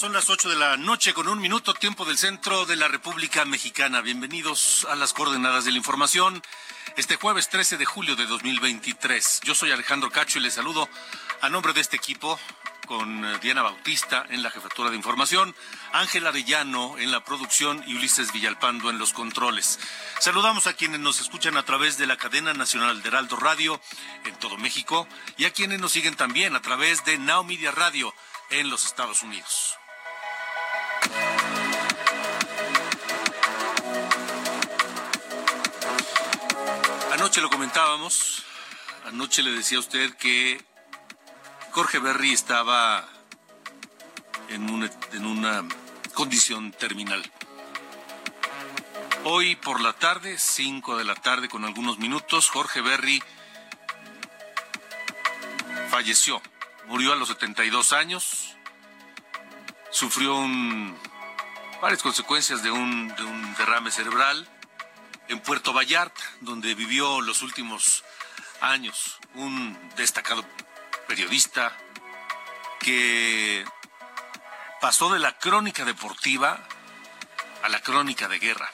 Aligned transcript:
Son 0.00 0.14
las 0.14 0.30
8 0.30 0.48
de 0.48 0.56
la 0.56 0.78
noche 0.78 1.12
con 1.12 1.28
un 1.28 1.38
minuto 1.38 1.74
tiempo 1.74 2.06
del 2.06 2.16
centro 2.16 2.64
de 2.64 2.74
la 2.74 2.88
República 2.88 3.44
Mexicana. 3.44 4.00
Bienvenidos 4.00 4.86
a 4.88 4.94
las 4.94 5.12
coordenadas 5.12 5.66
de 5.66 5.72
la 5.72 5.76
información. 5.76 6.42
Este 6.96 7.16
jueves 7.16 7.50
13 7.50 7.76
de 7.76 7.84
julio 7.84 8.16
de 8.16 8.24
2023. 8.24 9.40
Yo 9.44 9.54
soy 9.54 9.72
Alejandro 9.72 10.10
Cacho 10.10 10.38
y 10.38 10.42
les 10.42 10.54
saludo 10.54 10.88
a 11.42 11.50
nombre 11.50 11.74
de 11.74 11.82
este 11.82 11.98
equipo 11.98 12.40
con 12.86 13.26
eh, 13.26 13.38
Diana 13.42 13.60
Bautista 13.60 14.24
en 14.30 14.42
la 14.42 14.50
jefatura 14.50 14.88
de 14.88 14.96
información, 14.96 15.54
Ángel 15.92 16.26
Arellano 16.26 16.96
en 16.96 17.10
la 17.10 17.22
producción 17.22 17.84
y 17.86 17.94
Ulises 17.94 18.32
Villalpando 18.32 18.88
en 18.88 18.98
los 18.98 19.12
controles. 19.12 19.78
Saludamos 20.18 20.66
a 20.66 20.72
quienes 20.72 21.00
nos 21.00 21.20
escuchan 21.20 21.58
a 21.58 21.66
través 21.66 21.98
de 21.98 22.06
la 22.06 22.16
cadena 22.16 22.54
nacional 22.54 23.02
de 23.02 23.08
Heraldo 23.08 23.36
Radio 23.36 23.78
en 24.24 24.34
todo 24.36 24.56
México 24.56 25.06
y 25.36 25.44
a 25.44 25.52
quienes 25.52 25.78
nos 25.78 25.92
siguen 25.92 26.16
también 26.16 26.56
a 26.56 26.62
través 26.62 27.04
de 27.04 27.18
Now 27.18 27.44
Media 27.44 27.70
Radio 27.70 28.14
en 28.48 28.70
los 28.70 28.86
Estados 28.86 29.22
Unidos. 29.22 29.76
Lo 37.40 37.48
comentábamos, 37.48 38.44
anoche 39.06 39.42
le 39.42 39.52
decía 39.52 39.78
a 39.78 39.80
usted 39.80 40.14
que 40.16 40.62
Jorge 41.70 41.98
Berry 41.98 42.32
estaba 42.32 43.08
en 44.50 44.68
una, 44.68 45.66
condición 46.12 46.70
terminal. 46.72 47.22
Hoy 49.24 49.56
por 49.56 49.80
la 49.80 49.94
tarde, 49.94 50.36
5 50.38 50.98
de 50.98 51.04
la 51.04 51.14
tarde 51.14 51.48
con 51.48 51.64
algunos 51.64 51.98
minutos, 51.98 52.50
Jorge 52.50 52.82
Berry 52.82 53.22
falleció. 55.88 56.42
Murió 56.88 57.14
a 57.14 57.16
los 57.16 57.28
72 57.28 57.94
años, 57.94 58.54
sufrió 59.90 60.36
un, 60.36 60.94
varias 61.80 62.02
consecuencias 62.02 62.62
de 62.62 62.70
un 62.70 63.08
derrame 63.56 63.90
cerebral 63.90 64.46
en 65.30 65.38
Puerto 65.38 65.72
Vallarta, 65.72 66.20
donde 66.40 66.74
vivió 66.74 67.20
los 67.20 67.42
últimos 67.42 68.02
años, 68.60 69.16
un 69.36 69.78
destacado 69.96 70.44
periodista 71.06 71.72
que 72.80 73.64
pasó 74.80 75.12
de 75.12 75.20
la 75.20 75.38
crónica 75.38 75.84
deportiva 75.84 76.58
a 77.62 77.68
la 77.68 77.80
crónica 77.80 78.26
de 78.26 78.40
guerra, 78.40 78.68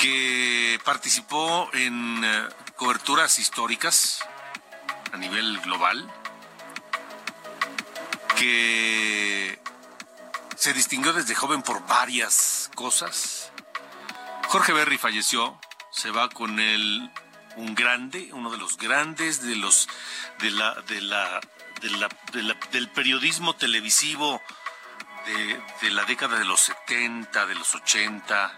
que 0.00 0.80
participó 0.84 1.70
en 1.72 2.24
eh, 2.24 2.48
coberturas 2.74 3.38
históricas 3.38 4.24
a 5.12 5.16
nivel 5.18 5.60
global, 5.60 6.12
que 8.36 9.56
se 10.56 10.72
distinguió 10.72 11.12
desde 11.12 11.36
joven 11.36 11.62
por 11.62 11.86
varias 11.86 12.72
cosas. 12.74 13.43
Jorge 14.54 14.72
Berry 14.72 14.98
falleció, 14.98 15.58
se 15.90 16.12
va 16.12 16.28
con 16.28 16.60
él 16.60 17.10
un 17.56 17.74
grande, 17.74 18.30
uno 18.32 18.52
de 18.52 18.56
los 18.56 18.76
grandes 18.76 19.42
de 19.42 19.56
los 19.56 19.88
de 20.38 20.52
la 20.52 20.74
de 20.82 21.00
la, 21.00 21.40
de 21.80 21.90
la, 21.90 22.08
de 22.32 22.42
la 22.44 22.56
del 22.70 22.88
periodismo 22.88 23.56
televisivo 23.56 24.40
de, 25.26 25.60
de, 25.82 25.90
la 25.90 26.04
década 26.04 26.38
de 26.38 26.44
los 26.44 26.60
70, 26.60 27.46
de 27.46 27.54
los 27.56 27.74
80 27.74 28.54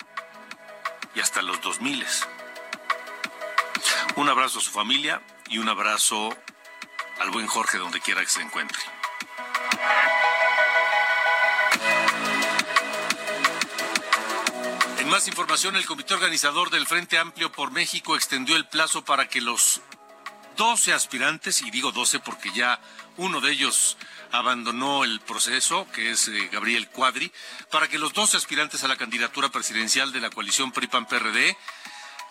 y 1.15 1.21
hasta 1.21 1.41
los 1.41 1.63
2000. 1.63 2.05
Un 4.17 4.29
abrazo 4.29 4.59
a 4.59 4.63
su 4.63 4.71
familia 4.71 5.23
y 5.49 5.57
un 5.57 5.71
abrazo 5.71 6.29
al 7.21 7.31
buen 7.31 7.47
Jorge 7.47 7.79
donde 7.79 8.03
quiera 8.03 8.21
que 8.21 8.29
se 8.29 8.43
encuentre. 8.43 8.83
En 15.07 15.13
más 15.13 15.29
información, 15.29 15.77
el 15.77 15.87
comité 15.87 16.15
organizador 16.15 16.69
del 16.69 16.85
Frente 16.85 17.17
Amplio 17.17 17.53
por 17.53 17.71
México 17.71 18.17
extendió 18.17 18.57
el 18.57 18.67
plazo 18.67 19.05
para 19.05 19.29
que 19.29 19.41
los 19.41 19.81
12 20.57 20.93
aspirantes, 20.93 21.63
y 21.63 21.71
digo 21.71 21.93
12 21.93 22.19
porque 22.19 22.51
ya 22.53 22.81
uno 23.17 23.41
de 23.41 23.53
ellos 23.53 23.97
abandonó 24.33 25.05
el 25.05 25.21
proceso, 25.21 25.87
que 25.93 26.11
es 26.11 26.27
eh, 26.27 26.49
Gabriel 26.51 26.89
Cuadri, 26.89 27.31
para 27.71 27.87
que 27.87 28.01
los 28.01 28.15
12 28.15 28.37
aspirantes 28.37 28.83
a 28.83 28.89
la 28.89 28.97
candidatura 28.97 29.49
presidencial 29.49 30.11
de 30.11 30.21
la 30.21 30.31
coalición 30.31 30.73
PRI-PAN-PRD 30.73 31.57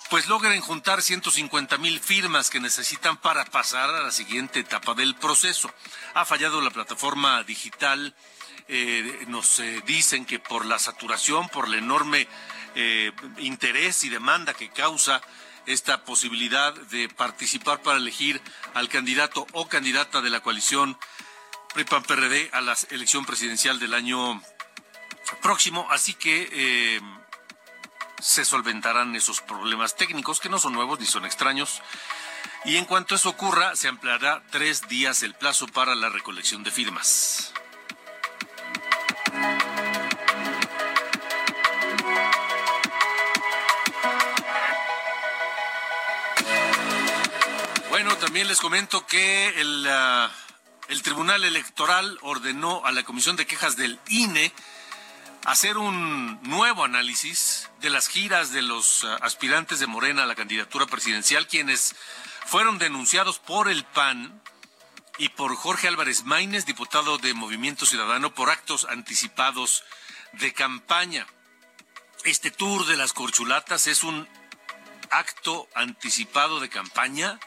pues 0.10 0.28
logren 0.28 0.62
juntar 0.62 1.02
150 1.02 1.78
mil 1.78 2.00
firmas 2.00 2.50
que 2.50 2.60
necesitan 2.60 3.18
para 3.18 3.46
pasar 3.46 3.90
a 3.90 4.04
la 4.04 4.12
siguiente 4.12 4.60
etapa 4.60 4.94
del 4.94 5.16
proceso. 5.16 5.74
Ha 6.14 6.26
fallado 6.26 6.62
la 6.62 6.70
plataforma 6.70 7.42
digital. 7.44 8.14
Eh, 8.68 9.26
nos 9.28 9.60
eh, 9.60 9.82
dicen 9.86 10.26
que 10.26 10.40
por 10.40 10.66
la 10.66 10.78
saturación, 10.78 11.50
por 11.50 11.68
el 11.68 11.76
enorme 11.76 12.28
eh, 12.76 13.12
interés 13.38 14.04
y 14.04 14.10
demanda 14.10 14.54
que 14.54 14.70
causa 14.70 15.22
esta 15.66 16.04
posibilidad 16.04 16.74
de 16.74 17.10
participar 17.10 17.82
para 17.82 17.98
elegir 17.98 18.42
al 18.74 18.88
candidato 18.90 19.48
o 19.54 19.68
candidata 19.68 20.22
de 20.22 20.30
la 20.30 20.42
coalición 20.42 20.98
PRI-PAN-PRD 21.74 22.50
a 22.54 22.62
la 22.62 22.78
elección 22.92 23.26
presidencial 23.26 23.80
del 23.80 23.94
año 23.94 24.42
próximo. 25.42 25.88
Así 25.90 26.14
que 26.14 27.02
se 28.20 28.46
solventarán 28.46 29.16
esos 29.16 29.42
problemas 29.42 29.96
técnicos 29.96 30.40
que 30.40 30.50
no 30.50 30.60
son 30.60 30.74
nuevos 30.74 31.00
ni 31.00 31.06
son 31.06 31.26
extraños. 31.26 31.82
Y 32.64 32.78
en 32.78 32.86
cuanto 32.86 33.16
eso 33.16 33.30
ocurra, 33.30 33.76
se 33.76 33.88
ampliará 33.88 34.44
tres 34.52 34.88
días 34.88 35.22
el 35.24 35.36
plazo 35.36 35.68
para 35.68 35.94
la 35.96 36.10
recolección 36.10 36.64
de 36.64 36.72
firmas. 36.72 37.54
También 48.26 48.48
les 48.48 48.60
comento 48.60 49.06
que 49.06 49.50
el, 49.50 49.86
uh, 49.86 50.92
el 50.92 51.04
Tribunal 51.04 51.44
Electoral 51.44 52.18
ordenó 52.24 52.84
a 52.84 52.92
la 52.92 53.04
Comisión 53.04 53.36
de 53.36 53.46
Quejas 53.46 53.78
del 53.78 54.00
INE 54.08 54.52
hacer 55.46 55.78
un 55.78 56.42
nuevo 56.42 56.84
análisis 56.84 57.70
de 57.82 57.92
las 57.92 58.08
giras 58.08 58.52
de 58.52 58.64
los 58.64 59.04
uh, 59.04 59.10
aspirantes 59.22 59.78
de 59.80 59.86
Morena 59.86 60.24
a 60.24 60.26
la 60.26 60.34
candidatura 60.34 60.88
presidencial, 60.88 61.48
quienes 61.48 61.96
fueron 62.48 62.80
denunciados 62.80 63.38
por 63.38 63.70
el 63.70 63.84
PAN 63.84 64.42
y 65.20 65.30
por 65.30 65.56
Jorge 65.56 65.88
Álvarez 65.88 66.24
Maínez, 66.24 66.66
diputado 66.66 67.20
de 67.20 67.36
Movimiento 67.36 67.86
Ciudadano, 67.86 68.34
por 68.34 68.50
actos 68.50 68.88
anticipados 68.90 69.84
de 70.32 70.52
campaña. 70.52 71.28
Este 72.24 72.50
tour 72.50 72.88
de 72.88 72.98
las 72.98 73.14
corchulatas 73.14 73.86
es 73.86 74.02
un 74.02 74.28
acto 75.12 75.68
anticipado 75.76 76.60
de 76.60 76.70
campaña. 76.70 77.40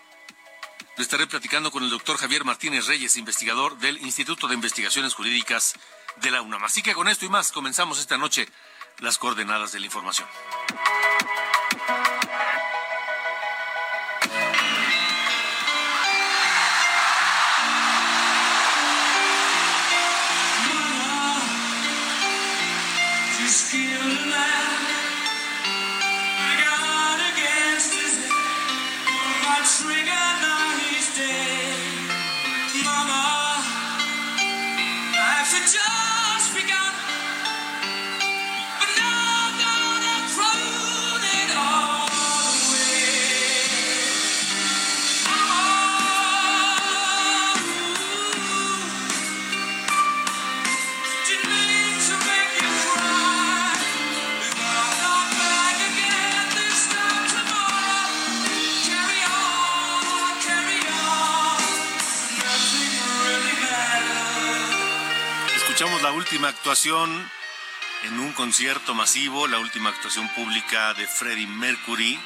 Lo 0.98 1.02
estaré 1.02 1.28
platicando 1.28 1.70
con 1.70 1.84
el 1.84 1.90
doctor 1.90 2.16
Javier 2.16 2.44
Martínez 2.44 2.86
Reyes, 2.88 3.16
investigador 3.16 3.78
del 3.78 3.98
Instituto 3.98 4.48
de 4.48 4.54
Investigaciones 4.54 5.14
Jurídicas 5.14 5.74
de 6.16 6.32
la 6.32 6.42
UNAM. 6.42 6.64
Así 6.64 6.82
que 6.82 6.92
con 6.92 7.06
esto 7.06 7.24
y 7.24 7.28
más 7.28 7.52
comenzamos 7.52 8.00
esta 8.00 8.18
noche 8.18 8.48
las 8.98 9.16
coordenadas 9.16 9.70
de 9.70 9.78
la 9.78 9.86
información. 9.86 10.26
Última 66.30 66.48
actuación 66.48 67.30
en 68.04 68.20
un 68.20 68.34
concierto 68.34 68.92
masivo, 68.92 69.48
la 69.48 69.58
última 69.60 69.88
actuación 69.88 70.28
pública 70.34 70.92
de 70.92 71.06
Freddie 71.06 71.46
Mercury, 71.46 72.20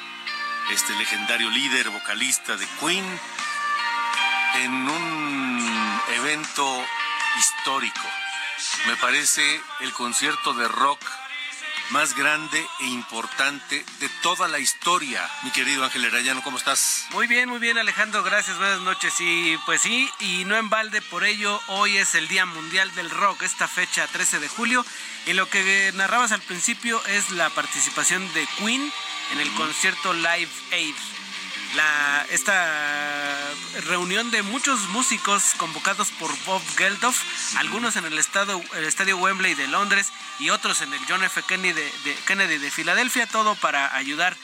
este 0.73 0.93
legendario 0.97 1.49
líder 1.49 1.89
vocalista 1.89 2.57
de 2.57 2.67
Queen, 2.81 3.05
en 4.55 4.89
un 4.89 6.01
evento 6.17 6.85
histórico. 7.39 8.01
Me 8.87 8.97
parece 8.97 9.61
el 9.79 9.93
concierto 9.93 10.53
de 10.53 10.67
rock 10.67 10.99
más 11.93 12.15
grande 12.15 12.59
e 12.81 12.87
importante 12.87 13.85
de 13.99 14.09
toda 14.23 14.47
la 14.47 14.57
historia. 14.57 15.29
Mi 15.43 15.51
querido 15.51 15.83
Ángel 15.83 16.03
Herayano, 16.03 16.41
¿cómo 16.41 16.57
estás? 16.57 17.05
Muy 17.11 17.27
bien, 17.27 17.47
muy 17.47 17.59
bien 17.59 17.77
Alejandro, 17.77 18.23
gracias, 18.23 18.57
buenas 18.57 18.81
noches. 18.81 19.13
Y 19.19 19.55
pues 19.67 19.83
sí, 19.83 20.09
y 20.19 20.43
no 20.45 20.57
en 20.57 20.71
balde 20.71 21.03
por 21.03 21.23
ello, 21.23 21.61
hoy 21.67 21.97
es 21.97 22.15
el 22.15 22.27
Día 22.27 22.47
Mundial 22.47 22.93
del 22.95 23.11
Rock, 23.11 23.43
esta 23.43 23.67
fecha 23.67 24.07
13 24.07 24.39
de 24.39 24.47
julio. 24.47 24.83
Y 25.27 25.33
lo 25.33 25.47
que 25.47 25.91
narrabas 25.93 26.31
al 26.31 26.41
principio 26.41 26.99
es 27.05 27.29
la 27.29 27.51
participación 27.51 28.21
de 28.33 28.47
Queen 28.57 28.91
en 29.33 29.39
el 29.39 29.53
concierto 29.53 30.13
Live 30.13 30.49
Aid 30.71 30.95
la, 31.75 32.25
esta 32.29 32.53
reunión 33.85 34.31
de 34.31 34.41
muchos 34.43 34.79
músicos 34.89 35.53
convocados 35.57 36.11
por 36.11 36.31
Bob 36.45 36.61
Geldof, 36.77 37.17
algunos 37.57 37.95
en 37.95 38.05
el, 38.05 38.17
estado, 38.17 38.61
el 38.75 38.85
estadio 38.85 39.17
Wembley 39.17 39.55
de 39.55 39.67
Londres 39.67 40.11
y 40.39 40.49
otros 40.49 40.81
en 40.81 40.93
el 40.93 40.99
John 41.07 41.23
F. 41.23 41.41
Kennedy 41.43 41.73
de, 41.73 42.15
Kennedy 42.25 42.57
de 42.57 42.71
Filadelfia, 42.71 43.27
todo 43.27 43.55
para 43.55 43.95
ayudar 43.95 44.35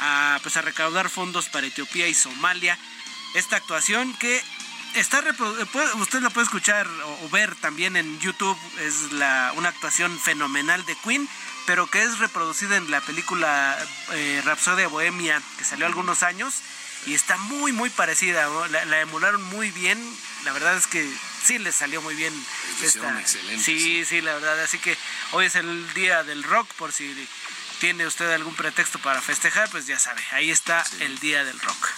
a, 0.00 0.38
pues, 0.42 0.56
a 0.56 0.62
recaudar 0.62 1.10
fondos 1.10 1.48
para 1.48 1.66
Etiopía 1.66 2.08
y 2.08 2.14
Somalia. 2.14 2.78
Esta 3.34 3.56
actuación 3.56 4.14
que 4.14 4.42
está 4.94 5.22
usted 5.94 6.20
la 6.20 6.30
puede 6.30 6.44
escuchar 6.44 6.86
o, 7.22 7.28
ver 7.30 7.54
también 7.56 7.96
en 7.96 8.18
YouTube, 8.20 8.58
es 8.80 9.12
la, 9.12 9.52
una 9.56 9.68
actuación 9.68 10.18
fenomenal 10.18 10.84
de 10.86 10.96
Queen, 11.04 11.28
pero 11.66 11.86
que 11.86 12.02
es 12.02 12.18
reproducida 12.18 12.76
en 12.76 12.90
la 12.90 13.00
película 13.00 13.76
eh, 14.12 14.40
Rapsodia 14.44 14.88
Bohemia, 14.88 15.42
que 15.58 15.64
salió 15.64 15.86
algunos 15.86 16.22
años 16.22 16.54
y 17.06 17.14
está 17.14 17.36
muy, 17.36 17.72
muy 17.72 17.90
parecida. 17.90 18.48
La, 18.68 19.00
emularon 19.00 19.42
muy 19.42 19.70
bien. 19.70 19.98
La 20.44 20.52
verdad 20.52 20.76
es 20.76 20.86
que 20.86 21.08
sí 21.44 21.58
les 21.58 21.74
salió 21.74 22.02
muy 22.02 22.14
bien. 22.14 22.34
Esta, 22.82 23.20
excelente. 23.20 23.62
Sí, 23.62 24.04
sí, 24.04 24.20
la 24.20 24.34
verdad. 24.34 24.60
Así 24.62 24.78
que 24.78 24.96
hoy 25.32 25.46
es 25.46 25.54
el 25.54 25.92
día 25.94 26.22
del 26.22 26.42
rock, 26.42 26.68
por 26.74 26.92
si 26.92 27.28
tiene 27.80 28.06
usted 28.06 28.30
algún 28.32 28.54
pretexto 28.54 28.98
para 28.98 29.22
festejar, 29.22 29.70
pues 29.70 29.86
ya 29.86 29.98
sabe, 29.98 30.22
ahí 30.32 30.50
está 30.50 30.84
el 31.00 31.18
día 31.18 31.44
del 31.44 31.58
rock. 31.60 31.88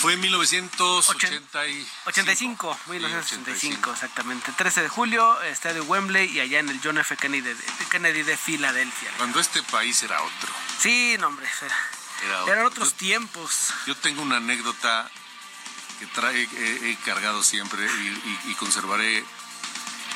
Fue 0.00 0.12
en 0.14 0.20
1985. 0.20 2.78
1985, 2.88 3.92
exactamente. 3.92 4.50
13 4.50 4.82
de 4.82 4.88
julio, 4.88 5.40
Estadio 5.42 5.84
Wembley 5.84 6.28
y 6.28 6.40
allá 6.40 6.58
en 6.58 6.70
el 6.70 6.80
John 6.82 6.98
F. 6.98 7.16
Kennedy 7.16 7.54
de, 7.54 7.86
Kennedy 7.88 8.24
de 8.24 8.36
Filadelfia. 8.36 9.10
Cuando 9.16 9.38
este 9.38 9.62
país 9.62 10.02
era 10.02 10.20
otro. 10.20 10.52
Sí, 10.80 11.14
no, 11.20 11.28
hombre, 11.28 11.46
era 11.60 11.76
eran 12.46 12.66
otros 12.66 12.94
tiempos. 12.94 13.72
Yo 13.86 13.96
tengo 13.96 14.22
una 14.22 14.36
anécdota 14.36 15.10
que 15.98 16.06
trae, 16.06 16.42
he, 16.42 16.96
cargado 17.04 17.42
siempre 17.42 17.84
y, 18.46 18.54
conservaré 18.54 19.24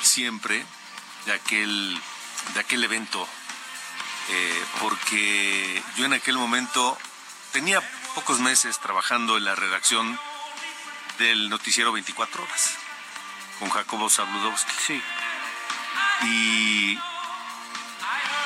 siempre 0.02 0.64
de 1.26 1.32
aquel, 1.32 2.00
de 2.54 2.60
aquel 2.60 2.84
evento. 2.84 3.26
Eh, 4.28 4.64
porque 4.80 5.82
yo 5.96 6.04
en 6.04 6.12
aquel 6.12 6.36
momento 6.36 6.98
tenía 7.52 7.80
pocos 8.14 8.40
meses 8.40 8.80
trabajando 8.80 9.36
en 9.36 9.44
la 9.44 9.54
redacción 9.54 10.18
del 11.18 11.48
noticiero 11.48 11.92
24 11.92 12.42
horas 12.42 12.74
con 13.58 13.70
Jacobo 13.70 14.10
Zabludowski. 14.10 14.72
Sí. 14.86 15.02
Y 16.22 16.98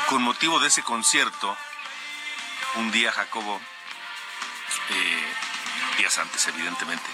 con 0.09 0.23
motivo 0.23 0.59
de 0.61 0.69
ese 0.69 0.83
concierto, 0.83 1.57
un 2.77 2.91
día 2.91 3.13
Jacobo, 3.13 3.61
eh, 4.91 5.35
días 5.99 6.19
antes 6.19 6.47
evidentemente, 6.49 7.11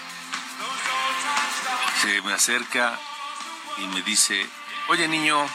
se 2.01 2.21
me 2.21 2.33
acerca 2.33 2.97
y 3.77 3.87
me 3.87 4.01
dice, 4.01 4.47
oye 4.87 5.07
niño, 5.07 5.47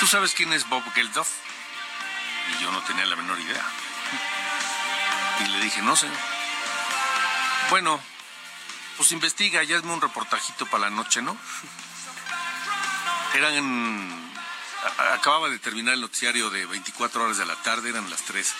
¿tú 0.00 0.06
sabes 0.06 0.34
quién 0.34 0.52
es 0.52 0.68
Bob 0.68 0.82
Geldof? 0.94 1.28
Y 2.50 2.62
yo 2.62 2.70
no 2.72 2.82
tenía 2.82 3.06
la 3.06 3.16
menor 3.16 3.40
idea. 3.40 3.64
Y 5.40 5.48
le 5.48 5.60
dije, 5.60 5.80
no 5.82 5.96
sé. 5.96 6.08
Bueno, 7.70 8.00
pues 8.96 9.12
investiga 9.12 9.64
y 9.64 9.72
hazme 9.72 9.92
un 9.92 10.00
reportajito 10.00 10.66
para 10.66 10.84
la 10.84 10.90
noche, 10.90 11.22
¿no? 11.22 11.36
Eran 13.34 14.21
acababa 15.12 15.48
de 15.48 15.58
terminar 15.58 15.94
el 15.94 16.00
noticiario 16.00 16.50
de 16.50 16.66
24 16.66 17.24
horas 17.24 17.38
de 17.38 17.46
la 17.46 17.56
tarde, 17.62 17.90
eran 17.90 18.08
las 18.10 18.22
3. 18.22 18.54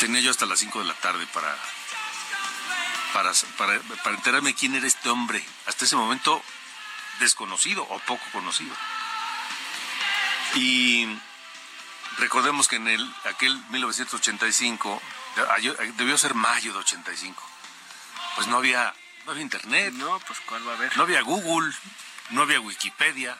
tenía 0.00 0.20
yo 0.20 0.30
hasta 0.30 0.46
las 0.46 0.58
5 0.58 0.80
de 0.80 0.84
la 0.86 0.94
tarde 0.94 1.26
para, 1.32 1.56
para, 3.12 3.32
para, 3.56 3.80
para 3.80 4.16
enterarme 4.16 4.54
quién 4.54 4.74
era 4.74 4.86
este 4.86 5.08
hombre. 5.08 5.44
Hasta 5.66 5.84
ese 5.84 5.96
momento 5.96 6.42
desconocido 7.20 7.82
o 7.88 7.98
poco 8.00 8.24
conocido. 8.32 8.74
Y 10.54 11.06
recordemos 12.18 12.68
que 12.68 12.76
en 12.76 12.88
el, 12.88 13.14
aquel 13.24 13.56
1985, 13.70 15.02
debió 15.96 16.18
ser 16.18 16.34
mayo 16.34 16.72
de 16.72 16.78
85, 16.80 17.42
pues 18.36 18.46
no 18.48 18.56
había, 18.56 18.94
no 19.24 19.32
había 19.32 19.42
internet. 19.42 19.92
No, 19.94 20.18
pues 20.20 20.38
cuál 20.40 20.66
va 20.66 20.72
a 20.72 20.76
haber. 20.76 20.96
No 20.96 21.02
había 21.02 21.20
Google, 21.22 21.72
no 22.30 22.42
había 22.42 22.60
Wikipedia. 22.60 23.36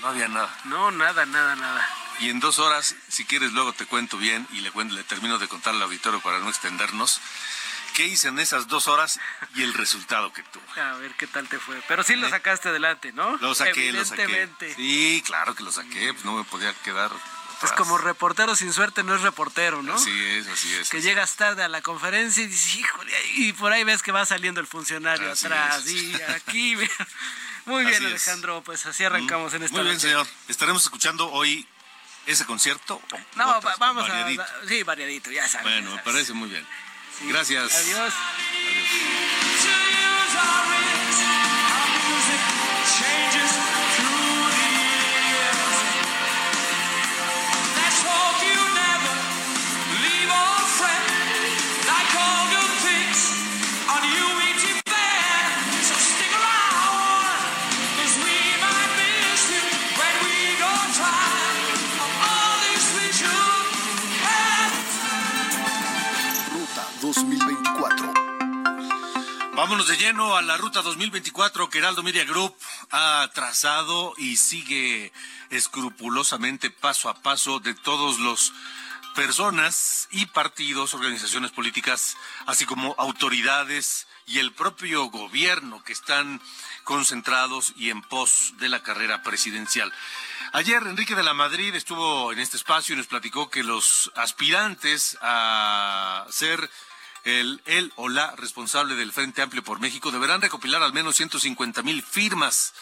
No 0.00 0.08
había 0.08 0.28
nada. 0.28 0.54
No, 0.64 0.90
nada, 0.90 1.26
nada, 1.26 1.56
nada. 1.56 1.88
Y 2.20 2.30
en 2.30 2.40
dos 2.40 2.58
horas, 2.58 2.94
si 3.08 3.24
quieres, 3.24 3.52
luego 3.52 3.72
te 3.72 3.86
cuento 3.86 4.16
bien 4.18 4.46
y 4.52 4.60
le, 4.60 4.70
cuento, 4.70 4.94
le 4.94 5.02
termino 5.04 5.38
de 5.38 5.48
contar 5.48 5.74
al 5.74 5.82
auditorio 5.82 6.20
para 6.20 6.38
no 6.38 6.48
extendernos. 6.48 7.20
¿Qué 7.94 8.06
hice 8.06 8.28
en 8.28 8.38
esas 8.40 8.66
dos 8.66 8.88
horas 8.88 9.20
y 9.54 9.62
el 9.62 9.72
resultado 9.72 10.32
que 10.32 10.42
tuve? 10.42 10.80
A 10.80 10.94
ver 10.94 11.14
qué 11.14 11.28
tal 11.28 11.48
te 11.48 11.58
fue. 11.58 11.80
Pero 11.86 12.02
sí 12.02 12.16
lo 12.16 12.26
¿Eh? 12.26 12.30
sacaste 12.30 12.68
adelante, 12.68 13.12
¿no? 13.12 13.36
Lo 13.36 13.54
saqué, 13.54 13.92
lo 13.92 14.04
saqué. 14.04 14.48
Sí, 14.76 15.22
claro 15.24 15.54
que 15.54 15.62
lo 15.62 15.70
saqué, 15.70 16.12
pues 16.12 16.24
no 16.24 16.32
me 16.32 16.44
podía 16.44 16.72
quedar. 16.82 17.10
Pues 17.60 17.72
como 17.72 17.96
reportero 17.96 18.56
sin 18.56 18.72
suerte 18.72 19.02
no 19.02 19.14
es 19.14 19.22
reportero, 19.22 19.82
¿no? 19.82 19.94
Así 19.94 20.24
es, 20.24 20.46
así 20.48 20.74
es. 20.74 20.90
Que 20.90 21.00
llegas 21.00 21.36
tarde 21.36 21.62
a 21.62 21.68
la 21.68 21.82
conferencia 21.82 22.42
y 22.42 22.48
dices, 22.48 22.76
híjole, 22.76 23.12
y 23.36 23.52
por 23.52 23.72
ahí 23.72 23.84
ves 23.84 24.02
que 24.02 24.12
va 24.12 24.26
saliendo 24.26 24.60
el 24.60 24.66
funcionario 24.66 25.30
atrás, 25.30 25.86
y 25.86 26.14
aquí, 26.22 26.76
Muy 27.66 27.84
bien, 27.84 28.04
Alejandro, 28.04 28.62
pues 28.62 28.84
así 28.86 29.04
arrancamos 29.04 29.54
en 29.54 29.62
esta 29.62 29.76
Muy 29.76 29.86
bien, 29.86 30.00
señor. 30.00 30.26
¿Estaremos 30.48 30.82
escuchando 30.82 31.30
hoy 31.32 31.66
ese 32.26 32.44
concierto? 32.44 33.00
No, 33.36 33.60
vamos 33.78 34.08
a... 34.08 34.26
Sí, 34.68 34.82
variadito, 34.82 35.30
ya 35.30 35.48
sabes. 35.48 35.72
Bueno, 35.72 35.96
me 35.96 36.02
parece 36.02 36.32
muy 36.32 36.48
bien. 36.48 36.66
Gracias. 37.28 37.74
Adiós. 37.74 38.12
Vámonos 38.12 39.43
ruta 70.74 70.88
2024 70.88 71.70
que 71.70 71.78
Heraldo 71.78 72.02
Media 72.02 72.24
Group 72.24 72.52
ha 72.90 73.30
trazado 73.32 74.12
y 74.16 74.36
sigue 74.36 75.12
escrupulosamente 75.50 76.68
paso 76.68 77.08
a 77.08 77.22
paso 77.22 77.60
de 77.60 77.74
todos 77.74 78.18
los 78.18 78.52
personas 79.14 80.08
y 80.10 80.26
partidos, 80.26 80.92
organizaciones 80.92 81.52
políticas, 81.52 82.16
así 82.46 82.66
como 82.66 82.96
autoridades 82.98 84.08
y 84.26 84.40
el 84.40 84.52
propio 84.52 85.04
gobierno 85.10 85.84
que 85.84 85.92
están 85.92 86.40
concentrados 86.82 87.72
y 87.76 87.90
en 87.90 88.02
pos 88.02 88.54
de 88.58 88.68
la 88.68 88.82
carrera 88.82 89.22
presidencial. 89.22 89.92
Ayer 90.54 90.82
Enrique 90.82 91.14
de 91.14 91.22
la 91.22 91.34
Madrid 91.34 91.72
estuvo 91.76 92.32
en 92.32 92.40
este 92.40 92.56
espacio 92.56 92.94
y 92.94 92.98
nos 92.98 93.06
platicó 93.06 93.48
que 93.48 93.62
los 93.62 94.10
aspirantes 94.16 95.16
a 95.20 96.26
ser 96.30 96.68
el, 97.24 97.62
él 97.66 97.92
o 97.96 98.08
la 98.08 98.34
responsable 98.36 98.94
del 98.94 99.12
Frente 99.12 99.42
Amplio 99.42 99.64
por 99.64 99.80
México 99.80 100.10
deberán 100.10 100.42
recopilar 100.42 100.82
al 100.82 100.92
menos 100.92 101.16
150 101.16 101.82
mil 101.82 102.02
firmas 102.02 102.74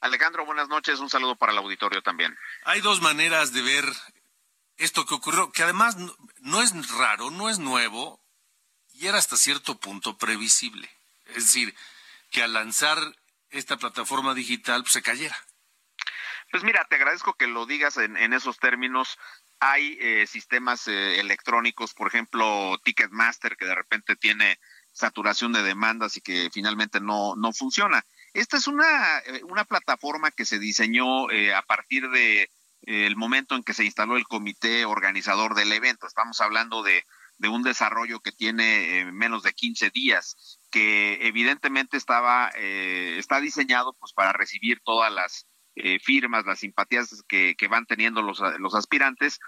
Alejandro, 0.00 0.46
buenas 0.46 0.68
noches. 0.68 1.00
Un 1.00 1.10
saludo 1.10 1.36
para 1.36 1.52
el 1.52 1.58
auditorio 1.58 2.02
también. 2.02 2.36
Hay 2.64 2.80
dos 2.80 3.00
maneras 3.00 3.52
de 3.52 3.62
ver 3.62 3.84
esto 4.76 5.04
que 5.04 5.14
ocurrió, 5.14 5.50
que 5.50 5.64
además 5.64 5.96
no 6.38 6.62
es 6.62 6.72
raro, 6.92 7.30
no 7.30 7.50
es 7.50 7.58
nuevo 7.58 8.20
y 8.92 9.08
era 9.08 9.18
hasta 9.18 9.36
cierto 9.36 9.78
punto 9.78 10.16
previsible. 10.16 10.88
Es 11.26 11.46
decir, 11.46 11.74
que 12.30 12.42
al 12.42 12.52
lanzar 12.52 12.98
esta 13.50 13.76
plataforma 13.76 14.34
digital 14.34 14.82
pues, 14.82 14.92
se 14.92 15.02
cayera. 15.02 15.36
Pues 16.50 16.62
mira, 16.62 16.86
te 16.88 16.96
agradezco 16.96 17.34
que 17.34 17.46
lo 17.46 17.66
digas 17.66 17.96
en, 17.98 18.32
esos 18.32 18.58
términos. 18.58 19.18
Hay 19.60 19.98
eh, 20.00 20.26
sistemas 20.26 20.88
eh, 20.88 21.20
electrónicos, 21.20 21.92
por 21.92 22.08
ejemplo, 22.08 22.78
Ticketmaster, 22.84 23.56
que 23.56 23.66
de 23.66 23.74
repente 23.74 24.16
tiene 24.16 24.58
saturación 24.98 25.52
de 25.52 25.62
demandas 25.62 26.16
y 26.16 26.20
que 26.20 26.50
finalmente 26.52 27.00
no, 27.00 27.36
no 27.36 27.52
funciona. 27.52 28.04
Esta 28.34 28.56
es 28.56 28.66
una, 28.66 29.18
eh, 29.20 29.42
una 29.44 29.64
plataforma 29.64 30.30
que 30.30 30.44
se 30.44 30.58
diseñó 30.58 31.26
a 31.28 31.62
partir 31.62 32.08
de 32.10 32.50
el 32.82 33.16
momento 33.16 33.54
en 33.54 33.62
que 33.62 33.74
se 33.74 33.84
instaló 33.84 34.16
el 34.16 34.26
comité 34.26 34.84
organizador 34.84 35.54
del 35.54 35.72
evento. 35.72 36.06
Estamos 36.06 36.40
hablando 36.40 36.82
de, 36.82 37.04
de 37.38 37.48
un 37.48 37.62
desarrollo 37.62 38.20
que 38.20 38.32
tiene 38.32 39.10
menos 39.12 39.42
de 39.42 39.52
15 39.52 39.90
días 39.90 40.58
que 40.70 41.26
evidentemente 41.26 41.96
estaba 41.96 42.50
eh, 42.56 43.16
está 43.18 43.40
diseñado 43.40 43.94
pues 43.98 44.12
para 44.12 44.32
recibir 44.32 44.80
todas 44.84 45.12
las 45.12 45.46
eh, 45.76 45.98
firmas, 46.00 46.44
las 46.44 46.60
simpatías 46.60 47.22
que, 47.28 47.54
que 47.56 47.68
van 47.68 47.86
teniendo 47.86 48.22
los, 48.22 48.42
los 48.58 48.74
aspirantes, 48.74 49.38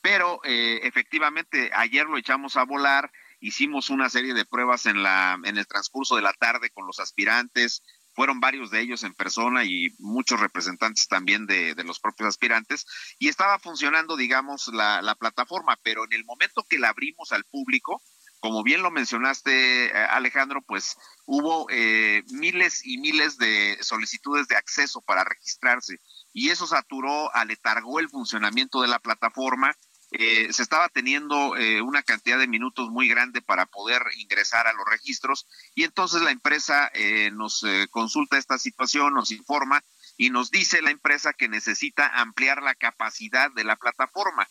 pero 0.00 0.40
eh, 0.44 0.80
efectivamente 0.84 1.70
ayer 1.74 2.06
lo 2.06 2.16
echamos 2.16 2.56
a 2.56 2.64
volar, 2.64 3.10
hicimos 3.42 3.90
una 3.90 4.08
serie 4.08 4.32
de 4.32 4.46
pruebas 4.46 4.86
en 4.86 5.02
la 5.02 5.38
en 5.44 5.58
el 5.58 5.66
transcurso 5.66 6.16
de 6.16 6.22
la 6.22 6.32
tarde 6.32 6.70
con 6.70 6.86
los 6.86 7.00
aspirantes, 7.00 7.82
fueron 8.14 8.40
varios 8.40 8.70
de 8.70 8.80
ellos 8.80 9.02
en 9.02 9.14
persona 9.14 9.64
y 9.64 9.88
muchos 9.98 10.40
representantes 10.40 11.08
también 11.08 11.46
de, 11.46 11.74
de 11.74 11.84
los 11.84 11.98
propios 11.98 12.28
aspirantes, 12.28 12.86
y 13.18 13.28
estaba 13.28 13.58
funcionando, 13.58 14.16
digamos, 14.16 14.68
la, 14.68 15.02
la 15.02 15.14
plataforma, 15.14 15.78
pero 15.82 16.04
en 16.04 16.12
el 16.12 16.24
momento 16.24 16.64
que 16.68 16.78
la 16.78 16.90
abrimos 16.90 17.32
al 17.32 17.44
público, 17.44 18.00
como 18.42 18.64
bien 18.64 18.82
lo 18.82 18.90
mencionaste, 18.90 19.86
eh, 19.86 19.92
Alejandro, 20.10 20.62
pues 20.62 20.96
hubo 21.26 21.66
eh, 21.70 22.24
miles 22.32 22.84
y 22.84 22.98
miles 22.98 23.38
de 23.38 23.78
solicitudes 23.80 24.48
de 24.48 24.56
acceso 24.56 25.00
para 25.00 25.24
registrarse 25.24 26.00
y 26.32 26.48
eso 26.48 26.66
saturó, 26.66 27.32
aletargó 27.34 28.00
el 28.00 28.08
funcionamiento 28.08 28.82
de 28.82 28.88
la 28.88 28.98
plataforma. 28.98 29.76
Eh, 30.12 30.52
se 30.52 30.62
estaba 30.62 30.88
teniendo 30.88 31.52
una 31.84 32.02
cantidad 32.02 32.38
de 32.38 32.46
minutos 32.46 32.90
muy 32.90 33.08
grande 33.08 33.40
para 33.40 33.66
poder 33.66 34.02
ingresar 34.18 34.66
a 34.66 34.72
los 34.72 34.86
registros 34.86 35.46
y 35.74 35.84
entonces 35.84 36.22
la 36.22 36.30
empresa 36.30 36.90
nos 37.32 37.64
consulta 37.90 38.36
esta 38.36 38.58
situación, 38.58 39.14
nos 39.14 39.30
informa 39.30 39.82
y 40.16 40.30
nos 40.30 40.50
dice 40.50 40.82
la 40.82 40.90
empresa 40.90 41.32
que 41.32 41.48
necesita 41.48 42.06
ampliar 42.20 42.62
la 42.62 42.74
capacidad 42.74 43.50
de 43.50 43.64
la 43.64 43.76
plataforma. 43.76 44.46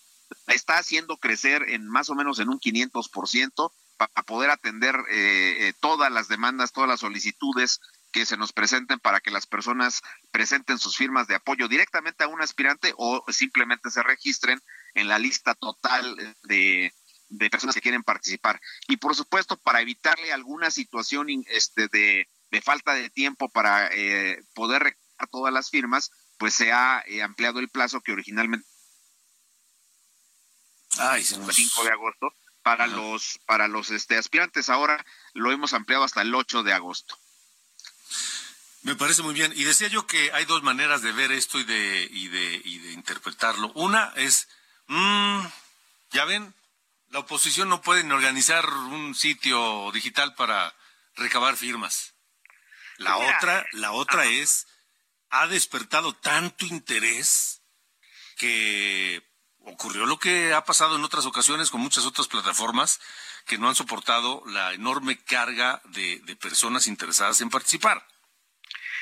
La 0.47 0.53
está 0.53 0.77
haciendo 0.77 1.17
crecer 1.17 1.63
en 1.69 1.87
más 1.87 2.09
o 2.09 2.15
menos 2.15 2.39
en 2.39 2.49
un 2.49 2.59
500%, 2.59 3.71
para 4.07 4.25
poder 4.25 4.49
atender 4.49 4.95
eh, 5.09 5.67
eh, 5.67 5.73
todas 5.79 6.11
las 6.11 6.27
demandas, 6.27 6.71
todas 6.71 6.89
las 6.89 7.01
solicitudes 7.01 7.79
que 8.11 8.25
se 8.25 8.35
nos 8.35 8.51
presenten 8.51 8.99
para 8.99 9.19
que 9.19 9.31
las 9.31 9.45
personas 9.45 10.01
presenten 10.31 10.79
sus 10.79 10.97
firmas 10.97 11.27
de 11.27 11.35
apoyo 11.35 11.67
directamente 11.67 12.23
a 12.23 12.27
un 12.27 12.41
aspirante 12.41 12.93
o 12.97 13.23
simplemente 13.29 13.89
se 13.91 14.03
registren 14.03 14.59
en 14.93 15.07
la 15.07 15.19
lista 15.19 15.55
total 15.55 16.15
de, 16.43 16.93
personas 17.49 17.75
que 17.75 17.81
quieren 17.81 18.03
participar. 18.03 18.59
Y 18.87 18.97
por 18.97 19.15
supuesto, 19.15 19.57
para 19.57 19.81
evitarle 19.81 20.33
alguna 20.33 20.71
situación 20.71 21.27
este, 21.47 21.87
de, 21.87 22.27
falta 22.61 22.93
de 22.93 23.09
tiempo 23.09 23.49
para 23.49 23.87
eh, 23.87 24.43
poder 24.53 24.83
recoger 24.83 25.01
todas 25.31 25.53
las 25.53 25.69
firmas, 25.69 26.11
pues 26.37 26.55
se 26.55 26.71
ha 26.71 27.03
ampliado 27.23 27.59
el 27.59 27.69
plazo 27.69 28.01
que 28.01 28.11
originalmente 28.11 28.67
Ay, 30.97 31.23
5 31.23 31.83
de 31.83 31.91
agosto 31.91 32.33
para 32.63 32.87
los 32.87 33.39
para 33.45 33.67
los 33.67 33.91
este 33.91 34.17
aspirantes. 34.17 34.69
Ahora 34.69 35.03
lo 35.33 35.51
hemos 35.51 35.73
ampliado 35.73 36.03
hasta 36.03 36.21
el 36.21 36.33
8 36.35 36.63
de 36.63 36.73
agosto. 36.73 37.17
Me 38.83 38.95
parece 38.95 39.21
muy 39.21 39.33
bien. 39.33 39.53
Y 39.55 39.63
decía 39.63 39.87
yo 39.87 40.07
que 40.07 40.31
hay 40.33 40.45
dos 40.45 40.63
maneras 40.63 41.01
de 41.01 41.11
ver 41.11 41.31
esto 41.31 41.59
y 41.59 41.63
de, 41.63 42.07
y 42.11 42.27
de, 42.29 42.61
y 42.65 42.79
de 42.79 42.93
interpretarlo. 42.93 43.71
Una 43.75 44.11
es, 44.15 44.47
mmm, 44.91 45.47
ya 46.11 46.25
ven, 46.25 46.53
la 47.09 47.19
oposición 47.19 47.69
no 47.69 47.81
puede 47.81 48.03
ni 48.03 48.11
organizar 48.11 48.67
un 48.69 49.15
sitio 49.15 49.91
digital 49.91 50.35
para 50.35 50.73
recabar 51.15 51.55
firmas. 51.55 52.13
La 52.97 53.17
otra, 53.17 53.65
la 53.71 53.93
otra 53.93 54.25
es, 54.25 54.67
ha 55.29 55.47
despertado 55.47 56.13
tanto 56.13 56.65
interés 56.65 57.63
que 58.37 59.23
ocurrió 59.59 60.05
lo 60.05 60.19
que 60.19 60.53
ha 60.53 60.63
pasado 60.65 60.95
en 60.95 61.03
otras 61.03 61.25
ocasiones 61.25 61.71
con 61.71 61.81
muchas 61.81 62.05
otras 62.05 62.27
plataformas 62.27 62.99
que 63.45 63.57
no 63.57 63.69
han 63.69 63.75
soportado 63.75 64.43
la 64.47 64.73
enorme 64.73 65.17
carga 65.23 65.81
de, 65.85 66.21
personas 66.39 66.87
interesadas 66.87 67.41
en 67.41 67.49
participar. 67.49 68.05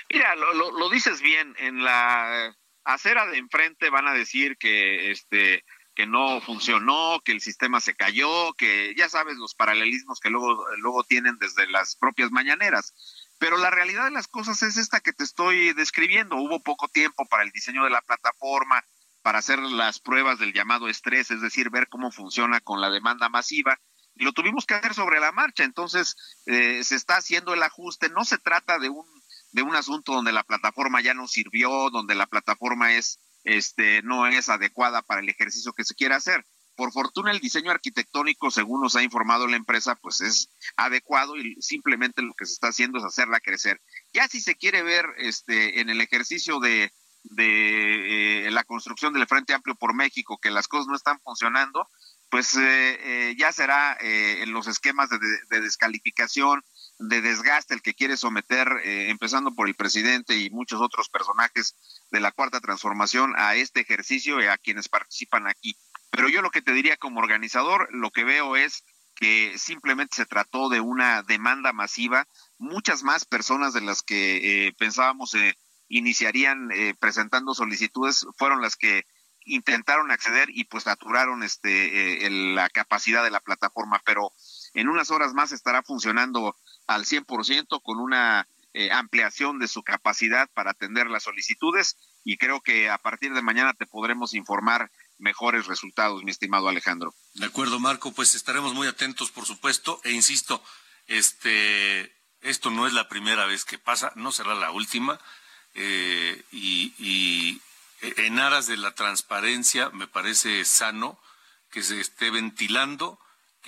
Mira, 0.10 0.36
lo, 0.36 0.54
lo, 0.54 0.90
dices 0.90 1.22
bien, 1.22 1.56
en 1.60 1.84
la 1.84 2.56
acera 2.84 3.26
de 3.28 3.38
enfrente 3.38 3.90
van 3.90 4.08
a 4.08 4.14
decir 4.14 4.58
que 4.58 5.12
este 5.12 5.64
que 6.00 6.08
no 6.08 6.40
funcionó, 6.40 7.20
que 7.26 7.34
el 7.34 7.42
sistema 7.42 7.82
se 7.82 7.94
cayó, 7.94 8.54
que 8.54 8.96
ya 8.96 9.10
sabes 9.10 9.36
los 9.36 9.54
paralelismos 9.54 10.22
que 10.22 10.30
luego 10.30 10.66
luego 10.78 11.04
tienen 11.04 11.38
desde 11.40 11.68
las 11.68 11.98
propias 11.98 12.32
mañaneras. 12.32 12.94
Pero 13.38 13.58
la 13.58 13.70
realidad 13.70 14.06
de 14.06 14.12
las 14.12 14.30
cosas 14.30 14.64
es 14.64 14.78
esta 14.78 15.02
que 15.02 15.12
te 15.12 15.26
estoy 15.26 15.74
describiendo. 15.74 16.38
Hubo 16.38 16.64
poco 16.64 16.88
tiempo 16.88 17.26
para 17.26 17.44
el 17.44 17.52
diseño 17.52 17.84
de 17.84 17.90
la 17.90 18.00
plataforma, 18.00 18.82
para 19.24 19.40
hacer 19.40 19.60
las 19.60 20.00
pruebas 20.00 20.40
del 20.40 20.54
llamado 20.54 20.88
estrés, 20.88 21.32
es 21.32 21.42
decir, 21.42 21.70
ver 21.70 21.90
cómo 21.90 22.14
funciona 22.14 22.62
con 22.62 22.80
la 22.80 22.90
demanda 22.90 23.28
masiva. 23.28 23.78
Y 24.16 24.24
lo 24.24 24.32
tuvimos 24.32 24.66
que 24.66 24.76
hacer 24.76 24.94
sobre 24.94 25.20
la 25.20 25.34
marcha, 25.34 25.66
entonces 25.66 26.16
eh, 26.46 26.82
se 26.86 26.96
está 26.96 27.18
haciendo 27.18 27.54
el 27.54 27.62
ajuste. 27.62 28.08
No 28.08 28.24
se 28.24 28.38
trata 28.38 28.80
de 28.80 28.88
un 28.88 29.06
de 29.52 29.64
un 29.64 29.76
asunto 29.76 30.14
donde 30.14 30.32
la 30.32 30.44
plataforma 30.44 31.02
ya 31.02 31.14
no 31.14 31.28
sirvió, 31.28 31.90
donde 31.90 32.16
la 32.16 32.28
plataforma 32.28 32.94
es 32.94 33.20
este 33.44 34.02
no 34.04 34.28
es 34.28 34.50
adecuada 34.50 35.02
para 35.02 35.22
el 35.22 35.30
ejercicio 35.30 35.74
que 35.74 35.86
se 35.86 35.96
quiere 35.96 36.16
hacer. 36.16 36.46
Por 36.76 36.94
fortuna 36.94 37.32
el 37.32 37.40
diseño 37.40 37.72
arquitectónico, 37.72 38.52
según 38.52 38.82
nos 38.82 38.96
ha 38.96 39.04
informado 39.04 39.48
la 39.48 39.58
empresa, 39.58 39.96
pues 39.96 40.22
es 40.22 40.50
adecuado 40.78 41.36
y 41.36 41.56
simplemente 41.62 42.22
lo 42.22 42.34
que 42.34 42.46
se 42.46 42.54
está 42.54 42.70
haciendo 42.70 43.00
es 43.00 43.04
hacerla 43.04 43.42
crecer. 43.42 43.82
Ya 44.14 44.28
si 44.28 44.40
se 44.40 44.56
quiere 44.56 44.82
ver 44.82 45.06
este 45.18 45.82
en 45.82 45.90
el 45.90 46.00
ejercicio 46.00 46.60
de 46.60 46.92
eh, 47.38 48.50
la 48.52 48.64
construcción 48.64 49.14
del 49.14 49.28
Frente 49.28 49.54
Amplio 49.54 49.76
por 49.76 49.94
México, 49.94 50.40
que 50.42 50.52
las 50.52 50.68
cosas 50.68 50.88
no 50.88 50.96
están 50.96 51.20
funcionando, 51.20 51.88
pues 52.30 52.56
eh, 52.56 52.60
eh, 53.02 53.36
ya 53.38 53.52
será 53.52 53.98
en 54.00 54.52
los 54.52 54.68
esquemas 54.68 55.10
de, 55.10 55.62
descalificación, 55.62 56.64
de 57.00 57.22
desgaste 57.22 57.74
el 57.74 57.82
que 57.82 57.94
quiere 57.94 58.18
someter, 58.18 58.68
empezando 58.84 59.54
por 59.56 59.68
el 59.68 59.76
presidente 59.76 60.38
y 60.38 60.50
muchos 60.50 60.82
otros 60.82 61.10
personajes 61.10 61.76
de 62.12 62.20
la 62.20 62.32
Cuarta 62.32 62.60
Transformación 62.60 63.34
a 63.38 63.56
este 63.56 63.82
ejercicio 63.82 64.42
y 64.42 64.46
a 64.46 64.58
quienes 64.58 64.90
participan 64.90 65.48
aquí. 65.48 65.76
Pero 66.12 66.30
yo 66.30 66.42
lo 66.42 66.52
que 66.52 66.62
te 66.62 66.74
diría 66.74 66.98
como 66.98 67.20
organizador, 67.20 67.88
lo 67.92 68.12
que 68.12 68.24
veo 68.24 68.56
es 68.56 68.84
que 69.16 69.58
simplemente 69.58 70.16
se 70.16 70.26
trató 70.26 70.70
de 70.70 70.82
una 70.82 71.24
demanda 71.24 71.74
masiva, 71.74 72.28
muchas 72.58 73.04
más 73.04 73.26
personas 73.26 73.74
de 73.74 73.82
las 73.82 74.02
que 74.02 74.74
pensábamos 74.78 75.36
iniciarían 75.90 76.72
eh, 76.72 76.94
presentando 77.00 77.54
solicitudes 77.54 78.26
fueron 78.38 78.62
las 78.62 78.78
que 78.78 79.06
intentaron 79.46 80.12
acceder 80.12 80.50
y 80.52 80.66
pues 80.66 80.84
saturaron 80.84 81.42
este 81.44 82.26
eh, 82.26 82.30
la 82.30 82.70
capacidad 82.70 83.24
de 83.24 83.32
la 83.32 83.40
plataforma, 83.40 84.00
pero 84.06 84.32
en 84.74 84.88
unas 84.88 85.10
horas 85.10 85.34
más 85.34 85.52
estará 85.52 85.82
funcionando 85.82 86.56
al 86.90 87.06
100% 87.06 87.82
con 87.84 88.00
una 88.00 88.48
eh, 88.74 88.92
ampliación 88.92 89.60
de 89.60 89.68
su 89.68 89.84
capacidad 89.84 90.50
para 90.56 90.72
atender 90.72 91.08
las 91.08 91.24
solicitudes 91.24 91.98
y 92.24 92.38
creo 92.38 92.62
que 92.62 92.90
a 92.90 92.98
partir 92.98 93.32
de 93.34 93.44
mañana 93.44 93.74
te 93.74 93.86
podremos 93.86 94.34
informar 94.34 94.90
mejores 95.20 95.68
resultados, 95.68 96.24
mi 96.24 96.32
estimado 96.32 96.68
Alejandro. 96.68 97.14
De 97.36 97.46
acuerdo, 97.46 97.80
Marco, 97.80 98.12
pues 98.12 98.34
estaremos 98.34 98.74
muy 98.74 98.88
atentos, 98.88 99.30
por 99.30 99.46
supuesto, 99.46 100.02
e 100.04 100.12
insisto, 100.14 100.64
este, 101.06 102.12
esto 102.42 102.72
no 102.72 102.88
es 102.88 102.94
la 102.94 103.08
primera 103.08 103.46
vez 103.46 103.66
que 103.66 103.78
pasa, 103.78 104.12
no 104.16 104.32
será 104.32 104.56
la 104.56 104.72
última, 104.72 105.20
eh, 105.76 106.44
y, 106.52 106.96
y 106.98 107.62
en 108.02 108.40
aras 108.40 108.66
de 108.66 108.78
la 108.78 108.96
transparencia 108.96 109.92
me 109.92 110.08
parece 110.08 110.66
sano 110.66 111.20
que 111.70 111.84
se 111.84 112.02
esté 112.02 112.32
ventilando, 112.32 113.20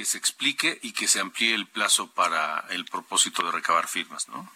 que 0.01 0.05
se 0.05 0.17
explique 0.17 0.79
y 0.81 0.93
que 0.93 1.08
se 1.08 1.20
amplíe 1.20 1.53
el 1.53 1.67
plazo 1.67 2.12
para 2.12 2.65
el 2.72 2.86
propósito 2.86 3.46
de 3.46 3.51
recabar 3.51 3.88
firmas, 3.88 4.27
¿no? 4.29 4.51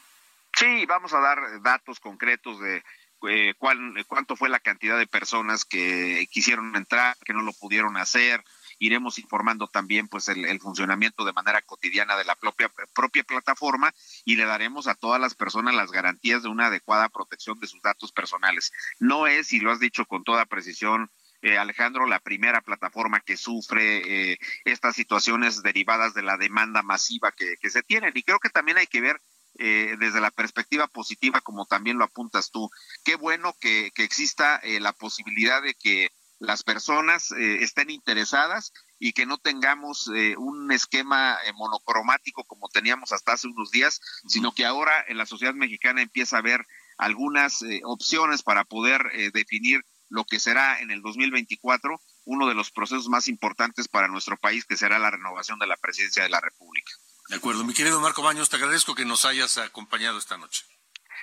Sí, 0.57 0.87
vamos 0.87 1.13
a 1.13 1.19
dar 1.19 1.61
datos 1.61 1.99
concretos 1.99 2.59
de 2.59 2.83
eh, 3.29 3.53
cuál, 3.59 3.77
cuánto 4.07 4.35
fue 4.35 4.49
la 4.49 4.59
cantidad 4.59 4.97
de 4.97 5.05
personas 5.05 5.63
que 5.63 6.27
quisieron 6.31 6.75
entrar, 6.75 7.15
que 7.23 7.33
no 7.33 7.43
lo 7.43 7.53
pudieron 7.53 7.95
hacer. 7.95 8.43
Iremos 8.79 9.19
informando 9.19 9.67
también 9.67 10.07
pues 10.07 10.29
el, 10.29 10.59
funcionamiento 10.59 11.23
de 11.23 11.33
manera 11.33 11.61
cotidiana 11.61 12.17
de 12.17 12.25
la 12.25 12.33
propia, 12.33 12.71
propia 12.95 13.23
plataforma 13.23 13.93
y 14.23 14.37
le 14.37 14.45
daremos 14.45 14.87
a 14.87 14.95
todas 14.95 15.21
las 15.21 15.35
personas 15.35 15.75
las 15.75 15.91
garantías 15.91 16.41
de 16.41 16.49
una 16.49 16.67
adecuada 16.67 17.07
protección 17.09 17.59
de 17.59 17.67
sus 17.67 17.83
datos 17.83 18.11
personales. 18.11 18.71
No 18.97 19.27
es, 19.27 19.53
y 19.53 19.59
lo 19.59 19.71
has 19.71 19.79
dicho 19.79 20.05
con 20.05 20.23
toda 20.23 20.47
precisión, 20.47 21.11
eh, 21.45 21.57
Alejandro, 21.57 22.07
la 22.07 22.19
primera 22.19 22.61
plataforma 22.61 23.19
que 23.19 23.37
sufre 23.37 24.31
eh, 24.31 24.37
estas 24.65 24.95
situaciones 24.95 25.61
derivadas 25.61 26.13
de 26.13 26.23
la 26.23 26.37
demanda 26.37 26.81
masiva 26.81 27.31
que, 27.31 27.55
que 27.61 27.69
se 27.69 27.83
tienen. 27.83 28.11
Y 28.15 28.23
creo 28.23 28.39
que 28.39 28.49
también 28.49 28.77
hay 28.77 28.87
que 28.87 29.01
ver 29.01 29.21
eh, 29.57 29.95
desde 29.99 30.19
la 30.19 30.31
perspectiva 30.31 30.87
positiva, 30.87 31.39
como 31.39 31.65
también 31.65 31.97
lo 31.97 32.03
apuntas 32.03 32.51
tú. 32.51 32.69
Qué 33.05 33.15
bueno 33.15 33.55
que, 33.61 33.91
exista 33.95 34.57
eh, 34.57 34.81
la 34.81 34.91
posibilidad 34.91 35.61
de 35.61 35.75
que 35.75 36.09
las 36.39 36.63
personas 36.63 37.31
eh, 37.31 37.63
estén 37.63 37.89
interesadas 37.89 38.73
y 38.99 39.13
que 39.13 39.25
no 39.25 39.37
tengamos 39.37 40.07
un 40.37 40.71
esquema 40.71 41.37
monocromático 41.55 42.43
como 42.45 42.69
teníamos 42.69 43.11
hasta 43.11 43.33
hace 43.33 43.47
unos 43.47 43.71
días, 43.71 44.01
sino 44.27 44.53
que 44.53 44.65
ahora 44.65 44.93
en 45.07 45.17
la 45.17 45.25
sociedad 45.25 45.53
mexicana 45.53 46.01
empieza 46.01 46.35
a 46.35 46.39
haber 46.39 46.65
algunas 46.97 47.63
opciones 47.83 48.41
para 48.41 48.63
poder 48.63 49.31
definir 49.33 49.81
lo 50.09 50.25
que 50.25 50.39
será 50.39 50.79
en 50.81 50.91
el 50.91 51.01
2024 51.01 51.99
uno 52.25 52.47
de 52.47 52.55
los 52.55 52.71
procesos 52.71 53.07
más 53.07 53.27
importantes 53.27 53.87
para 53.87 54.07
nuestro 54.07 54.37
país, 54.37 54.65
que 54.65 54.77
será 54.77 54.99
la 54.99 55.11
renovación 55.11 55.59
de 55.59 55.67
la 55.67 55.77
presidencia 55.77 56.23
de 56.23 56.29
la 56.29 56.41
República. 56.41 56.91
De 57.29 57.37
acuerdo. 57.37 57.63
Mi 57.63 57.73
querido 57.73 57.99
Marco 58.01 58.21
Baños, 58.21 58.49
te 58.49 58.55
agradezco 58.55 58.95
que 58.95 59.05
nos 59.05 59.25
hayas 59.25 59.57
acompañado 59.57 60.17
esta 60.17 60.37
noche. 60.37 60.63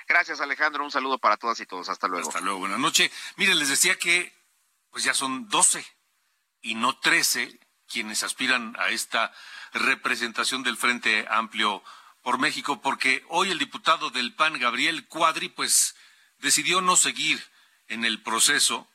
Gracias, 0.07 0.41
Alejandro. 0.41 0.83
Un 0.83 0.91
saludo 0.91 1.17
para 1.17 1.37
todas 1.37 1.59
y 1.59 1.65
todos. 1.65 1.89
Hasta 1.89 2.07
luego. 2.07 2.27
Hasta 2.27 2.41
luego. 2.41 2.59
Buenas 2.59 2.79
noches. 2.79 3.11
Mire, 3.37 3.55
les 3.55 3.69
decía 3.69 3.97
que 3.97 4.33
pues 4.89 5.03
ya 5.03 5.13
son 5.13 5.47
12 5.49 5.85
y 6.61 6.75
no 6.75 6.97
13 6.99 7.59
quienes 7.87 8.23
aspiran 8.23 8.75
a 8.79 8.89
esta 8.89 9.33
representación 9.73 10.63
del 10.63 10.77
Frente 10.77 11.25
Amplio 11.29 11.83
por 12.21 12.37
México, 12.37 12.81
porque 12.81 13.23
hoy 13.29 13.51
el 13.51 13.59
diputado 13.59 14.09
del 14.09 14.33
PAN, 14.33 14.59
Gabriel 14.59 15.07
Cuadri, 15.07 15.49
pues 15.49 15.95
decidió 16.39 16.81
no 16.81 16.95
seguir 16.95 17.43
en 17.87 18.05
el 18.05 18.21
proceso 18.21 18.87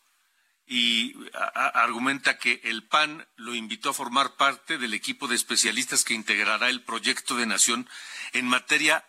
y 0.67 1.15
argumenta 1.55 2.39
que 2.39 2.61
el 2.65 2.87
PAN 2.87 3.27
lo 3.37 3.55
invitó 3.55 3.91
a 3.91 3.95
formar 3.95 4.37
parte 4.37 4.77
del 4.77 4.93
equipo 4.93 5.27
de 5.27 5.35
especialistas 5.35 6.05
que 6.05 6.13
integrará 6.13 6.69
el 6.69 6.83
proyecto 6.83 7.37
de 7.37 7.47
nación 7.47 7.89
en 8.35 8.47
materia 8.47 9.07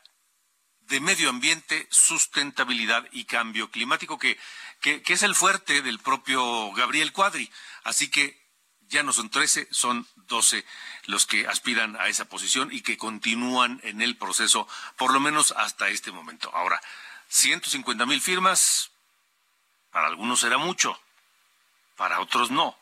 de 0.90 1.02
medio 1.02 1.30
ambiente, 1.30 1.88
sustentabilidad 1.92 3.08
y 3.12 3.26
cambio 3.26 3.70
climático, 3.70 4.18
que, 4.18 4.40
que, 4.82 5.04
es 5.06 5.22
el 5.22 5.36
fuerte 5.36 5.82
del 5.82 6.00
propio 6.00 6.72
Gabriel 6.72 7.12
Cuadri. 7.12 7.52
Así 7.84 8.10
que 8.10 8.40
ya 8.88 9.04
no 9.04 9.14
son 9.14 9.30
13, 9.30 9.68
son 9.70 10.08
12 10.16 10.66
los 11.06 11.26
que 11.26 11.46
aspiran 11.46 11.96
a 11.98 12.08
esa 12.08 12.26
posición 12.26 12.70
y 12.72 12.82
que 12.82 12.98
continúan 12.98 13.82
en 13.84 14.02
el 14.02 14.18
proceso, 14.18 14.68
por 14.98 15.14
lo 15.14 15.20
menos 15.20 15.54
hasta 15.58 15.90
este 15.90 16.12
momento. 16.12 16.50
Ahora, 16.56 16.82
150 17.28 18.06
mil 18.08 18.22
firmas, 18.22 18.92
para 20.00 20.08
algunos 20.08 20.40
será 20.40 20.58
mucho 20.58 20.98
para 21.98 22.22
otros 22.22 22.52
no. 22.52 22.74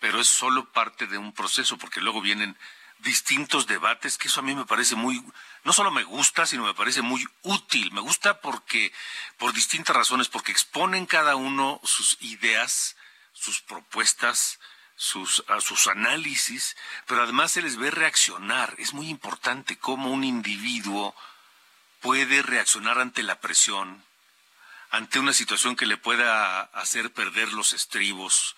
Pero 0.00 0.20
es 0.20 0.26
solo 0.26 0.68
parte 0.72 1.06
de 1.06 1.16
un 1.16 1.32
proceso, 1.32 1.78
porque 1.78 2.00
luego 2.00 2.20
vienen 2.20 2.58
distintos 2.98 3.68
debates, 3.68 4.18
que 4.18 4.26
eso 4.26 4.40
a 4.40 4.42
mí 4.42 4.52
me 4.52 4.66
parece 4.66 4.96
muy, 4.96 5.24
no 5.62 5.72
solo 5.72 5.92
me 5.92 6.02
gusta, 6.02 6.44
sino 6.44 6.64
me 6.64 6.74
parece 6.74 7.02
muy 7.02 7.24
útil. 7.42 7.92
Me 7.92 8.00
gusta 8.00 8.40
porque, 8.40 8.92
por 9.38 9.52
distintas 9.52 9.94
razones, 9.94 10.26
porque 10.26 10.50
exponen 10.50 11.06
cada 11.06 11.36
uno 11.36 11.80
sus 11.84 12.16
ideas, 12.20 12.96
sus 13.32 13.60
propuestas, 13.60 14.58
sus, 14.96 15.44
sus 15.60 15.86
análisis, 15.86 16.76
pero 17.06 17.22
además 17.22 17.52
se 17.52 17.62
les 17.62 17.76
ve 17.76 17.92
reaccionar. 17.92 18.74
Es 18.78 18.92
muy 18.92 19.08
importante 19.08 19.78
cómo 19.78 20.10
un 20.10 20.24
individuo 20.24 21.14
puede 22.00 22.42
reaccionar 22.42 22.98
ante 22.98 23.22
la 23.22 23.38
presión, 23.38 24.02
ante 24.92 25.18
una 25.18 25.32
situación 25.32 25.74
que 25.74 25.86
le 25.86 25.96
pueda 25.96 26.60
hacer 26.60 27.10
perder 27.12 27.52
los 27.54 27.72
estribos. 27.72 28.54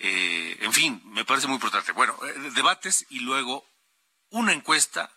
Eh, 0.00 0.58
en 0.60 0.72
fin, 0.72 1.00
me 1.04 1.24
parece 1.24 1.46
muy 1.46 1.54
importante. 1.54 1.92
Bueno, 1.92 2.18
eh, 2.26 2.50
debates 2.54 3.06
y 3.08 3.20
luego 3.20 3.64
una 4.30 4.52
encuesta 4.52 5.12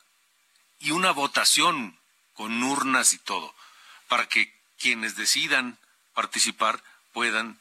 y 0.77 0.91
una 0.91 1.11
votación 1.11 1.97
con 2.33 2.61
urnas 2.61 3.13
y 3.13 3.17
todo, 3.17 3.53
para 4.07 4.29
que 4.29 4.53
quienes 4.77 5.15
decidan 5.15 5.79
participar 6.13 6.83
puedan 7.13 7.59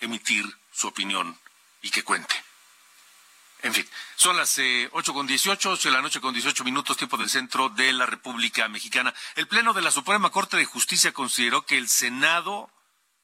emitir 0.00 0.46
su 0.72 0.88
opinión 0.88 1.38
y 1.82 1.90
que 1.90 2.04
cuente. 2.04 2.34
En 3.62 3.74
fin, 3.74 3.88
son 4.14 4.36
las 4.36 4.56
eh, 4.58 4.88
ocho 4.92 5.12
con 5.12 5.26
dieciocho, 5.26 5.76
de 5.76 5.90
la 5.90 6.00
noche 6.00 6.20
con 6.20 6.32
dieciocho 6.32 6.62
minutos, 6.62 6.96
tiempo 6.96 7.16
del 7.16 7.28
centro 7.28 7.68
de 7.68 7.92
la 7.92 8.06
República 8.06 8.68
Mexicana. 8.68 9.12
El 9.34 9.48
Pleno 9.48 9.72
de 9.72 9.82
la 9.82 9.90
Suprema 9.90 10.30
Corte 10.30 10.56
de 10.56 10.64
Justicia 10.64 11.12
consideró 11.12 11.66
que 11.66 11.76
el 11.76 11.88
Senado 11.88 12.70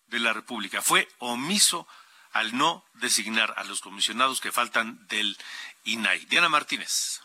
de 0.06 0.18
la 0.18 0.32
República 0.32 0.82
fue 0.82 1.08
omiso 1.18 1.86
al 2.32 2.56
no 2.56 2.84
designar 2.94 3.54
a 3.56 3.64
los 3.64 3.80
comisionados 3.80 4.40
que 4.40 4.50
faltan 4.50 5.06
del 5.06 5.38
INAI. 5.84 6.26
Diana 6.26 6.48
Martínez. 6.48 7.23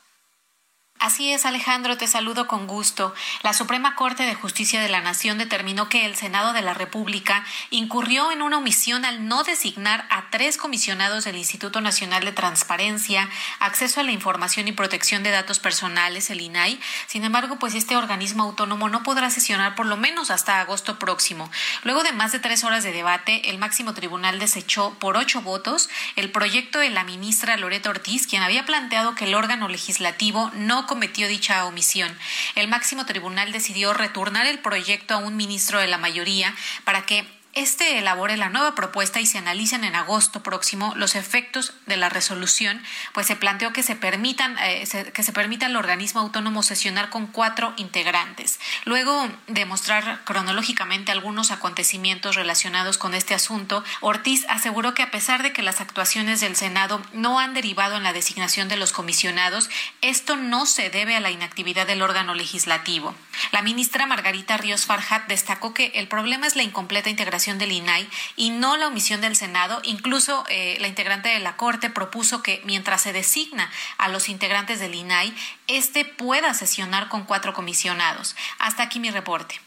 Así 1.01 1.31
es, 1.31 1.45
Alejandro, 1.45 1.95
te 1.95 2.07
saludo 2.07 2.45
con 2.45 2.67
gusto. 2.67 3.13
La 3.41 3.53
Suprema 3.53 3.95
Corte 3.95 4.23
de 4.23 4.35
Justicia 4.35 4.81
de 4.81 4.89
la 4.89 4.99
Nación 4.99 5.38
determinó 5.38 5.88
que 5.88 6.03
el 6.03 6.17
Senado 6.17 6.51
de 6.51 6.62
la 6.62 6.73
República 6.73 7.45
incurrió 7.69 8.33
en 8.33 8.41
una 8.41 8.57
omisión 8.57 9.05
al 9.05 9.25
no 9.25 9.45
designar 9.45 10.05
a 10.09 10.29
tres 10.29 10.57
comisionados 10.57 11.23
del 11.23 11.38
Instituto 11.38 11.79
Nacional 11.79 12.25
de 12.25 12.33
Transparencia, 12.33 13.29
Acceso 13.62 14.01
a 14.01 14.03
la 14.03 14.12
Información 14.12 14.67
y 14.67 14.73
Protección 14.73 15.23
de 15.23 15.31
Datos 15.31 15.59
Personales, 15.59 16.29
el 16.31 16.41
INAI. 16.41 16.81
Sin 17.07 17.23
embargo, 17.23 17.55
pues 17.59 17.75
este 17.75 17.95
organismo 17.95 18.43
autónomo 18.43 18.89
no 18.89 19.01
podrá 19.01 19.29
sesionar 19.29 19.75
por 19.75 19.85
lo 19.85 19.95
menos 19.95 20.29
hasta 20.29 20.59
agosto 20.59 20.99
próximo. 20.99 21.49
Luego 21.83 22.03
de 22.03 22.12
más 22.12 22.33
de 22.33 22.39
tres 22.39 22.65
horas 22.65 22.83
de 22.83 22.91
debate, 22.91 23.49
el 23.49 23.57
máximo 23.57 23.93
tribunal 23.93 24.38
desechó 24.38 24.93
por 24.99 25.15
ocho 25.15 25.41
votos 25.41 25.89
el 26.17 26.29
proyecto 26.29 26.79
de 26.79 26.89
la 26.89 27.05
ministra 27.05 27.55
Loreto 27.55 27.89
Ortiz, 27.89 28.27
quien 28.27 28.43
había 28.43 28.65
planteado 28.65 29.15
que 29.15 29.23
el 29.23 29.35
órgano 29.35 29.69
legislativo 29.69 30.51
no 30.55 30.88
cometió 30.89 31.28
dicha 31.28 31.65
omisión. 31.65 32.17
El 32.56 32.67
máximo 32.67 33.06
tribunal 33.06 33.52
decidió 33.52 33.93
retornar 33.93 34.47
el 34.47 34.58
proyecto 34.58 35.13
a 35.13 35.17
un 35.17 35.38
ministro 35.38 35.80
de 35.80 35.88
la 35.88 35.99
mayoría 35.99 36.56
para 36.84 37.06
que 37.06 37.25
este 37.53 37.97
elabore 37.97 38.38
la 38.38 38.49
nueva 38.49 38.75
propuesta 38.75 39.19
y 39.19 39.25
se 39.25 39.39
analicen 39.39 39.83
en 39.83 39.95
agosto 39.95 40.43
próximo 40.43 40.93
los 40.95 41.15
efectos 41.15 41.73
de 41.88 41.97
la 41.97 42.07
resolución, 42.07 42.81
pues 43.13 43.25
se 43.25 43.35
planteó 43.35 43.73
que 43.73 43.81
se 43.81 43.95
permitan 43.95 44.55
eh, 44.59 44.88
que 45.13 45.23
se 45.23 45.33
permita 45.33 45.65
al 45.65 45.75
organismo 45.75 46.19
autónomo 46.19 46.62
sesionar 46.62 47.09
con 47.09 47.25
cuatro 47.25 47.73
integrantes. 47.77 48.59
Luego 48.85 49.27
de 49.47 49.65
mostrar 49.65 50.21
cronológicamente 50.25 51.12
algunos 51.12 51.51
acontecimientos 51.51 52.35
relacionados 52.35 52.99
con 52.99 53.15
este 53.15 53.33
asunto, 53.33 53.83
Ortiz 53.99 54.45
aseguró 54.47 54.93
que 54.93 55.01
a 55.03 55.12
pesar 55.12 55.41
de 55.41 55.51
que 55.51 55.63
las 55.63 55.81
actuaciones 55.81 56.41
del 56.41 56.55
Senado 56.55 57.01
no 57.13 57.39
han 57.39 57.55
derivado 57.55 57.97
en 57.97 58.03
la 58.03 58.13
designación 58.13 58.67
de 58.67 58.77
los 58.77 58.91
comisionados, 58.91 59.69
esto 60.01 60.35
no 60.35 60.67
se 60.67 60.91
debe 60.91 61.15
a 61.15 61.19
la 61.19 61.31
inactividad 61.31 61.88
del 61.88 62.03
órgano 62.03 62.35
legislativo. 62.35 63.15
La 63.51 63.63
ministra 63.63 64.05
Margarita 64.05 64.57
Ríos 64.57 64.85
Farhat 64.85 65.27
destacó 65.27 65.73
que 65.73 65.91
el 65.95 66.07
problema 66.07 66.45
es 66.45 66.55
la 66.55 66.63
incompleta 66.63 67.09
integración 67.09 67.38
del 67.39 67.71
INAI 67.71 68.10
y 68.36 68.49
no 68.49 68.78
la 68.78 68.88
omisión 68.88 69.21
del 69.21 69.36
Senado. 69.36 69.80
Incluso 69.84 70.43
eh, 70.49 70.78
la 70.80 70.88
integrante 70.88 71.30
de 71.30 71.39
la 71.39 71.58
Corte 71.58 71.89
propuso 71.89 72.43
que 72.43 72.62
mientras 72.65 73.02
se 73.02 73.13
designa 73.13 73.71
a 73.97 74.10
los 74.10 74.30
integrantes 74.30 74.80
del 74.80 74.95
INAI, 74.95 75.34
este 75.67 76.06
pueda 76.06 76.54
sesionar 76.54 77.10
con 77.10 77.23
cuatro 77.23 77.54
comisionados. 77.54 78.36
Hasta 78.60 78.84
aquí 78.84 78.99
mi 78.99 79.12
reporte. 79.12 79.60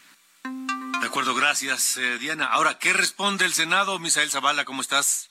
De 1.01 1.07
acuerdo, 1.07 1.35
gracias, 1.35 1.97
eh, 1.97 2.17
Diana. 2.17 2.45
Ahora, 2.45 2.79
¿qué 2.79 2.93
responde 2.93 3.45
el 3.45 3.53
Senado? 3.53 3.99
Misael 3.99 4.31
Zavala, 4.31 4.63
¿cómo 4.63 4.81
estás? 4.81 5.29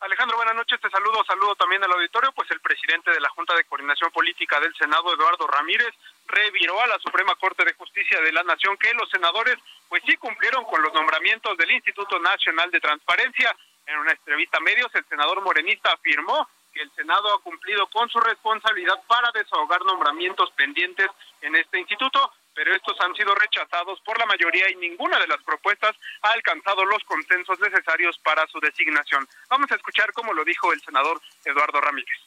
Alejandro, 0.00 0.36
buenas 0.36 0.54
noches, 0.54 0.78
te 0.80 0.90
saludo, 0.90 1.24
saludo 1.24 1.56
también 1.56 1.82
al 1.82 1.90
auditorio, 1.90 2.30
pues 2.32 2.50
el 2.50 2.60
presidente 2.60 3.10
de 3.10 3.20
la 3.20 3.30
Junta 3.30 3.54
de 3.54 3.64
Coordinación 3.64 4.10
Política 4.12 4.60
del 4.60 4.74
Senado, 4.76 5.12
Eduardo 5.12 5.46
Ramírez, 5.46 5.92
reviró 6.26 6.80
a 6.80 6.86
la 6.86 6.98
Suprema 6.98 7.34
Corte 7.36 7.64
de 7.64 7.74
Justicia 7.74 8.20
de 8.20 8.32
la 8.32 8.42
Nación 8.42 8.76
que 8.76 8.92
los 8.94 9.08
senadores 9.10 9.56
pues 9.88 10.02
sí 10.06 10.16
cumplieron 10.16 10.64
con 10.64 10.82
los 10.82 10.92
nombramientos 10.92 11.56
del 11.56 11.70
Instituto 11.70 12.18
Nacional 12.18 12.70
de 12.70 12.80
Transparencia. 12.80 13.56
En 13.86 13.98
una 13.98 14.12
entrevista 14.12 14.58
a 14.58 14.60
medios, 14.60 14.92
el 14.94 15.04
senador 15.06 15.42
morenista 15.42 15.92
afirmó 15.92 16.48
que 16.72 16.82
el 16.82 16.90
Senado 16.92 17.32
ha 17.34 17.40
cumplido 17.40 17.86
con 17.88 18.08
su 18.10 18.20
responsabilidad 18.20 19.00
para 19.06 19.30
desahogar 19.32 19.82
nombramientos 19.84 20.50
pendientes 20.52 21.08
en 21.40 21.56
este 21.56 21.78
instituto, 21.78 22.32
pero 22.54 22.74
estos 22.74 23.00
han 23.00 23.14
sido 23.14 23.34
rechazados 23.34 24.00
por 24.00 24.18
la 24.18 24.26
mayoría 24.26 24.68
y 24.70 24.76
ninguna 24.76 25.18
de 25.18 25.28
las 25.28 25.42
propuestas 25.42 25.96
ha 26.22 26.32
alcanzado 26.32 26.84
los 26.84 27.02
consensos 27.04 27.58
necesarios 27.60 28.18
para 28.18 28.46
su 28.48 28.60
designación. 28.60 29.26
Vamos 29.48 29.70
a 29.70 29.76
escuchar 29.76 30.12
cómo 30.12 30.34
lo 30.34 30.44
dijo 30.44 30.72
el 30.72 30.80
senador 30.82 31.20
Eduardo 31.44 31.80
Ramírez. 31.80 32.25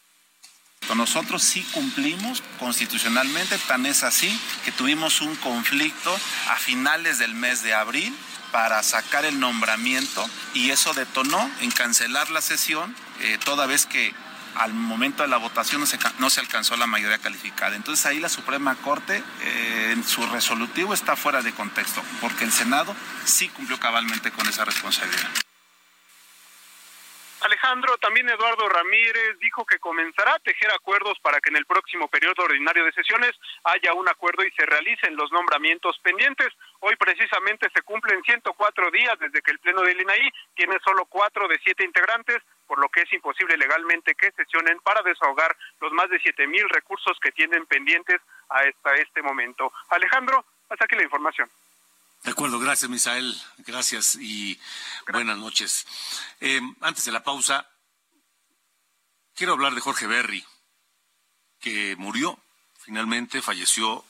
Nosotros 1.00 1.44
sí 1.44 1.64
cumplimos 1.72 2.44
constitucionalmente, 2.60 3.58
tan 3.68 3.86
es 3.86 4.04
así 4.04 4.38
que 4.66 4.72
tuvimos 4.72 5.22
un 5.22 5.36
conflicto 5.38 6.14
a 6.50 6.56
finales 6.58 7.20
del 7.20 7.34
mes 7.34 7.64
de 7.64 7.74
abril 7.74 8.14
para 8.52 8.84
sacar 8.84 9.24
el 9.24 9.40
nombramiento 9.40 10.30
y 10.54 10.72
eso 10.72 10.94
detonó 10.94 11.50
en 11.62 11.72
cancelar 11.72 12.30
la 12.32 12.42
sesión, 12.42 12.96
eh, 13.22 13.38
toda 13.46 13.66
vez 13.66 13.86
que 13.86 14.14
al 14.56 14.74
momento 14.74 15.24
de 15.24 15.30
la 15.30 15.38
votación 15.38 15.82
no 16.20 16.30
se, 16.30 16.40
alcanzó 16.42 16.76
la 16.76 16.86
mayoría 16.86 17.20
calificada. 17.20 17.76
Entonces 17.76 18.06
ahí 18.06 18.20
la 18.20 18.30
Suprema 18.30 18.76
Corte 18.76 19.24
eh, 19.42 19.92
en 19.94 20.04
su 20.04 20.28
resolutivo 20.28 20.94
está 20.94 21.16
fuera 21.16 21.42
de 21.42 21.54
contexto, 21.54 22.04
porque 22.20 22.44
el 22.44 22.52
Senado 22.52 22.96
sí 23.26 23.48
cumplió 23.50 23.80
cabalmente 23.80 24.32
con 24.32 24.48
esa 24.48 24.66
responsabilidad. 24.66 25.30
Alejandro, 27.42 27.98
también 27.98 28.28
Eduardo 28.28 28.68
Ramírez 28.68 29.40
dijo 29.40 29.66
que 29.66 29.80
comenzará 29.80 30.34
a 30.36 30.40
tejer 30.40 30.72
acuerdos 30.72 31.18
para 31.20 31.40
que 31.40 31.50
en 31.50 31.56
el 31.56 31.66
próximo 31.66 32.10
periodo 32.10 32.44
ordinario 32.44 32.84
de 32.84 32.92
sesiones 32.92 33.32
haya 33.64 33.94
un 33.94 34.10
acuerdo 34.10 34.44
y 34.44 34.52
se 34.52 34.66
realicen 34.66 35.16
los 35.16 35.32
nombramientos 35.32 35.98
pendientes. 36.00 36.50
Hoy 36.82 36.96
precisamente 36.98 37.70
se 37.74 37.82
cumplen 37.82 38.22
104 38.24 38.92
días 38.92 39.18
desde 39.20 39.42
que 39.42 39.52
el 39.52 39.60
Pleno 39.60 39.82
del 39.82 40.02
INAI 40.02 40.32
tiene 40.54 40.78
solo 40.84 41.06
cuatro 41.06 41.48
de 41.48 41.60
siete 41.64 41.86
integrantes, 41.86 42.40
por 42.68 42.78
lo 42.80 42.90
que 42.90 43.02
es 43.02 43.14
imposible 43.14 43.56
legalmente 43.56 44.16
que 44.16 44.32
sesionen 44.32 44.80
para 44.82 45.02
desahogar 45.02 45.56
los 45.80 45.94
más 45.94 46.10
de 46.10 46.20
siete 46.20 46.46
mil 46.46 46.68
recursos 46.70 47.18
que 47.22 47.32
tienen 47.32 47.66
pendientes 47.66 48.20
hasta 48.50 48.96
este 48.96 49.22
momento. 49.22 49.72
Alejandro, 49.90 50.44
hasta 50.70 50.86
aquí 50.86 50.96
la 50.96 51.04
información. 51.04 51.50
De 52.24 52.32
acuerdo, 52.32 52.60
gracias 52.60 52.92
Misael, 52.92 53.42
gracias 53.60 54.16
y 54.16 54.60
buenas 55.10 55.38
noches. 55.38 55.88
Eh, 56.42 56.60
antes 56.82 57.06
de 57.06 57.14
la 57.14 57.24
pausa, 57.24 57.66
quiero 59.34 59.54
hablar 59.54 59.74
de 59.74 59.80
Jorge 59.80 60.06
Berry, 60.06 60.46
que 61.62 61.96
murió, 61.96 62.38
finalmente 62.78 63.42
falleció 63.42 64.04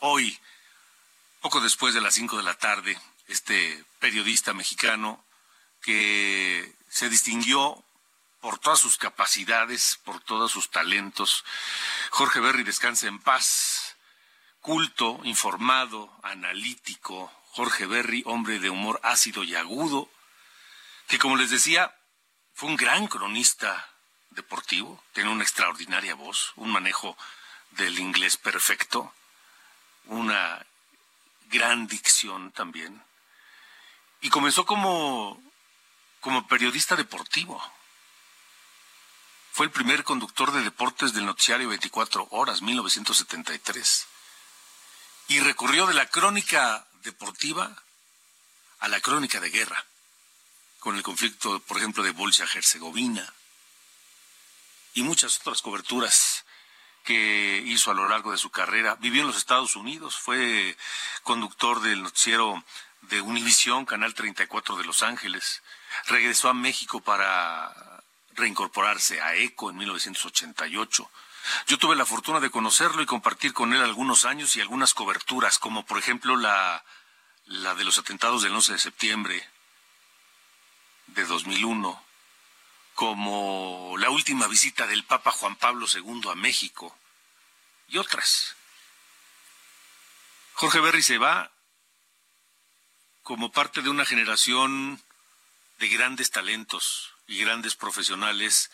hoy, 0.00 0.38
poco 1.40 1.62
después 1.62 1.94
de 1.94 2.02
las 2.02 2.14
cinco 2.14 2.36
de 2.36 2.42
la 2.42 2.58
tarde, 2.58 3.00
este 3.26 3.82
periodista 4.00 4.52
mexicano 4.52 5.24
que 5.80 6.76
se 6.90 7.08
distinguió 7.08 7.82
por 8.42 8.58
todas 8.58 8.80
sus 8.80 8.98
capacidades, 8.98 9.98
por 10.04 10.20
todos 10.20 10.52
sus 10.52 10.70
talentos. 10.70 11.42
Jorge 12.10 12.40
Berry 12.40 12.64
descansa 12.64 13.06
en 13.06 13.18
paz, 13.18 13.96
culto, 14.60 15.20
informado, 15.24 16.14
analítico, 16.22 17.32
Jorge 17.56 17.86
Berry, 17.86 18.22
hombre 18.26 18.58
de 18.58 18.68
humor 18.68 19.00
ácido 19.02 19.42
y 19.42 19.54
agudo, 19.54 20.10
que 21.08 21.18
como 21.18 21.36
les 21.36 21.48
decía, 21.48 21.90
fue 22.52 22.68
un 22.68 22.76
gran 22.76 23.06
cronista 23.06 23.88
deportivo, 24.28 25.02
tiene 25.14 25.30
una 25.30 25.42
extraordinaria 25.42 26.14
voz, 26.14 26.52
un 26.56 26.70
manejo 26.70 27.16
del 27.70 27.98
inglés 27.98 28.36
perfecto, 28.36 29.10
una 30.04 30.66
gran 31.46 31.86
dicción 31.86 32.52
también, 32.52 33.02
y 34.20 34.28
comenzó 34.28 34.66
como, 34.66 35.42
como 36.20 36.46
periodista 36.48 36.94
deportivo. 36.94 37.58
Fue 39.52 39.64
el 39.64 39.72
primer 39.72 40.04
conductor 40.04 40.52
de 40.52 40.60
deportes 40.60 41.14
del 41.14 41.24
noticiario 41.24 41.70
24 41.70 42.28
horas, 42.32 42.60
1973. 42.60 44.06
Y 45.28 45.40
recurrió 45.40 45.86
de 45.86 45.94
la 45.94 46.06
crónica 46.06 46.86
deportiva 47.06 47.74
a 48.80 48.88
la 48.88 49.00
crónica 49.00 49.40
de 49.40 49.50
guerra, 49.50 49.82
con 50.80 50.96
el 50.96 51.02
conflicto, 51.02 51.60
por 51.60 51.78
ejemplo, 51.78 52.02
de 52.02 52.10
Bolsa-Herzegovina 52.10 53.32
y 54.94 55.02
muchas 55.02 55.40
otras 55.40 55.62
coberturas 55.62 56.44
que 57.04 57.62
hizo 57.64 57.90
a 57.90 57.94
lo 57.94 58.08
largo 58.08 58.32
de 58.32 58.38
su 58.38 58.50
carrera. 58.50 58.96
Vivió 58.96 59.22
en 59.22 59.28
los 59.28 59.36
Estados 59.36 59.76
Unidos, 59.76 60.18
fue 60.18 60.76
conductor 61.22 61.80
del 61.80 62.02
noticiero 62.02 62.62
de 63.02 63.20
Univisión, 63.20 63.86
Canal 63.86 64.14
34 64.14 64.76
de 64.76 64.84
Los 64.84 65.02
Ángeles. 65.02 65.62
Regresó 66.08 66.48
a 66.48 66.54
México 66.54 67.00
para 67.00 67.72
reincorporarse 68.32 69.20
a 69.20 69.34
ECO 69.36 69.70
en 69.70 69.76
1988. 69.76 71.10
Yo 71.66 71.78
tuve 71.78 71.96
la 71.96 72.06
fortuna 72.06 72.40
de 72.40 72.50
conocerlo 72.50 73.02
y 73.02 73.06
compartir 73.06 73.52
con 73.52 73.72
él 73.72 73.82
algunos 73.82 74.24
años 74.24 74.56
y 74.56 74.60
algunas 74.60 74.94
coberturas, 74.94 75.58
como 75.58 75.84
por 75.84 75.98
ejemplo 75.98 76.36
la 76.36 76.84
de 77.46 77.84
los 77.84 77.98
atentados 77.98 78.42
del 78.42 78.54
11 78.54 78.72
de 78.72 78.78
septiembre 78.78 79.48
de 81.08 81.24
2001, 81.24 82.02
como 82.94 83.94
la 83.98 84.10
última 84.10 84.46
visita 84.46 84.86
del 84.86 85.04
Papa 85.04 85.30
Juan 85.30 85.56
Pablo 85.56 85.86
II 85.92 86.30
a 86.30 86.34
México 86.34 86.96
y 87.88 87.98
otras. 87.98 88.56
Jorge 90.54 90.80
Berry 90.80 91.02
se 91.02 91.18
va 91.18 91.50
como 93.22 93.52
parte 93.52 93.82
de 93.82 93.90
una 93.90 94.04
generación 94.04 95.02
de 95.78 95.88
grandes 95.88 96.30
talentos 96.30 97.12
y 97.26 97.38
grandes 97.40 97.74
profesionales 97.74 98.70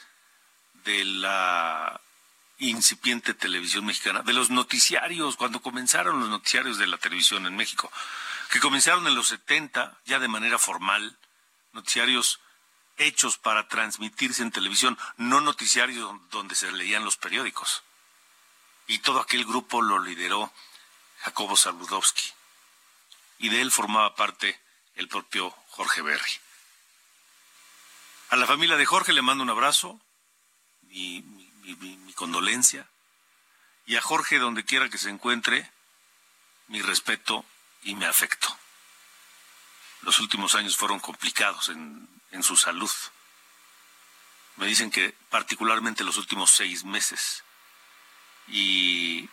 de 0.85 1.05
la 1.05 2.01
incipiente 2.69 3.35
televisión 3.35 3.85
mexicana, 3.85 4.23
de 4.23 4.33
los 4.33 4.51
noticiarios, 4.51 5.37
cuando 5.37 5.61
comenzaron 5.61 6.21
los 6.21 6.29
noticiarios 6.29 6.79
de 6.79 6.87
la 6.87 6.99
televisión 6.99 7.47
en 7.47 7.57
México 7.57 7.91
que 8.53 8.61
comenzaron 8.61 9.07
en 9.07 9.15
los 9.15 9.29
70 9.29 9.97
ya 10.05 10.19
de 10.19 10.29
manera 10.29 10.59
formal, 10.59 11.17
noticiarios 11.73 12.39
hechos 12.99 13.39
para 13.39 13.67
transmitirse 13.67 14.43
en 14.43 14.51
televisión, 14.51 14.99
no 15.17 15.41
noticiarios 15.41 16.13
donde 16.31 16.55
se 16.55 16.71
leían 16.71 17.03
los 17.03 17.17
periódicos. 17.17 17.83
Y 18.87 18.99
todo 18.99 19.21
aquel 19.21 19.47
grupo 19.47 19.81
lo 19.81 19.99
lideró 19.99 20.53
Jacobo 21.23 21.57
Saludowski. 21.57 22.31
Y 23.39 23.49
de 23.49 23.63
él 23.63 23.73
formaba 23.73 24.15
parte 24.15 24.61
el 24.97 25.09
propio 25.09 25.51
Jorge 25.69 26.03
Berry. 26.03 26.33
A 28.29 28.37
la 28.37 28.47
familia 28.47 28.77
de 28.77 28.85
Jorge 28.85 29.15
le 29.15 29.23
mando 29.23 29.43
un 29.43 29.51
abrazo 29.51 29.99
y 30.91 31.25
mi, 31.63 31.97
mi 31.97 32.13
condolencia. 32.13 32.87
Y 33.87 33.97
a 33.97 34.03
Jorge, 34.03 34.39
donde 34.39 34.65
quiera 34.65 34.89
que 34.89 34.99
se 34.99 35.11
encuentre, 35.11 35.71
mi 36.69 36.83
respeto 36.83 37.45
y 37.83 37.95
me 37.95 38.07
afectó. 38.07 38.57
Los 40.03 40.19
últimos 40.21 40.55
años 40.55 40.77
fueron 40.77 41.01
complicados 41.01 41.69
en, 41.69 42.09
en 42.31 42.43
su 42.43 42.57
salud. 42.57 42.91
Me 44.57 44.67
dicen 44.67 44.91
que 44.91 45.15
particularmente 45.31 46.05
los 46.05 46.17
últimos 46.17 46.51
seis 46.51 46.85
meses. 46.85 47.45
Y 48.49 49.29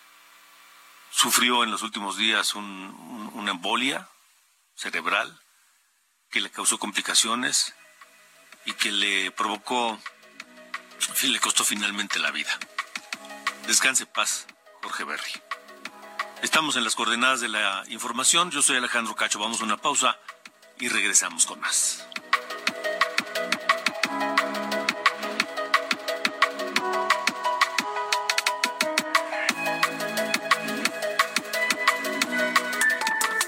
sufrió 1.12 1.64
en 1.64 1.72
los 1.72 1.82
últimos 1.82 2.18
días 2.18 2.54
un, 2.54 3.32
una 3.34 3.52
embolia 3.52 4.08
cerebral 4.76 5.42
que 6.30 6.42
le 6.42 6.52
causó 6.52 6.78
complicaciones 6.78 7.74
y 8.66 8.74
que 8.74 8.92
le 8.92 9.32
provocó, 9.32 10.00
en 11.22 11.34
le 11.34 11.40
costó 11.40 11.64
finalmente 11.64 12.20
la 12.20 12.32
vida. 12.32 12.58
Descanse 13.68 14.06
paz, 14.06 14.48
Jorge 14.82 15.04
Berry. 15.04 15.32
Estamos 16.42 16.76
en 16.76 16.84
las 16.84 16.96
coordenadas 16.96 17.42
de 17.42 17.50
la 17.50 17.84
información. 17.90 18.52
Yo 18.52 18.62
soy 18.62 18.78
Alejandro 18.78 19.16
Cacho. 19.16 19.40
Vamos 19.40 19.62
a 19.62 19.66
una 19.66 19.78
pausa 19.78 20.18
y 20.80 20.88
regresamos 20.88 21.46
con 21.46 21.60
más. 21.60 22.06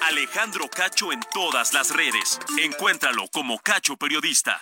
Alejandro 0.01 0.69
Cacho 0.69 1.11
en 1.11 1.21
todas 1.33 1.73
las 1.73 1.91
redes. 1.91 2.39
Encuéntralo 2.57 3.27
como 3.29 3.59
Cacho 3.59 3.95
Periodista. 3.97 4.61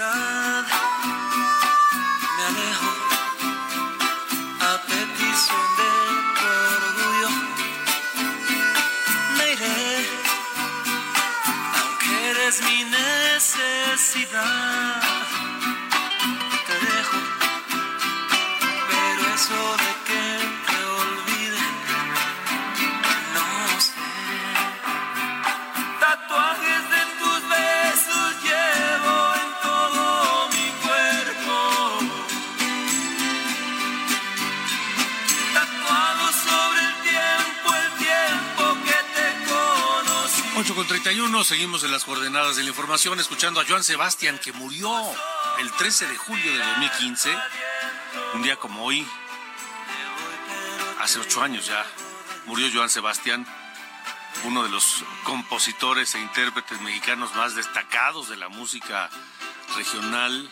Me 0.00 0.06
alejo 2.46 2.90
a 4.60 4.80
petición 4.88 5.66
de 5.76 5.92
tu 6.36 6.44
orgullo. 6.74 7.30
Me 9.36 9.44
iré, 9.52 9.84
aunque 11.82 12.10
eres 12.30 12.56
mi 12.62 12.78
necesidad. 12.84 13.70
31, 41.10 41.42
seguimos 41.42 41.82
en 41.82 41.90
las 41.90 42.04
coordenadas 42.04 42.54
de 42.54 42.62
la 42.62 42.68
información, 42.68 43.18
escuchando 43.18 43.60
a 43.60 43.64
Joan 43.66 43.82
Sebastián, 43.82 44.38
que 44.38 44.52
murió 44.52 44.88
el 45.58 45.72
13 45.72 46.06
de 46.06 46.16
julio 46.16 46.52
de 46.52 46.58
2015, 46.58 47.36
un 48.34 48.42
día 48.42 48.54
como 48.54 48.84
hoy, 48.84 49.04
hace 51.00 51.18
ocho 51.18 51.42
años 51.42 51.66
ya, 51.66 51.84
murió 52.46 52.68
Joan 52.72 52.88
Sebastián, 52.88 53.44
uno 54.44 54.62
de 54.62 54.68
los 54.68 55.02
compositores 55.24 56.14
e 56.14 56.20
intérpretes 56.20 56.80
mexicanos 56.80 57.34
más 57.34 57.56
destacados 57.56 58.28
de 58.28 58.36
la 58.36 58.48
música 58.48 59.10
regional, 59.74 60.48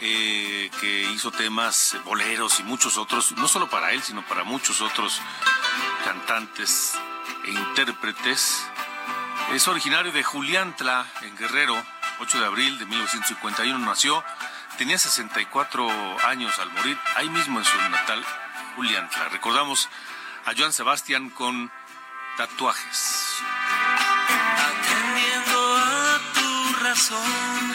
eh, 0.00 0.70
que 0.82 1.10
hizo 1.12 1.30
temas, 1.30 1.96
boleros 2.04 2.60
y 2.60 2.62
muchos 2.62 2.98
otros, 2.98 3.32
no 3.38 3.48
solo 3.48 3.70
para 3.70 3.92
él, 3.92 4.02
sino 4.02 4.22
para 4.26 4.44
muchos 4.44 4.82
otros 4.82 5.18
cantantes 6.04 6.92
e 7.46 7.52
intérpretes. 7.52 8.66
Es 9.52 9.68
originario 9.68 10.10
de 10.12 10.22
Juliantla, 10.22 11.06
en 11.22 11.36
Guerrero, 11.36 11.76
8 12.20 12.40
de 12.40 12.46
abril 12.46 12.78
de 12.78 12.86
1951 12.86 13.78
nació. 13.78 14.24
Tenía 14.78 14.98
64 14.98 15.86
años 16.26 16.58
al 16.58 16.72
morir, 16.72 16.98
ahí 17.14 17.28
mismo 17.28 17.60
en 17.60 17.64
su 17.64 17.76
natal 17.90 18.24
Juliantla. 18.76 19.28
Recordamos 19.28 19.88
a 20.44 20.52
Joan 20.56 20.72
Sebastián 20.72 21.30
con 21.30 21.70
tatuajes. 22.36 23.36
Atendiendo 24.58 25.76
a 25.76 26.20
tu 26.34 26.84
razón, 26.84 27.74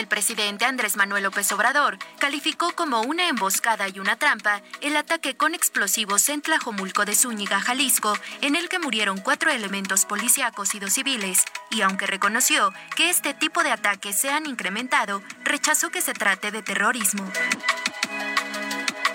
El 0.00 0.08
presidente 0.08 0.64
Andrés 0.64 0.96
Manuel 0.96 1.24
López 1.24 1.52
Obrador 1.52 1.98
calificó 2.18 2.74
como 2.74 3.02
una 3.02 3.28
emboscada 3.28 3.86
y 3.86 3.98
una 3.98 4.16
trampa 4.16 4.62
el 4.80 4.96
ataque 4.96 5.36
con 5.36 5.54
explosivos 5.54 6.26
en 6.30 6.40
Tlajomulco 6.40 7.04
de 7.04 7.14
Zúñiga, 7.14 7.60
Jalisco, 7.60 8.14
en 8.40 8.56
el 8.56 8.70
que 8.70 8.78
murieron 8.78 9.18
cuatro 9.18 9.50
elementos 9.50 10.06
policíacos 10.06 10.74
y 10.74 10.78
dos 10.78 10.94
civiles, 10.94 11.44
y 11.70 11.82
aunque 11.82 12.06
reconoció 12.06 12.72
que 12.96 13.10
este 13.10 13.34
tipo 13.34 13.62
de 13.62 13.72
ataques 13.72 14.18
se 14.18 14.30
han 14.30 14.46
incrementado, 14.46 15.22
rechazó 15.44 15.90
que 15.90 16.00
se 16.00 16.14
trate 16.14 16.50
de 16.50 16.62
terrorismo. 16.62 17.30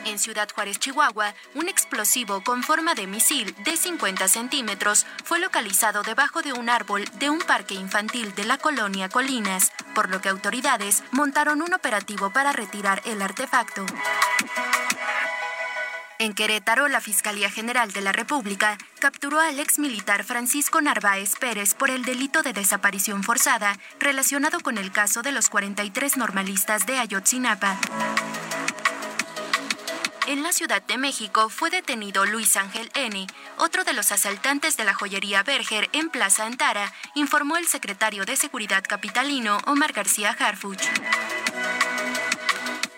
En 0.06 0.20
Ciudad 0.20 0.48
Juárez, 0.54 0.78
Chihuahua, 0.78 1.34
un 1.56 1.68
explosivo 1.68 2.44
con 2.44 2.62
forma 2.62 2.94
de 2.94 3.08
misil 3.08 3.56
de 3.64 3.76
50 3.76 4.28
centímetros 4.28 5.04
fue 5.24 5.40
localizado 5.40 6.04
debajo 6.04 6.44
de 6.44 6.54
un 6.54 6.70
árbol 6.70 7.06
de 7.18 7.32
un 7.32 7.40
parque 7.40 7.74
infantil 7.74 8.34
de 8.36 8.46
la 8.46 8.60
colonia 8.60 9.10
Colinas, 9.10 9.72
por 9.96 10.12
lo 10.12 10.22
que 10.22 10.30
autoridades 10.30 11.04
montaron 11.12 11.64
un 11.64 11.74
operativo 11.74 12.30
para 12.30 12.54
retirar 12.54 13.02
el 13.06 13.20
artefacto. 13.24 13.84
En 16.20 16.34
Querétaro, 16.34 16.88
la 16.88 17.02
Fiscalía 17.02 17.50
General 17.50 17.92
de 17.92 18.02
la 18.02 18.12
República 18.12 18.78
capturó 19.00 19.40
al 19.40 19.60
ex 19.60 19.80
militar 19.80 20.24
Francisco 20.24 20.82
Narváez 20.82 21.36
Pérez 21.40 21.74
por 21.74 21.90
el 21.90 22.06
delito 22.06 22.44
de 22.44 22.54
desaparición 22.54 23.24
forzada 23.24 23.78
relacionado 24.00 24.60
con 24.60 24.78
el 24.78 24.92
caso 24.92 25.24
de 25.24 25.32
los 25.32 25.50
43 25.50 26.16
normalistas 26.16 26.86
de 26.86 27.00
Ayotzinapa. 27.00 27.78
En 30.28 30.42
la 30.42 30.52
Ciudad 30.52 30.82
de 30.82 30.98
México 30.98 31.50
fue 31.50 31.70
detenido 31.70 32.26
Luis 32.26 32.58
Ángel 32.58 32.90
N., 32.96 33.28
otro 33.60 33.84
de 33.84 33.94
los 33.94 34.12
asaltantes 34.12 34.76
de 34.76 34.84
la 34.84 34.96
joyería 34.96 35.44
Berger 35.44 35.88
en 35.94 36.10
Plaza 36.10 36.48
Antara, 36.48 36.92
informó 37.14 37.58
el 37.58 37.68
secretario 37.68 38.26
de 38.26 38.36
Seguridad 38.36 38.84
capitalino 38.84 39.60
Omar 39.68 39.94
García 39.94 40.36
Harfuch. 40.38 40.82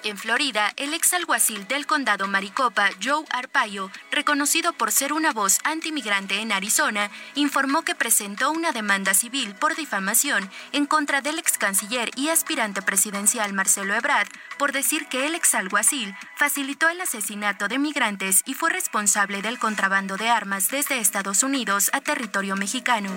En 0.04 0.18
Florida, 0.18 0.72
el 0.78 0.94
ex 0.94 1.14
alguacil 1.14 1.68
del 1.68 1.86
condado 1.86 2.28
Maricopa, 2.28 2.90
Joe 3.04 3.26
Arpaio, 3.30 3.92
reconocido 4.12 4.74
por 4.74 4.92
ser 4.92 5.12
una 5.12 5.34
voz 5.34 5.60
antimigrante 5.64 6.40
en 6.40 6.52
Arizona, 6.52 7.10
informó 7.36 7.84
que 7.84 7.96
presentó 7.96 8.52
una 8.52 8.72
demanda 8.72 9.14
civil 9.14 9.56
por 9.56 9.76
difamación 9.76 10.50
en 10.72 10.86
contra 10.86 11.22
del 11.22 11.40
ex 11.40 11.58
canciller 11.58 12.12
y 12.16 12.30
aspirante 12.30 12.82
presidencial 12.82 13.54
Marcelo 13.54 13.96
Ebrard 13.96 14.30
por 14.58 14.72
decir 14.72 15.08
que 15.08 15.26
el 15.26 15.36
ex 15.36 15.56
alguacil 15.56 16.16
facilitó 16.36 16.90
el 16.90 17.02
asesinato 17.02 17.68
de 17.68 17.80
migrantes 17.80 18.44
y 18.46 18.54
fue 18.54 18.70
responsable 18.70 19.42
del 19.42 19.60
contrabando 19.60 20.18
de 20.18 20.30
armas 20.30 20.70
desde 20.70 21.00
Estados 21.00 21.44
Unidos 21.44 21.90
a 21.94 22.02
territorio 22.02 22.56
mexicano. 22.56 23.10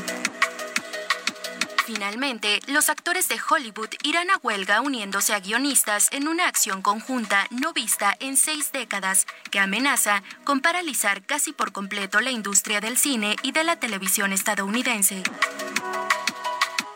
Finalmente, 1.92 2.60
los 2.68 2.88
actores 2.88 3.26
de 3.26 3.40
Hollywood 3.50 3.88
irán 4.04 4.30
a 4.30 4.36
huelga 4.36 4.80
uniéndose 4.80 5.34
a 5.34 5.40
guionistas 5.40 6.06
en 6.12 6.28
una 6.28 6.46
acción 6.46 6.82
conjunta 6.82 7.48
no 7.50 7.72
vista 7.72 8.16
en 8.20 8.36
seis 8.36 8.70
décadas 8.70 9.26
que 9.50 9.58
amenaza 9.58 10.22
con 10.44 10.60
paralizar 10.60 11.26
casi 11.26 11.52
por 11.52 11.72
completo 11.72 12.20
la 12.20 12.30
industria 12.30 12.80
del 12.80 12.96
cine 12.96 13.34
y 13.42 13.50
de 13.50 13.64
la 13.64 13.74
televisión 13.74 14.32
estadounidense. 14.32 15.24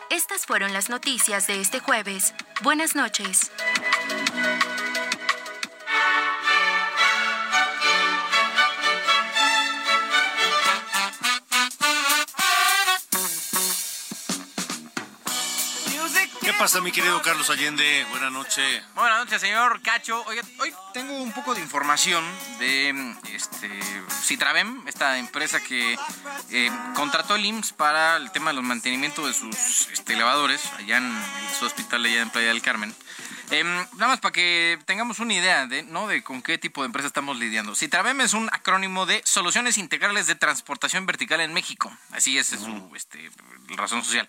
Estas 0.09 0.45
fueron 0.45 0.71
las 0.71 0.89
noticias 0.89 1.45
de 1.45 1.59
este 1.59 1.81
jueves. 1.81 2.33
Buenas 2.63 2.95
noches. 2.95 3.51
Pasa, 16.65 16.81
mi 16.81 16.91
querido 16.91 17.21
Carlos 17.21 17.47
Allende? 17.51 18.07
Buenas 18.09 18.31
noches. 18.31 18.83
Buenas 18.95 19.19
noches, 19.19 19.39
señor 19.39 19.83
Cacho. 19.83 20.23
Hoy 20.25 20.73
tengo 20.95 21.13
un 21.13 21.31
poco 21.31 21.53
de 21.53 21.61
información 21.61 22.25
de 22.57 23.13
este 23.35 23.69
Citravem, 24.23 24.81
esta 24.87 25.19
empresa 25.19 25.59
que 25.59 25.95
eh, 26.49 26.71
contrató 26.95 27.35
el 27.35 27.45
IMSS 27.45 27.73
para 27.73 28.17
el 28.17 28.31
tema 28.31 28.49
de 28.49 28.55
los 28.55 28.63
mantenimientos 28.63 29.27
de 29.27 29.33
sus 29.35 29.89
este, 29.91 30.13
elevadores 30.13 30.59
allá 30.79 30.97
en 30.97 31.13
su 31.59 31.67
hospital 31.67 32.03
allá 32.03 32.23
en 32.23 32.31
Playa 32.31 32.47
del 32.47 32.63
Carmen. 32.63 32.95
Em, 33.51 33.67
nada 33.67 34.07
más 34.07 34.19
para 34.19 34.31
que 34.31 34.79
tengamos 34.85 35.19
una 35.19 35.35
idea 35.35 35.67
de, 35.67 35.83
¿no? 35.83 36.07
de 36.07 36.23
con 36.23 36.41
qué 36.41 36.57
tipo 36.57 36.81
de 36.81 36.87
empresa 36.87 37.05
estamos 37.05 37.37
lidiando. 37.37 37.75
Citravem 37.75 38.21
es 38.21 38.33
un 38.33 38.49
acrónimo 38.51 39.05
de 39.05 39.21
Soluciones 39.23 39.77
Integrales 39.77 40.25
de 40.25 40.33
Transportación 40.33 41.05
Vertical 41.05 41.41
en 41.41 41.53
México. 41.53 41.95
Así 42.11 42.39
es, 42.39 42.53
es 42.53 42.61
su 42.61 42.91
este, 42.95 43.29
razón 43.75 44.03
social. 44.03 44.27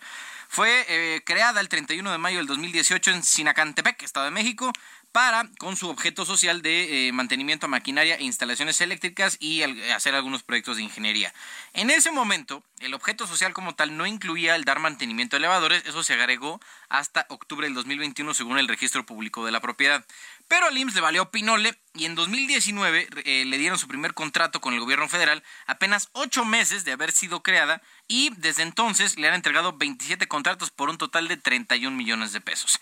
Fue 0.49 0.85
eh, 0.89 1.23
creada 1.25 1.61
el 1.61 1.69
31 1.69 2.11
de 2.11 2.19
mayo 2.19 2.39
del 2.39 2.47
2018 2.47 3.11
en 3.11 3.23
Sinacantepec, 3.23 4.03
Estado 4.03 4.27
de 4.27 4.33
México, 4.33 4.73
para, 5.17 5.49
con 5.59 5.77
su 5.77 5.89
objeto 5.89 6.27
social 6.27 6.61
de 6.61 7.09
eh, 7.09 7.13
mantenimiento 7.13 7.65
a 7.65 7.69
maquinaria 7.71 8.17
e 8.17 8.25
instalaciones 8.25 8.83
eléctricas 8.83 9.39
y 9.41 9.63
hacer 9.63 10.15
algunos 10.15 10.43
proyectos 10.43 10.77
de 10.77 10.83
ingeniería. 10.83 11.33
En 11.73 11.89
ese 11.89 12.11
momento, 12.11 12.63
el 12.81 12.93
objeto 12.93 13.27
social 13.27 13.55
como 13.55 13.75
tal 13.75 13.97
no 13.97 14.05
incluía 14.05 14.55
el 14.57 14.65
dar 14.65 14.79
mantenimiento 14.79 15.37
a 15.37 15.39
elevadores, 15.39 15.83
eso 15.87 16.03
se 16.03 16.13
agregó 16.13 16.61
hasta 16.91 17.25
octubre 17.31 17.67
del 17.67 17.73
2021 17.73 18.35
según 18.35 18.59
el 18.59 18.69
registro 18.69 19.07
público 19.07 19.47
de 19.47 19.53
la 19.53 19.61
propiedad. 19.61 20.05
Pero 20.49 20.67
al 20.67 20.79
IMSS 20.79 20.95
le 20.95 21.01
valió 21.01 21.31
pinole 21.31 21.77
y 21.95 22.05
en 22.05 22.15
2019 22.15 23.09
eh, 23.25 23.45
le 23.47 23.59
dieron 23.59 23.79
su 23.79 23.89
primer 23.89 24.15
contrato 24.15 24.61
con 24.61 24.75
el 24.75 24.81
gobierno 24.81 25.09
federal, 25.09 25.43
apenas 25.67 26.09
ocho 26.13 26.45
meses 26.45 26.85
de 26.85 26.93
haber 26.93 27.11
sido 27.11 27.43
creada 27.43 27.83
y 28.07 28.31
desde 28.37 28.63
entonces 28.63 29.19
le 29.19 29.27
han 29.29 29.35
entregado 29.35 29.77
27 29.77 30.29
contratos 30.29 30.71
por 30.71 30.89
un 30.89 30.99
total 30.99 31.27
de 31.29 31.37
31 31.37 31.97
millones 31.97 32.33
de 32.33 32.41
pesos. 32.41 32.79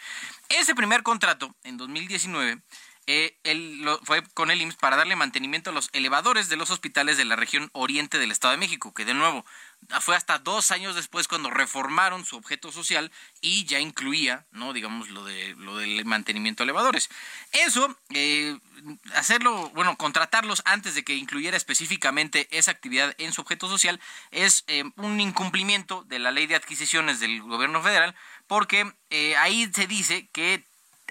Ese 0.50 0.74
primer 0.74 1.02
contrato, 1.02 1.54
en 1.64 1.76
2019, 1.78 2.60
eh, 3.06 3.38
él 3.44 3.82
lo- 3.82 3.98
fue 4.04 4.22
con 4.34 4.50
el 4.50 4.60
IMSS 4.62 4.76
para 4.76 4.96
darle 4.96 5.14
mantenimiento 5.16 5.70
a 5.70 5.72
los 5.74 5.90
elevadores 5.92 6.48
de 6.48 6.56
los 6.56 6.70
hospitales 6.70 7.16
de 7.18 7.24
la 7.26 7.36
región 7.36 7.68
oriente 7.72 8.18
del 8.18 8.30
Estado 8.32 8.52
de 8.52 8.58
México, 8.58 8.94
que 8.94 9.04
de 9.04 9.12
nuevo 9.14 9.44
fue 10.00 10.16
hasta 10.16 10.38
dos 10.38 10.70
años 10.70 10.94
después 10.94 11.28
cuando 11.28 11.50
reformaron 11.50 12.24
su 12.24 12.36
objeto 12.36 12.72
social 12.72 13.10
y 13.40 13.64
ya 13.64 13.80
incluía, 13.80 14.46
no 14.52 14.72
digamos 14.72 15.10
lo 15.10 15.24
de 15.24 15.54
lo 15.56 15.76
del 15.76 16.04
mantenimiento 16.04 16.62
de 16.62 16.64
elevadores. 16.64 17.10
Eso, 17.52 17.96
eh, 18.10 18.58
hacerlo, 19.14 19.70
bueno, 19.70 19.96
contratarlos 19.96 20.62
antes 20.64 20.94
de 20.94 21.04
que 21.04 21.14
incluyera 21.16 21.56
específicamente 21.56 22.48
esa 22.50 22.70
actividad 22.70 23.14
en 23.18 23.32
su 23.32 23.40
objeto 23.40 23.68
social 23.68 24.00
es 24.30 24.64
eh, 24.66 24.84
un 24.96 25.20
incumplimiento 25.20 26.04
de 26.04 26.18
la 26.18 26.30
ley 26.30 26.46
de 26.46 26.56
adquisiciones 26.56 27.20
del 27.20 27.42
gobierno 27.42 27.82
federal, 27.82 28.14
porque 28.46 28.92
eh, 29.10 29.36
ahí 29.36 29.70
se 29.74 29.86
dice 29.86 30.28
que 30.32 30.64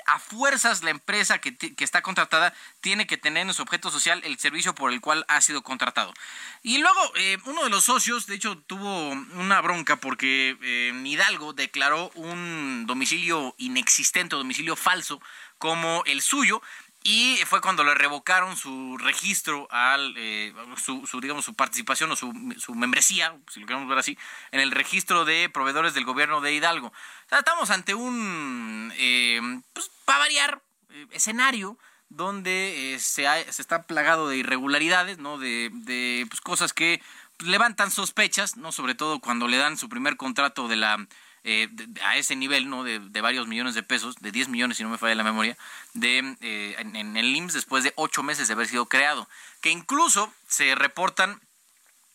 a 0.06 0.20
fuerzas 0.20 0.84
la 0.84 0.90
empresa 0.90 1.40
que, 1.40 1.56
está 1.80 2.02
contratada 2.02 2.54
tiene 2.82 3.08
que 3.08 3.18
tener 3.18 3.48
en 3.48 3.54
su 3.54 3.62
objeto 3.62 3.92
social 3.92 4.22
el 4.24 4.38
servicio 4.38 4.76
por 4.76 4.92
el 4.92 5.02
cual 5.02 5.26
ha 5.28 5.42
sido 5.42 5.64
contratado. 5.64 6.14
Y 6.62 6.78
luego, 6.78 7.00
eh, 7.16 7.38
uno 7.46 7.64
de 7.64 7.70
los 7.70 7.86
socios, 7.86 8.26
de 8.28 8.36
hecho, 8.36 8.58
tuvo 8.58 9.10
una 9.10 9.62
bronca 9.62 9.98
porque 9.98 10.58
eh, 10.62 11.02
Hidalgo 11.04 11.54
declaró 11.54 12.12
un 12.16 12.86
domicilio 12.88 13.54
inexistente, 13.58 14.36
domicilio 14.36 14.76
falso, 14.76 15.22
como 15.58 16.04
el 16.06 16.22
suyo. 16.22 16.62
Y 17.06 17.38
fue 17.46 17.60
cuando 17.60 17.84
le 17.84 17.94
revocaron 17.96 18.56
su 18.56 18.98
registro 18.98 19.68
al, 19.72 20.14
eh, 20.18 20.54
su, 20.82 21.06
su, 21.06 21.20
digamos, 21.20 21.44
su 21.44 21.54
participación 21.54 22.10
o 22.12 22.16
su, 22.16 22.32
su 22.58 22.76
membresía, 22.76 23.36
si 23.52 23.60
lo 23.60 23.66
queremos 23.68 23.90
ver 23.90 23.98
así, 23.98 24.18
en 24.52 24.62
el 24.62 24.72
registro 24.72 25.26
de 25.26 25.50
proveedores 25.50 25.94
del 25.94 26.06
gobierno 26.06 26.40
de 26.40 26.54
Hidalgo. 26.54 26.88
O 26.88 27.30
sea, 27.30 27.40
estamos 27.40 27.70
ante 27.72 27.94
un, 27.94 28.94
eh, 28.96 29.42
pues, 29.74 29.92
para 30.06 30.20
variar, 30.20 30.62
eh, 30.92 31.08
escenario 31.12 31.78
donde 32.08 32.94
eh, 32.94 33.00
se, 33.00 33.28
ha- 33.28 33.52
se 33.52 33.62
está 33.62 33.84
plagado 33.84 34.30
de 34.30 34.38
irregularidades, 34.38 35.18
¿no? 35.18 35.38
De, 35.38 35.72
de 35.74 36.26
pues, 36.30 36.40
cosas 36.40 36.72
que 36.72 37.02
levantan 37.40 37.92
sospechas, 37.92 38.56
¿no? 38.56 38.72
Sobre 38.72 38.96
todo 38.96 39.20
cuando 39.20 39.48
le 39.50 39.58
dan 39.58 39.78
su 39.78 39.90
primer 39.90 40.16
contrato 40.16 40.68
de 40.70 40.76
la 40.78 41.06
eh, 41.44 41.68
de- 41.72 42.02
a 42.02 42.18
ese 42.18 42.36
nivel, 42.36 42.70
¿no? 42.70 42.84
De, 42.84 43.00
de 43.00 43.22
varios 43.22 43.48
millones 43.48 43.76
de 43.76 43.84
pesos, 43.84 44.16
de 44.20 44.32
10 44.32 44.48
millones 44.48 44.78
si 44.78 44.84
no 44.84 44.90
me 44.90 44.98
falla 44.98 45.16
la 45.16 45.24
memoria, 45.24 45.58
de 45.94 46.36
eh, 46.42 46.76
en, 46.78 47.18
el 47.18 47.36
IMSS 47.36 47.54
después 47.54 47.84
de 47.84 47.94
ocho 47.96 48.24
meses 48.24 48.48
de 48.48 48.54
haber 48.54 48.68
sido 48.68 48.86
creado, 48.86 49.28
que 49.62 49.70
incluso 49.70 50.34
se 50.48 50.76
reportan 50.76 51.42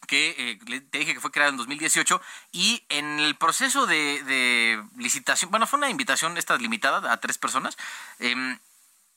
que 0.07 0.35
eh, 0.39 0.81
te 0.91 0.99
dije 0.99 1.13
que 1.13 1.21
fue 1.21 1.31
creado 1.31 1.51
en 1.51 1.59
2018 1.59 2.21
y 2.53 2.83
en 2.89 3.21
el 3.21 3.37
proceso 3.37 3.87
de, 3.87 4.83
licitación, 4.97 5.51
bueno, 5.51 5.67
fue 5.67 5.79
una 5.79 5.91
invitación 5.91 6.39
esta 6.39 6.57
limitada 6.57 7.13
a 7.13 7.21
tres 7.21 7.37
personas, 7.37 7.77
em, 8.19 8.59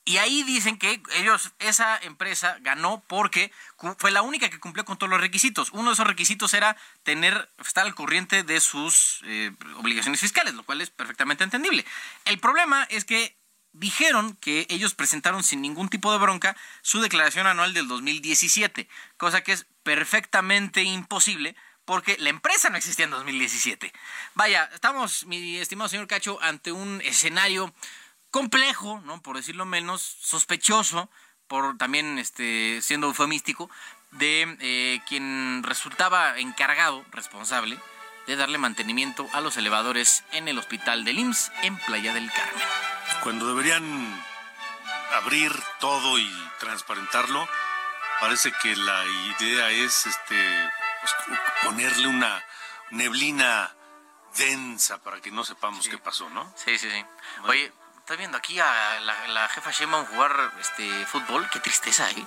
y 0.04 0.16
ahí 0.16 0.42
dicen 0.42 0.78
que 0.78 1.00
ellos, 1.14 1.52
esa 1.60 1.96
empresa 1.98 2.56
ganó 2.60 3.02
porque 3.06 3.52
fue 3.98 4.10
la 4.10 4.22
única 4.22 4.50
que 4.50 4.58
cumplió 4.58 4.84
con 4.84 4.96
todos 4.96 5.10
los 5.10 5.20
requisitos. 5.20 5.70
Uno 5.72 5.90
de 5.90 5.94
esos 5.94 6.06
requisitos 6.06 6.54
era 6.54 6.76
tener, 7.04 7.48
estar 7.64 7.86
al 7.86 7.94
corriente 7.94 8.42
de 8.42 8.60
sus 8.60 9.20
eh, 9.24 9.52
obligaciones 9.76 10.20
fiscales, 10.20 10.54
lo 10.54 10.64
cual 10.64 10.80
es 10.80 10.90
perfectamente 10.90 11.44
entendible. 11.44 11.84
El 12.24 12.38
problema 12.38 12.82
es 12.90 13.04
que 13.04 13.36
dijeron 13.72 14.36
que 14.36 14.66
ellos 14.70 14.94
presentaron 14.94 15.44
sin 15.44 15.62
ningún 15.62 15.88
tipo 15.88 16.10
de 16.10 16.18
bronca 16.18 16.56
su 16.82 17.00
declaración 17.00 17.46
anual 17.46 17.72
del 17.72 17.86
2017, 17.86 18.88
cosa 19.16 19.42
que 19.42 19.52
es 19.52 19.66
perfectamente 19.84 20.82
imposible 20.82 21.54
porque 21.84 22.16
la 22.18 22.30
empresa 22.30 22.70
no 22.70 22.76
existía 22.76 23.06
en 23.06 23.10
2017. 23.10 23.92
Vaya, 24.34 24.70
estamos, 24.72 25.26
mi 25.26 25.58
estimado 25.58 25.88
señor 25.88 26.06
Cacho, 26.06 26.40
ante 26.40 26.72
un 26.72 27.00
escenario 27.04 27.74
complejo, 28.32 29.00
¿no? 29.04 29.22
Por 29.22 29.36
decirlo 29.36 29.64
menos, 29.64 30.00
sospechoso, 30.02 31.08
por 31.46 31.76
también 31.76 32.18
este, 32.18 32.80
siendo 32.82 33.06
eufemístico, 33.06 33.70
de 34.10 34.56
eh, 34.60 35.00
quien 35.06 35.62
resultaba 35.62 36.38
encargado, 36.38 37.04
responsable, 37.12 37.78
de 38.26 38.36
darle 38.36 38.58
mantenimiento 38.58 39.28
a 39.32 39.40
los 39.40 39.56
elevadores 39.56 40.24
en 40.32 40.48
el 40.48 40.58
hospital 40.58 41.04
del 41.04 41.18
IMSS 41.18 41.52
en 41.62 41.76
Playa 41.76 42.14
del 42.14 42.30
Carmen. 42.32 42.64
Cuando 43.22 43.46
deberían 43.46 44.24
abrir 45.12 45.52
todo 45.78 46.18
y 46.18 46.30
transparentarlo, 46.58 47.46
parece 48.20 48.50
que 48.62 48.74
la 48.74 49.04
idea 49.38 49.70
es 49.70 50.06
este 50.06 50.70
pues, 51.00 51.38
ponerle 51.64 52.08
una 52.08 52.42
neblina 52.90 53.76
densa 54.38 55.02
para 55.02 55.20
que 55.20 55.30
no 55.30 55.44
sepamos 55.44 55.88
qué 55.88 55.98
pasó, 55.98 56.30
¿no? 56.30 56.50
Sí, 56.56 56.78
sí, 56.78 56.90
sí. 56.90 57.04
Oye, 57.44 57.72
¿estás 58.02 58.18
viendo 58.18 58.36
aquí 58.36 58.58
a 58.58 59.00
la, 59.00 59.28
la 59.28 59.48
jefa 59.48 59.70
Sheinbaum 59.70 60.06
jugar 60.06 60.52
este 60.60 61.06
fútbol? 61.06 61.48
Qué 61.50 61.60
tristeza, 61.60 62.10
¿eh? 62.10 62.26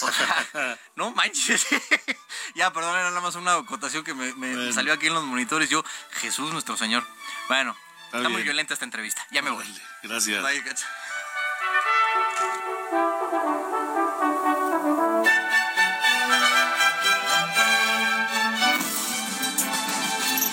O 0.00 0.10
sea, 0.10 0.78
no 0.96 1.10
manches. 1.12 1.66
ya, 2.54 2.72
perdón, 2.72 2.96
era 2.96 3.10
nada 3.10 3.20
más 3.20 3.34
una 3.34 3.54
acotación 3.54 4.02
que 4.02 4.14
me, 4.14 4.34
me 4.34 4.54
Bueno. 4.54 4.72
salió 4.72 4.92
aquí 4.94 5.06
en 5.08 5.14
los 5.14 5.24
monitores. 5.24 5.68
Yo, 5.68 5.84
Jesús 6.12 6.52
nuestro 6.52 6.76
Señor. 6.76 7.06
Bueno, 7.48 7.76
está, 8.12 8.28
muy 8.28 8.42
violenta 8.42 8.72
esta 8.74 8.84
entrevista. 8.86 9.24
Ya 9.30 9.42
me 9.42 9.50
voy. 9.50 9.66
Gracias. 10.02 10.42
Bye, 10.42 10.64
Cacho. 10.64 10.86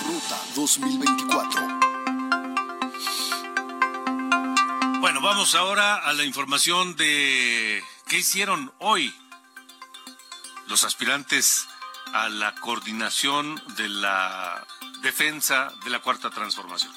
Ruta 0.05 0.37
2024. 0.55 1.78
Vamos 5.21 5.53
ahora 5.53 5.95
a 5.95 6.13
la 6.13 6.23
información 6.23 6.95
de 6.95 7.83
qué 8.07 8.19
hicieron 8.19 8.71
hoy 8.79 9.13
los 10.67 10.85
aspirantes 10.85 11.67
a 12.13 12.29
la 12.29 12.55
coordinación 12.55 13.61
de 13.75 13.89
la 13.89 14.65
defensa 15.01 15.73
de 15.83 15.89
la 15.89 15.99
cuarta 15.99 16.29
transformación. 16.29 16.93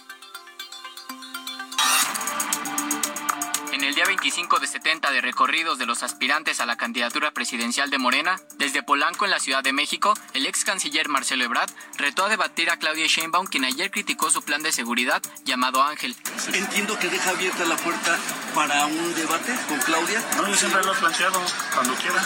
En 3.82 3.88
el 3.88 3.96
día 3.96 4.04
25 4.06 4.60
de 4.60 4.68
70 4.68 5.10
de 5.10 5.20
recorridos 5.20 5.76
de 5.76 5.86
los 5.86 6.04
aspirantes 6.04 6.60
a 6.60 6.66
la 6.66 6.76
candidatura 6.76 7.32
presidencial 7.32 7.90
de 7.90 7.98
Morena, 7.98 8.40
desde 8.56 8.84
Polanco 8.84 9.24
en 9.24 9.32
la 9.32 9.40
Ciudad 9.40 9.64
de 9.64 9.72
México, 9.72 10.14
el 10.34 10.46
ex 10.46 10.64
canciller 10.64 11.08
Marcelo 11.08 11.42
Ebrard 11.42 11.68
retó 11.98 12.24
a 12.26 12.28
debatir 12.28 12.70
a 12.70 12.76
Claudia 12.76 13.08
Sheinbaum, 13.08 13.48
quien 13.48 13.64
ayer 13.64 13.90
criticó 13.90 14.30
su 14.30 14.40
plan 14.40 14.62
de 14.62 14.70
seguridad 14.70 15.20
llamado 15.44 15.82
Ángel. 15.82 16.14
Entiendo 16.52 16.96
que 16.96 17.08
deja 17.08 17.30
abierta 17.30 17.64
la 17.64 17.76
puerta 17.76 18.16
para 18.54 18.86
un 18.86 19.14
debate 19.16 19.52
con 19.66 19.80
Claudia. 19.80 20.22
No, 20.36 20.46
yo 20.46 20.54
siempre 20.54 20.84
lo 20.84 20.92
he 20.92 20.96
planteado, 20.98 21.42
cuando 21.74 21.96
quiera. 21.96 22.24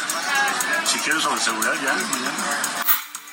Si 0.84 0.98
quiere 0.98 1.18
sobre 1.22 1.40
seguridad, 1.40 1.72
ya, 1.82 1.94
mañana. 1.94 2.85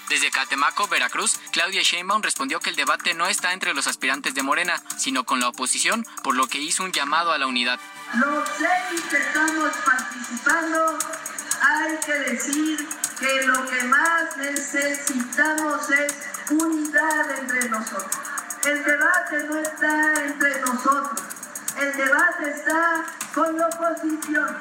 Desde 0.10 0.32
Catemaco, 0.32 0.88
Veracruz, 0.88 1.40
Claudia 1.52 1.82
Sheinbaum 1.82 2.22
respondió 2.22 2.60
que 2.60 2.70
el 2.70 2.76
debate 2.76 3.14
no 3.14 3.28
está 3.28 3.54
entre 3.54 3.74
los 3.74 3.88
aspirantes 3.88 4.36
de 4.36 4.44
Morena, 4.44 4.82
sino 4.98 5.24
con 5.24 5.40
la 5.40 5.48
oposición, 5.48 6.06
por 6.24 6.36
lo 6.36 6.48
que 6.48 6.60
hizo 6.60 6.84
un 6.84 6.92
llamado 6.92 7.32
a 7.32 7.38
la 7.38 7.48
unidad. 7.48 7.80
Los 8.16 8.48
seis 8.58 9.02
que 9.10 9.18
estamos 9.18 9.72
participando, 9.86 11.00
hay 11.62 11.98
que 12.06 12.14
decir 12.32 12.88
que 13.20 13.42
lo 13.48 13.66
que 13.66 13.84
más 13.84 14.38
necesitamos 14.38 15.90
es 15.90 16.14
unidad 16.52 17.40
entre 17.40 17.70
nosotros. 17.70 18.16
El 18.66 18.84
debate 18.84 19.44
no 19.48 19.58
está 19.58 20.26
entre 20.26 20.62
nosotros, 20.62 21.22
el 21.80 21.98
debate 21.98 22.50
está 22.50 23.06
con 23.34 23.58
la 23.58 23.68
oposición. 23.68 24.58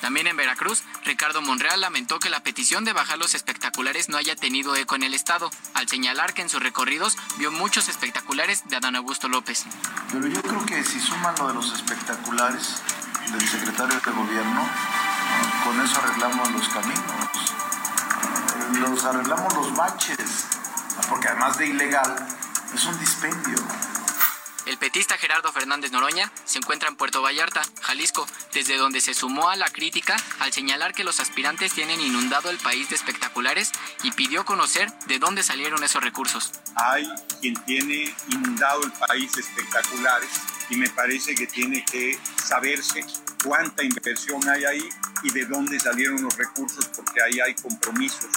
También 0.00 0.28
en 0.28 0.36
Veracruz, 0.36 0.82
Ricardo 1.06 1.40
Monreal 1.40 1.80
lamentó 1.80 2.18
que 2.18 2.30
la 2.30 2.40
petición 2.40 2.84
de 2.84 2.92
bajar 2.92 3.16
los 3.16 3.36
espectaculares 3.36 4.08
no 4.08 4.16
haya 4.16 4.34
tenido 4.34 4.74
eco 4.74 4.96
en 4.96 5.04
el 5.04 5.14
estado, 5.14 5.52
al 5.74 5.88
señalar 5.88 6.34
que 6.34 6.42
en 6.42 6.48
sus 6.48 6.60
recorridos 6.60 7.16
vio 7.38 7.52
muchos 7.52 7.88
espectaculares 7.88 8.68
de 8.68 8.74
Adán 8.74 8.96
Augusto 8.96 9.28
López. 9.28 9.66
Pero 10.10 10.26
yo 10.26 10.42
creo 10.42 10.66
que 10.66 10.82
si 10.82 10.98
suman 10.98 11.36
lo 11.38 11.46
de 11.46 11.54
los 11.54 11.72
espectaculares 11.72 12.82
del 13.30 13.48
secretario 13.48 14.00
de 14.00 14.10
gobierno, 14.10 14.68
con 15.62 15.80
eso 15.80 15.96
arreglamos 16.00 16.50
los 16.50 16.68
caminos, 16.70 17.54
los 18.80 19.04
arreglamos 19.04 19.54
los 19.54 19.76
baches, 19.76 20.46
porque 21.08 21.28
además 21.28 21.56
de 21.56 21.68
ilegal, 21.68 22.16
es 22.74 22.84
un 22.84 22.98
dispendio. 22.98 23.58
El 24.66 24.78
petista 24.78 25.16
Gerardo 25.16 25.52
Fernández 25.52 25.92
Noroña 25.92 26.32
se 26.44 26.58
encuentra 26.58 26.88
en 26.88 26.96
Puerto 26.96 27.22
Vallarta, 27.22 27.62
Jalisco, 27.82 28.26
desde 28.52 28.76
donde 28.76 29.00
se 29.00 29.14
sumó 29.14 29.48
a 29.48 29.54
la 29.54 29.70
crítica 29.70 30.16
al 30.40 30.52
señalar 30.52 30.92
que 30.92 31.04
los 31.04 31.20
aspirantes 31.20 31.72
tienen 31.72 32.00
inundado 32.00 32.50
el 32.50 32.58
país 32.58 32.88
de 32.88 32.96
espectaculares 32.96 33.70
y 34.02 34.10
pidió 34.10 34.44
conocer 34.44 34.92
de 35.06 35.20
dónde 35.20 35.44
salieron 35.44 35.84
esos 35.84 36.02
recursos. 36.02 36.50
Hay 36.74 37.08
quien 37.40 37.54
tiene 37.64 38.12
inundado 38.28 38.82
el 38.82 38.92
país 38.92 39.32
de 39.34 39.42
espectaculares 39.42 40.30
y 40.68 40.74
me 40.74 40.90
parece 40.90 41.36
que 41.36 41.46
tiene 41.46 41.84
que 41.84 42.18
saberse 42.44 43.06
cuánta 43.44 43.84
inversión 43.84 44.48
hay 44.48 44.64
ahí 44.64 44.88
y 45.22 45.30
de 45.30 45.44
dónde 45.46 45.78
salieron 45.78 46.20
los 46.20 46.36
recursos 46.36 46.86
porque 46.86 47.22
ahí 47.22 47.38
hay 47.38 47.54
compromisos. 47.54 48.30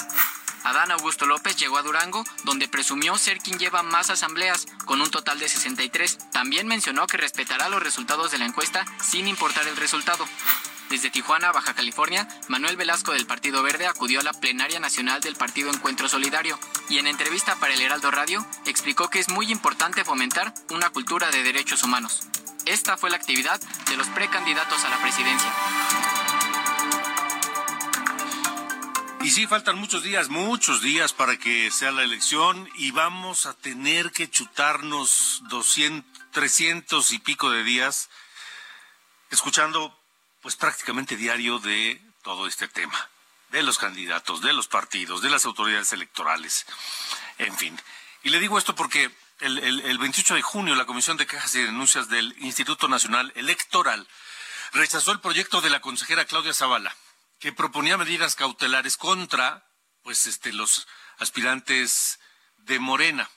Adán 0.63 0.91
Augusto 0.91 1.25
López 1.25 1.55
llegó 1.57 1.77
a 1.77 1.83
Durango, 1.83 2.23
donde 2.43 2.67
presumió 2.67 3.17
ser 3.17 3.39
quien 3.39 3.59
lleva 3.59 3.83
más 3.83 4.09
asambleas, 4.09 4.67
con 4.85 5.01
un 5.01 5.09
total 5.09 5.39
de 5.39 5.49
63. 5.49 6.17
También 6.31 6.67
mencionó 6.67 7.07
que 7.07 7.17
respetará 7.17 7.69
los 7.69 7.81
resultados 7.81 8.31
de 8.31 8.37
la 8.37 8.45
encuesta 8.45 8.85
sin 9.01 9.27
importar 9.27 9.67
el 9.67 9.77
resultado. 9.77 10.25
Desde 10.89 11.11
Tijuana, 11.11 11.51
Baja 11.51 11.75
California, 11.75 12.27
Manuel 12.47 12.75
Velasco 12.75 13.11
del 13.11 13.27
Partido 13.27 13.61
Verde 13.61 13.85
acudió 13.85 14.19
a 14.21 14.23
la 14.23 14.33
plenaria 14.33 14.79
nacional 14.79 15.21
del 15.21 15.35
Partido 15.35 15.69
Encuentro 15.69 16.09
Solidario 16.09 16.59
y 16.89 16.97
en 16.97 17.05
entrevista 17.05 17.55
para 17.57 17.75
el 17.75 17.81
Heraldo 17.81 18.09
Radio 18.09 18.43
explicó 18.65 19.07
que 19.09 19.19
es 19.19 19.29
muy 19.29 19.51
importante 19.51 20.03
fomentar 20.03 20.51
una 20.71 20.89
cultura 20.89 21.29
de 21.29 21.43
derechos 21.43 21.83
humanos. 21.83 22.23
Esta 22.65 22.97
fue 22.97 23.11
la 23.11 23.17
actividad 23.17 23.61
de 23.87 23.97
los 23.97 24.07
precandidatos 24.07 24.83
a 24.83 24.89
la 24.89 24.97
presidencia. 24.97 26.18
Y 29.21 29.31
sí, 29.31 29.47
faltan 29.47 29.77
muchos 29.77 30.01
días, 30.03 30.29
muchos 30.29 30.81
días 30.81 31.11
para 31.11 31.37
que 31.37 31.69
sea 31.71 31.91
la 31.91 32.03
elección 32.03 32.69
y 32.75 32.91
vamos 32.91 33.45
a 33.45 33.53
tener 33.53 34.11
que 34.11 34.29
chutarnos 34.29 35.41
200, 35.49 36.31
300 36.31 37.11
y 37.11 37.19
pico 37.19 37.49
de 37.49 37.63
días 37.63 38.09
escuchando 39.29 39.93
pues 40.41 40.55
prácticamente 40.55 41.17
diario 41.17 41.59
de 41.59 42.01
todo 42.23 42.47
este 42.47 42.69
tema, 42.69 43.09
de 43.51 43.61
los 43.61 43.77
candidatos, 43.77 44.41
de 44.41 44.53
los 44.53 44.67
partidos, 44.67 45.21
de 45.21 45.29
las 45.29 45.45
autoridades 45.45 45.91
electorales, 45.91 46.65
en 47.39 47.55
fin. 47.57 47.79
Y 48.23 48.29
le 48.29 48.39
digo 48.39 48.57
esto 48.57 48.73
porque 48.73 49.11
el, 49.41 49.57
el, 49.59 49.81
el 49.81 49.97
28 49.97 50.35
de 50.35 50.41
junio 50.41 50.75
la 50.75 50.85
Comisión 50.85 51.17
de 51.17 51.27
Quejas 51.27 51.53
y 51.55 51.63
Denuncias 51.63 52.07
del 52.07 52.33
Instituto 52.39 52.87
Nacional 52.87 53.33
Electoral 53.35 54.07
rechazó 54.71 55.11
el 55.11 55.19
proyecto 55.19 55.59
de 55.59 55.71
la 55.71 55.81
consejera 55.81 56.23
Claudia 56.23 56.53
Zavala 56.53 56.95
que 57.39 57.53
proponía 57.53 57.97
medidas 57.97 58.35
cautelares 58.35 58.97
contra 58.97 59.65
pues 60.03 60.27
este 60.27 60.53
los 60.53 60.87
aspirantes 61.17 62.19
de 62.57 62.79
Morena. 62.79 63.29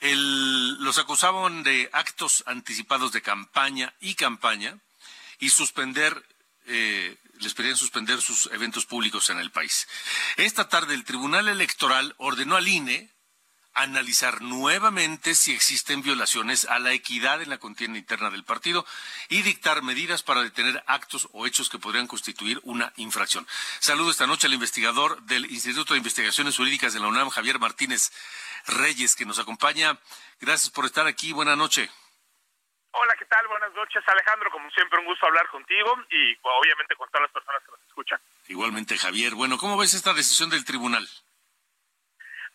Los 0.00 0.98
acusaban 0.98 1.62
de 1.62 1.88
actos 1.92 2.44
anticipados 2.46 3.12
de 3.12 3.22
campaña 3.22 3.94
y 4.00 4.14
campaña 4.14 4.78
y 5.38 5.50
suspender 5.50 6.22
eh, 6.66 7.16
les 7.40 7.54
pedían 7.54 7.76
suspender 7.76 8.22
sus 8.22 8.46
eventos 8.52 8.86
públicos 8.86 9.28
en 9.30 9.38
el 9.38 9.50
país. 9.50 9.88
Esta 10.36 10.68
tarde 10.68 10.94
el 10.94 11.04
Tribunal 11.04 11.48
Electoral 11.48 12.14
ordenó 12.18 12.56
al 12.56 12.68
INE 12.68 13.13
analizar 13.74 14.40
nuevamente 14.42 15.34
si 15.34 15.52
existen 15.52 16.02
violaciones 16.02 16.64
a 16.66 16.78
la 16.78 16.92
equidad 16.92 17.42
en 17.42 17.50
la 17.50 17.58
contienda 17.58 17.98
interna 17.98 18.30
del 18.30 18.44
partido 18.44 18.86
y 19.28 19.42
dictar 19.42 19.82
medidas 19.82 20.22
para 20.22 20.42
detener 20.42 20.82
actos 20.86 21.28
o 21.32 21.46
hechos 21.46 21.68
que 21.68 21.78
podrían 21.78 22.06
constituir 22.06 22.60
una 22.62 22.92
infracción. 22.96 23.46
Saludo 23.80 24.10
esta 24.10 24.26
noche 24.26 24.46
al 24.46 24.54
investigador 24.54 25.20
del 25.22 25.50
Instituto 25.50 25.94
de 25.94 25.98
Investigaciones 25.98 26.56
Jurídicas 26.56 26.94
de 26.94 27.00
la 27.00 27.08
UNAM, 27.08 27.30
Javier 27.30 27.58
Martínez 27.58 28.12
Reyes, 28.66 29.16
que 29.16 29.26
nos 29.26 29.38
acompaña. 29.38 29.98
Gracias 30.40 30.70
por 30.70 30.84
estar 30.84 31.06
aquí. 31.06 31.32
Buenas 31.32 31.56
noches. 31.56 31.90
Hola, 32.92 33.14
¿qué 33.18 33.24
tal? 33.24 33.46
Buenas 33.48 33.74
noches, 33.74 34.02
Alejandro. 34.06 34.50
Como 34.52 34.70
siempre, 34.70 35.00
un 35.00 35.06
gusto 35.06 35.26
hablar 35.26 35.48
contigo 35.48 35.96
y 36.10 36.36
obviamente 36.42 36.94
con 36.96 37.08
todas 37.08 37.22
las 37.22 37.32
personas 37.32 37.62
que 37.64 37.72
nos 37.72 37.80
escuchan. 37.88 38.20
Igualmente, 38.46 38.96
Javier. 38.96 39.34
Bueno, 39.34 39.58
¿cómo 39.58 39.76
ves 39.76 39.94
esta 39.94 40.14
decisión 40.14 40.48
del 40.48 40.64
tribunal? 40.64 41.08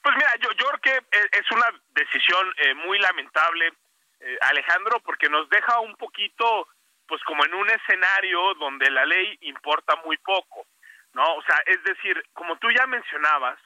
Pues 0.02 0.16
mira, 0.16 0.30
yo, 0.41 0.50
yo 0.52 0.66
creo 0.68 0.82
que 0.82 1.18
es 1.38 1.52
una 1.52 1.68
decisión 1.89 2.54
eh, 2.58 2.74
muy 2.74 3.00
lamentable, 3.00 3.74
eh, 4.20 4.38
Alejandro, 4.41 5.00
porque 5.02 5.30
nos 5.30 5.50
deja 5.50 5.80
un 5.80 5.95
poquito, 5.95 6.68
pues 7.08 7.22
como 7.24 7.45
en 7.45 7.54
un 7.54 7.70
escenario 7.70 8.54
donde 8.56 8.89
la 8.89 9.06
ley 9.06 9.38
importa 9.41 9.95
muy 10.06 10.18
poco, 10.18 10.66
¿no? 11.14 11.36
O 11.36 11.41
sea, 11.43 11.62
es 11.66 11.84
decir, 11.84 12.24
como 12.34 12.58
tú 12.58 12.72
ya 12.72 12.88
mencionabas, 12.88 13.60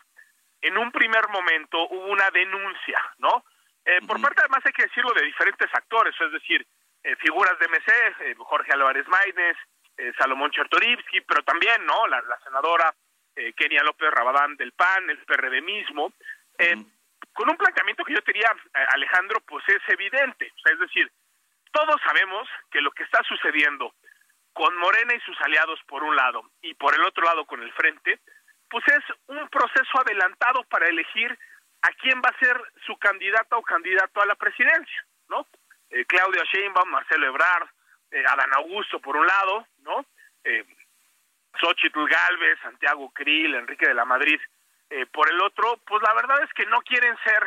en 0.61 0.77
un 0.77 0.91
primer 0.91 1.27
momento 1.29 1.87
hubo 1.89 2.07
una 2.07 2.29
denuncia, 2.31 2.99
¿no? 3.17 3.45
Eh, 3.85 3.99
por 4.07 4.21
parte, 4.21 4.41
además, 4.41 4.61
hay 4.65 4.71
que 4.71 4.83
decirlo, 4.83 5.11
de 5.13 5.25
diferentes 5.25 5.69
actores, 5.73 6.15
es 6.19 6.31
decir, 6.31 6.65
eh, 7.03 7.15
figuras 7.17 7.59
de 7.59 7.67
MC, 7.67 7.91
eh, 8.21 8.35
Jorge 8.37 8.71
Álvarez 8.71 9.05
Maínez, 9.09 9.57
eh, 9.97 10.13
Salomón 10.17 10.51
Chertorivsky, 10.51 11.21
pero 11.21 11.43
también, 11.43 11.85
¿no? 11.85 12.07
La, 12.07 12.21
la 12.21 12.39
senadora 12.39 12.93
eh, 13.35 13.53
Kenia 13.53 13.83
López 13.83 14.09
Rabadán 14.11 14.55
del 14.55 14.71
PAN, 14.71 15.09
el 15.09 15.17
PRD 15.19 15.61
mismo, 15.61 16.13
eh, 16.57 16.75
con 17.33 17.49
un 17.49 17.57
planteamiento 17.57 18.03
que 18.03 18.13
yo 18.13 18.19
diría, 18.25 18.51
eh, 18.75 18.85
Alejandro, 18.89 19.39
pues 19.41 19.63
es 19.67 19.81
evidente. 19.87 20.51
O 20.55 20.59
sea, 20.59 20.73
es 20.73 20.79
decir, 20.79 21.11
todos 21.71 21.99
sabemos 22.05 22.47
que 22.71 22.81
lo 22.81 22.91
que 22.91 23.03
está 23.03 23.21
sucediendo 23.23 23.93
con 24.53 24.75
Morena 24.77 25.15
y 25.15 25.19
sus 25.21 25.39
aliados 25.41 25.79
por 25.87 26.03
un 26.03 26.15
lado 26.15 26.43
y 26.61 26.73
por 26.75 26.93
el 26.93 27.03
otro 27.03 27.25
lado 27.25 27.45
con 27.45 27.61
el 27.61 27.73
Frente, 27.73 28.19
pues 28.69 28.83
es 28.87 29.03
un 29.27 29.47
proceso 29.49 29.99
adelantado 29.99 30.63
para 30.65 30.87
elegir 30.87 31.37
a 31.81 31.89
quién 32.01 32.21
va 32.23 32.29
a 32.29 32.39
ser 32.39 32.59
su 32.85 32.97
candidata 32.97 33.57
o 33.57 33.63
candidato 33.63 34.21
a 34.21 34.25
la 34.25 34.35
presidencia, 34.35 35.05
¿no? 35.27 35.47
Eh, 35.89 36.05
Claudia 36.05 36.43
Sheinbaum, 36.51 36.89
Marcelo 36.89 37.27
Ebrard, 37.27 37.67
eh, 38.11 38.23
Adán 38.25 38.51
Augusto 38.55 38.99
por 38.99 39.17
un 39.17 39.27
lado, 39.27 39.67
¿no? 39.79 40.05
Eh, 40.43 40.65
Xochitl 41.59 42.05
Galvez, 42.07 42.59
Santiago 42.61 43.11
Krill, 43.11 43.55
Enrique 43.55 43.87
de 43.87 43.93
la 43.93 44.05
Madrid 44.05 44.39
eh, 44.89 45.05
por 45.07 45.29
el 45.29 45.41
otro, 45.41 45.79
pues 45.87 46.01
la 46.03 46.13
verdad 46.13 46.43
es 46.43 46.53
que 46.53 46.65
no 46.65 46.81
quieren 46.81 47.15
ser 47.23 47.43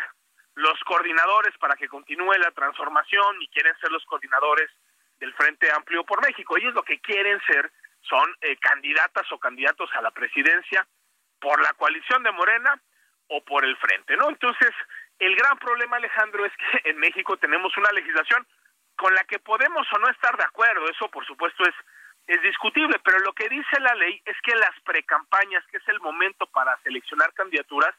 los 0.55 0.79
coordinadores 0.85 1.57
para 1.59 1.77
que 1.77 1.89
continúe 1.89 2.33
la 2.39 2.51
transformación, 2.51 3.39
ni 3.39 3.49
quieren 3.49 3.77
ser 3.79 3.93
los 3.93 4.05
coordinadores 4.07 4.71
del 5.19 5.35
Frente 5.35 5.71
Amplio 5.71 6.05
por 6.05 6.23
México. 6.23 6.57
Ellos 6.57 6.75
lo 6.75 6.83
que 6.83 6.99
quieren 7.01 7.41
ser 7.47 7.71
son 8.01 8.35
eh, 8.41 8.57
candidatas 8.57 9.31
o 9.33 9.39
candidatos 9.39 9.91
a 9.95 10.03
la 10.03 10.11
presidencia 10.11 10.87
por 11.41 11.61
la 11.63 11.73
coalición 11.75 12.23
de 12.23 12.33
Morena 12.33 12.81
o 13.29 13.45
por 13.45 13.65
el 13.65 13.77
Frente, 13.77 14.17
¿no? 14.17 14.29
Entonces, 14.29 14.71
el 15.19 15.35
gran 15.37 15.59
problema, 15.59 15.97
Alejandro, 15.97 16.45
es 16.45 16.53
que 16.57 16.91
en 16.91 16.99
México 16.99 17.37
tenemos 17.37 17.77
una 17.77 17.91
legislación 17.93 18.47
con 18.97 19.15
la 19.15 19.25
que 19.25 19.39
podemos 19.39 19.87
o 19.93 19.99
no 19.99 20.09
estar 20.09 20.37
de 20.37 20.45
acuerdo, 20.45 20.89
eso 20.89 21.09
por 21.11 21.25
supuesto 21.27 21.65
es 21.65 21.75
es 22.27 22.43
discutible, 22.43 22.99
pero 23.05 23.19
lo 23.21 23.33
que 23.33 23.49
dice 23.49 23.81
la 23.81 23.95
ley 23.95 24.21
es 24.25 24.37
que 24.43 24.55
las 24.57 24.79
precampañas, 24.85 25.65
que 25.69 25.77
es 25.77 25.89
el 25.89 26.01
momento 26.01 26.47
para 26.47 26.77
seleccionar 26.83 27.33
candidaturas, 27.35 27.95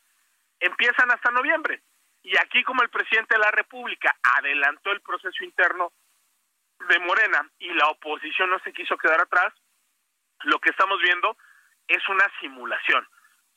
empiezan 0.60 1.10
hasta 1.12 1.32
noviembre. 1.32 1.82
Y 2.24 2.38
aquí 2.38 2.64
como 2.64 2.84
el 2.84 2.90
presidente 2.90 3.36
de 3.36 3.40
la 3.40 3.52
República 3.52 4.16
adelantó 4.38 4.92
el 4.92 5.02
proceso 5.02 5.44
interno, 5.44 5.92
de 6.90 7.00
Morena 7.00 7.50
y 7.60 7.74
la 7.74 7.88
oposición 7.88 8.50
no 8.50 8.60
se 8.60 8.74
quiso 8.74 8.98
quedar 8.98 9.22
atrás, 9.22 9.54
lo 10.44 10.60
que 10.60 10.70
estamos 10.70 11.02
viendo 11.02 11.36
es 11.88 12.08
una 12.10 12.26
simulación. 12.40 13.08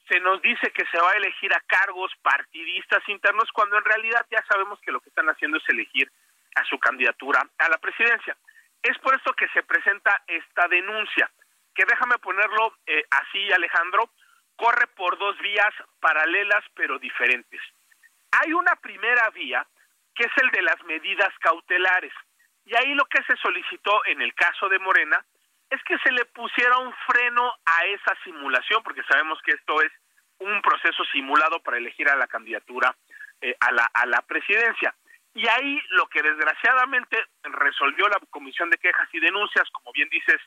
Se 0.09 0.19
nos 0.21 0.41
dice 0.43 0.73
que 0.73 0.85
se 0.87 0.99
va 0.99 1.11
a 1.11 1.17
elegir 1.17 1.53
a 1.55 1.61
cargos 1.61 2.13
partidistas 2.23 3.07
internos 3.09 3.51
cuando 3.53 3.77
en 3.77 3.85
realidad 3.85 4.27
ya 4.31 4.43
sabemos 4.49 4.81
que 4.81 4.91
lo 4.91 5.01
que 5.01 5.11
están 5.11 5.29
haciendo 5.29 5.59
es 5.59 5.69
elegir 5.69 6.11
a 6.57 6.65
su 6.65 6.79
candidatura 6.79 7.47
a 7.59 7.69
la 7.69 7.79
presidencia. 7.79 8.37
Es 8.83 8.99
por 8.99 9.15
esto 9.15 9.33
que 9.35 9.49
se 9.49 9.63
presenta 9.63 10.23
esta 10.27 10.67
denuncia, 10.69 11.31
que 11.75 11.85
déjame 11.85 12.19
ponerlo 12.19 12.77
eh, 12.87 13.05
así, 13.11 13.53
Alejandro, 13.53 14.11
corre 14.57 14.87
por 14.89 15.19
dos 15.19 15.39
vías 15.39 15.73
paralelas 16.01 16.65
pero 16.75 16.99
diferentes. 16.99 17.61
Hay 18.33 18.53
una 18.53 18.77
primera 18.77 19.29
vía, 19.31 19.67
que 20.15 20.25
es 20.25 20.33
el 20.43 20.51
de 20.51 20.63
las 20.63 20.83
medidas 20.85 21.31
cautelares. 21.41 22.13
Y 22.65 22.75
ahí 22.77 22.95
lo 22.95 23.05
que 23.07 23.23
se 23.25 23.37
solicitó 23.37 24.05
en 24.07 24.23
el 24.23 24.35
caso 24.35 24.69
de 24.69 24.79
Morena 24.79 25.25
es 25.71 25.83
que 25.85 25.99
se 25.99 26.13
le 26.13 26.25
pusiera 26.27 26.79
un 26.79 26.93
freno 27.07 27.55
a 27.65 27.85
esa 27.87 28.17
simulación, 28.25 28.83
porque 28.83 29.03
sabemos 29.05 29.41
que 29.43 29.53
esto 29.53 29.81
es 29.83 29.93
un 30.39 30.61
proceso 30.63 31.05
simulado 31.13 31.61
para 31.61 31.79
elegir 31.79 32.09
a 32.09 32.17
la 32.17 32.27
candidatura 32.27 32.95
eh, 33.41 33.57
a, 33.61 33.73
la, 33.73 33.85
a 33.93 34.07
la 34.07 34.23
presidencia. 34.23 34.95
Y 35.35 35.47
ahí 35.47 35.81
lo 35.91 36.07
que 36.09 36.23
desgraciadamente 36.23 37.25
resolvió 37.45 38.09
la 38.09 38.19
Comisión 38.31 38.69
de 38.71 38.79
Quejas 38.79 39.09
y 39.13 39.21
Denuncias, 39.21 39.69
como 39.71 39.93
bien 39.93 40.09
dices, 40.09 40.41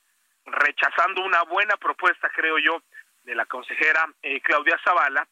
rechazando 0.45 1.23
una 1.23 1.41
buena 1.43 1.77
propuesta, 1.77 2.29
creo 2.29 2.57
yo, 2.57 2.81
de 3.23 3.36
la 3.36 3.45
consejera 3.45 4.05
eh, 4.21 4.41
Claudia 4.41 4.77
Zavala, 4.84 5.27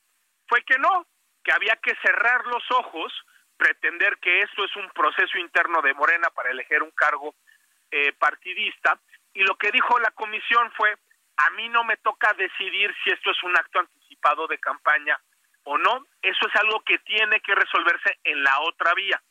fue 0.47 0.63
que 0.63 0.77
no, 0.79 1.05
que 1.43 1.51
había 1.51 1.75
que 1.77 1.93
cerrar 2.01 2.45
los 2.47 2.63
ojos, 2.71 3.13
pretender 3.57 4.17
que 4.19 4.41
esto 4.41 4.63
es 4.63 4.75
un 4.75 4.89
proceso 4.91 5.37
interno 5.37 5.81
de 5.81 5.93
Morena 5.93 6.29
para 6.29 6.51
elegir 6.51 6.81
un 6.81 6.91
cargo 6.91 7.35
eh, 7.91 8.13
partidista, 8.13 8.99
y 9.33 9.43
lo 9.43 9.55
que 9.57 9.71
dijo 9.71 9.99
la 9.99 10.11
comisión 10.11 10.71
fue, 10.77 10.95
a 11.37 11.49
mí 11.51 11.69
no 11.69 11.83
me 11.83 11.97
toca 11.97 12.33
decidir 12.33 12.93
si 13.03 13.11
esto 13.11 13.31
es 13.31 13.43
un 13.43 13.55
acto 13.57 13.79
anticipado 13.79 14.47
de 14.47 14.59
campaña 14.59 15.19
o 15.63 15.77
no, 15.77 16.05
eso 16.21 16.47
es 16.47 16.55
algo 16.55 16.81
que 16.81 16.99
tiene 16.99 17.39
que 17.41 17.53
resolverse 17.53 18.19
en 18.23 18.43
la 18.43 18.59
otra 18.61 18.93
vía, 18.93 19.21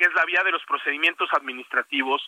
que 0.00 0.06
es 0.06 0.14
la 0.14 0.24
vía 0.24 0.42
de 0.42 0.50
los 0.50 0.64
procedimientos 0.64 1.28
administrativos 1.34 2.22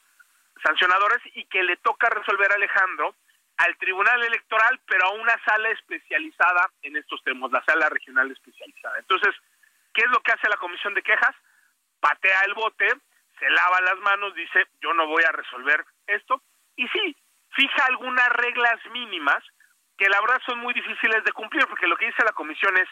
sancionadores 0.62 1.20
y 1.32 1.46
que 1.46 1.62
le 1.62 1.78
toca 1.78 2.10
resolver 2.10 2.52
a 2.52 2.56
Alejandro 2.56 3.14
al 3.56 3.74
Tribunal 3.78 4.22
Electoral, 4.24 4.78
pero 4.86 5.06
a 5.06 5.12
una 5.12 5.32
sala 5.42 5.70
especializada 5.70 6.68
en 6.82 6.96
estos 6.96 7.24
temas, 7.24 7.50
la 7.50 7.64
sala 7.64 7.88
regional 7.88 8.30
especializada. 8.30 8.98
Entonces, 8.98 9.34
¿qué 9.94 10.02
es 10.02 10.10
lo 10.10 10.20
que 10.20 10.32
hace 10.32 10.50
la 10.50 10.58
Comisión 10.58 10.92
de 10.92 11.02
Quejas? 11.02 11.34
Patea 11.98 12.42
el 12.42 12.52
bote, 12.52 12.88
se 13.38 13.48
lava 13.48 13.80
las 13.80 13.98
manos, 14.00 14.34
dice, 14.34 14.66
yo 14.82 14.92
no 14.92 15.06
voy 15.06 15.24
a 15.24 15.32
resolver 15.32 15.82
esto, 16.06 16.42
y 16.76 16.86
sí, 16.88 17.16
fija 17.56 17.86
algunas 17.86 18.28
reglas 18.28 18.84
mínimas 18.92 19.42
que 19.96 20.10
la 20.10 20.20
verdad 20.20 20.42
son 20.44 20.58
muy 20.58 20.74
difíciles 20.74 21.24
de 21.24 21.32
cumplir, 21.32 21.66
porque 21.68 21.86
lo 21.86 21.96
que 21.96 22.06
dice 22.06 22.22
la 22.22 22.32
Comisión 22.32 22.76
es, 22.76 22.88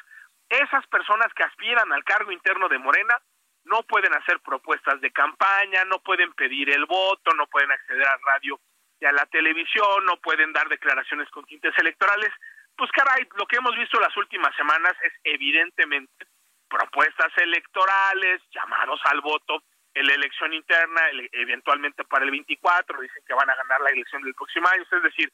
esas 0.48 0.86
personas 0.86 1.32
que 1.34 1.44
aspiran 1.44 1.92
al 1.92 2.02
cargo 2.04 2.32
interno 2.32 2.66
de 2.68 2.78
Morena 2.78 3.20
no 3.64 3.82
pueden 3.82 4.12
hacer 4.14 4.40
propuestas 4.40 5.00
de 5.00 5.11
campaña, 5.11 5.84
no 5.84 6.00
pueden 6.00 6.32
pedir 6.32 6.70
el 6.70 6.86
voto, 6.86 7.32
no 7.34 7.46
pueden 7.46 7.70
acceder 7.70 8.06
al 8.06 8.20
radio 8.22 8.61
y 8.98 9.04
a 9.04 9.12
la 9.12 9.26
televisión, 9.26 10.04
no 10.04 10.16
pueden 10.18 10.52
dar 10.52 10.68
declaraciones 10.68 11.28
con 11.30 11.44
tintes 11.44 11.76
electorales. 11.78 12.30
Pues 12.76 12.90
caray, 12.92 13.26
lo 13.36 13.46
que 13.46 13.56
hemos 13.56 13.76
visto 13.76 14.00
las 14.00 14.16
últimas 14.16 14.54
semanas 14.56 14.94
es 15.02 15.12
evidentemente 15.24 16.26
propuestas 16.68 17.32
electorales, 17.38 18.40
llamados 18.52 19.00
al 19.04 19.20
voto 19.20 19.62
en 19.92 20.06
la 20.06 20.14
elección 20.14 20.52
interna, 20.52 21.02
eventualmente 21.32 22.04
para 22.04 22.24
el 22.24 22.30
24, 22.30 23.00
dicen 23.00 23.22
que 23.26 23.34
van 23.34 23.50
a 23.50 23.56
ganar 23.56 23.80
la 23.80 23.90
elección 23.90 24.22
del 24.22 24.34
próximo 24.34 24.68
año, 24.68 24.84
es 24.90 25.02
decir, 25.02 25.32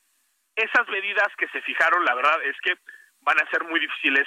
esas 0.55 0.89
medidas 0.89 1.29
que 1.37 1.47
se 1.49 1.61
fijaron, 1.61 2.05
la 2.05 2.14
verdad 2.14 2.43
es 2.45 2.57
que 2.62 2.74
van 3.20 3.39
a 3.39 3.51
ser 3.51 3.64
muy 3.64 3.79
difíciles 3.79 4.27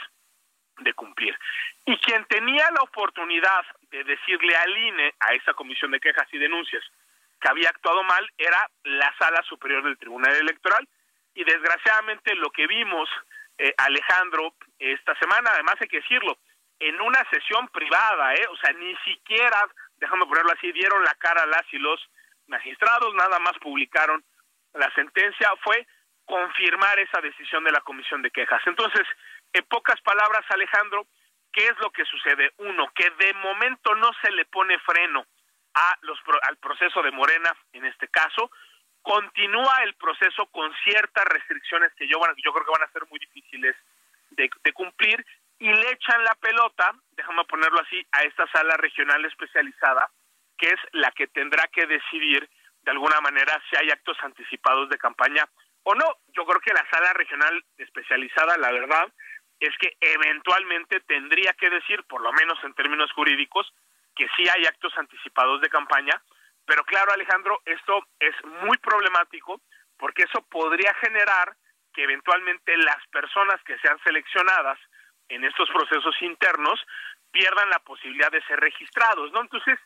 de 0.77 0.93
cumplir. 0.93 1.37
Y 1.85 1.97
quien 1.97 2.23
tenía 2.25 2.69
la 2.71 2.81
oportunidad 2.81 3.65
de 3.91 4.03
decirle 4.03 4.55
al 4.55 4.77
INE, 4.77 5.13
a 5.19 5.33
esa 5.33 5.53
comisión 5.53 5.91
de 5.91 5.99
quejas 5.99 6.27
y 6.31 6.37
denuncias, 6.37 6.83
que 7.39 7.47
había 7.47 7.69
actuado 7.69 8.03
mal, 8.03 8.29
era 8.37 8.69
la 8.83 9.13
sala 9.17 9.41
superior 9.43 9.83
del 9.83 9.97
Tribunal 9.97 10.35
Electoral. 10.35 10.87
Y 11.33 11.43
desgraciadamente 11.43 12.35
lo 12.35 12.49
que 12.51 12.67
vimos, 12.67 13.09
eh, 13.57 13.73
Alejandro, 13.77 14.53
esta 14.77 15.17
semana, 15.19 15.51
además 15.53 15.75
hay 15.79 15.87
que 15.87 16.01
decirlo, 16.01 16.37
en 16.79 16.99
una 17.01 17.23
sesión 17.29 17.67
privada, 17.69 18.33
¿eh? 18.35 18.45
o 18.49 18.57
sea, 18.57 18.73
ni 18.73 18.95
siquiera, 18.97 19.67
déjame 19.97 20.25
ponerlo 20.25 20.51
así, 20.51 20.71
dieron 20.71 21.03
la 21.03 21.13
cara 21.15 21.43
a 21.43 21.45
las 21.45 21.65
y 21.73 21.77
los 21.77 21.99
magistrados, 22.47 23.13
nada 23.15 23.39
más 23.39 23.53
publicaron 23.59 24.23
la 24.73 24.89
sentencia, 24.93 25.49
fue 25.61 25.85
confirmar 26.25 26.97
esa 26.99 27.21
decisión 27.21 27.63
de 27.63 27.71
la 27.71 27.81
comisión 27.81 28.21
de 28.21 28.31
quejas. 28.31 28.61
Entonces, 28.65 29.05
en 29.53 29.63
pocas 29.65 29.99
palabras, 30.01 30.45
Alejandro, 30.49 31.05
¿qué 31.51 31.65
es 31.67 31.77
lo 31.79 31.89
que 31.91 32.05
sucede? 32.05 32.53
Uno, 32.57 32.91
que 32.95 33.09
de 33.09 33.33
momento 33.35 33.95
no 33.95 34.11
se 34.21 34.31
le 34.31 34.45
pone 34.45 34.77
freno 34.79 35.25
a 35.73 35.97
los, 36.01 36.19
al 36.43 36.57
proceso 36.57 37.01
de 37.01 37.11
Morena, 37.11 37.55
en 37.73 37.85
este 37.85 38.07
caso, 38.07 38.51
continúa 39.01 39.83
el 39.83 39.95
proceso 39.95 40.45
con 40.47 40.71
ciertas 40.83 41.25
restricciones 41.25 41.93
que 41.95 42.07
yo, 42.07 42.19
yo 42.43 42.53
creo 42.53 42.65
que 42.65 42.79
van 42.79 42.87
a 42.87 42.91
ser 42.91 43.05
muy 43.09 43.19
difíciles 43.19 43.75
de, 44.31 44.49
de 44.63 44.73
cumplir 44.73 45.25
y 45.59 45.67
le 45.67 45.91
echan 45.91 46.23
la 46.23 46.35
pelota, 46.35 46.93
déjame 47.11 47.43
ponerlo 47.45 47.81
así, 47.81 48.05
a 48.11 48.23
esta 48.23 48.47
sala 48.51 48.77
regional 48.77 49.23
especializada, 49.25 50.09
que 50.57 50.67
es 50.67 50.79
la 50.93 51.11
que 51.11 51.27
tendrá 51.27 51.67
que 51.67 51.85
decidir 51.85 52.49
de 52.83 52.91
alguna 52.91 53.19
manera 53.21 53.61
si 53.69 53.75
hay 53.75 53.89
actos 53.89 54.17
anticipados 54.21 54.89
de 54.89 54.97
campaña 54.97 55.47
o 55.83 55.95
no. 55.95 56.05
Yo 56.29 56.45
creo 56.45 56.61
que 56.61 56.73
la 56.73 56.87
sala 56.89 57.13
regional 57.13 57.63
especializada, 57.77 58.57
la 58.57 58.71
verdad, 58.71 59.11
es 59.59 59.75
que 59.77 59.97
eventualmente 59.99 60.99
tendría 61.01 61.53
que 61.53 61.69
decir, 61.69 62.03
por 62.03 62.21
lo 62.21 62.31
menos 62.33 62.57
en 62.63 62.73
términos 62.73 63.11
jurídicos, 63.11 63.71
que 64.15 64.27
sí 64.35 64.47
hay 64.49 64.65
actos 64.65 64.93
anticipados 64.97 65.61
de 65.61 65.69
campaña, 65.69 66.21
pero 66.65 66.83
claro, 66.83 67.11
Alejandro, 67.11 67.61
esto 67.65 68.05
es 68.19 68.35
muy 68.63 68.77
problemático 68.77 69.61
porque 69.97 70.23
eso 70.23 70.41
podría 70.49 70.93
generar 70.95 71.55
que 71.93 72.03
eventualmente 72.03 72.77
las 72.77 73.05
personas 73.07 73.61
que 73.63 73.77
sean 73.79 73.99
seleccionadas 74.03 74.79
en 75.29 75.43
estos 75.43 75.69
procesos 75.69 76.15
internos 76.21 76.79
pierdan 77.31 77.69
la 77.69 77.79
posibilidad 77.79 78.31
de 78.31 78.43
ser 78.43 78.59
registrados, 78.59 79.31
¿no? 79.31 79.41
Entonces, 79.41 79.79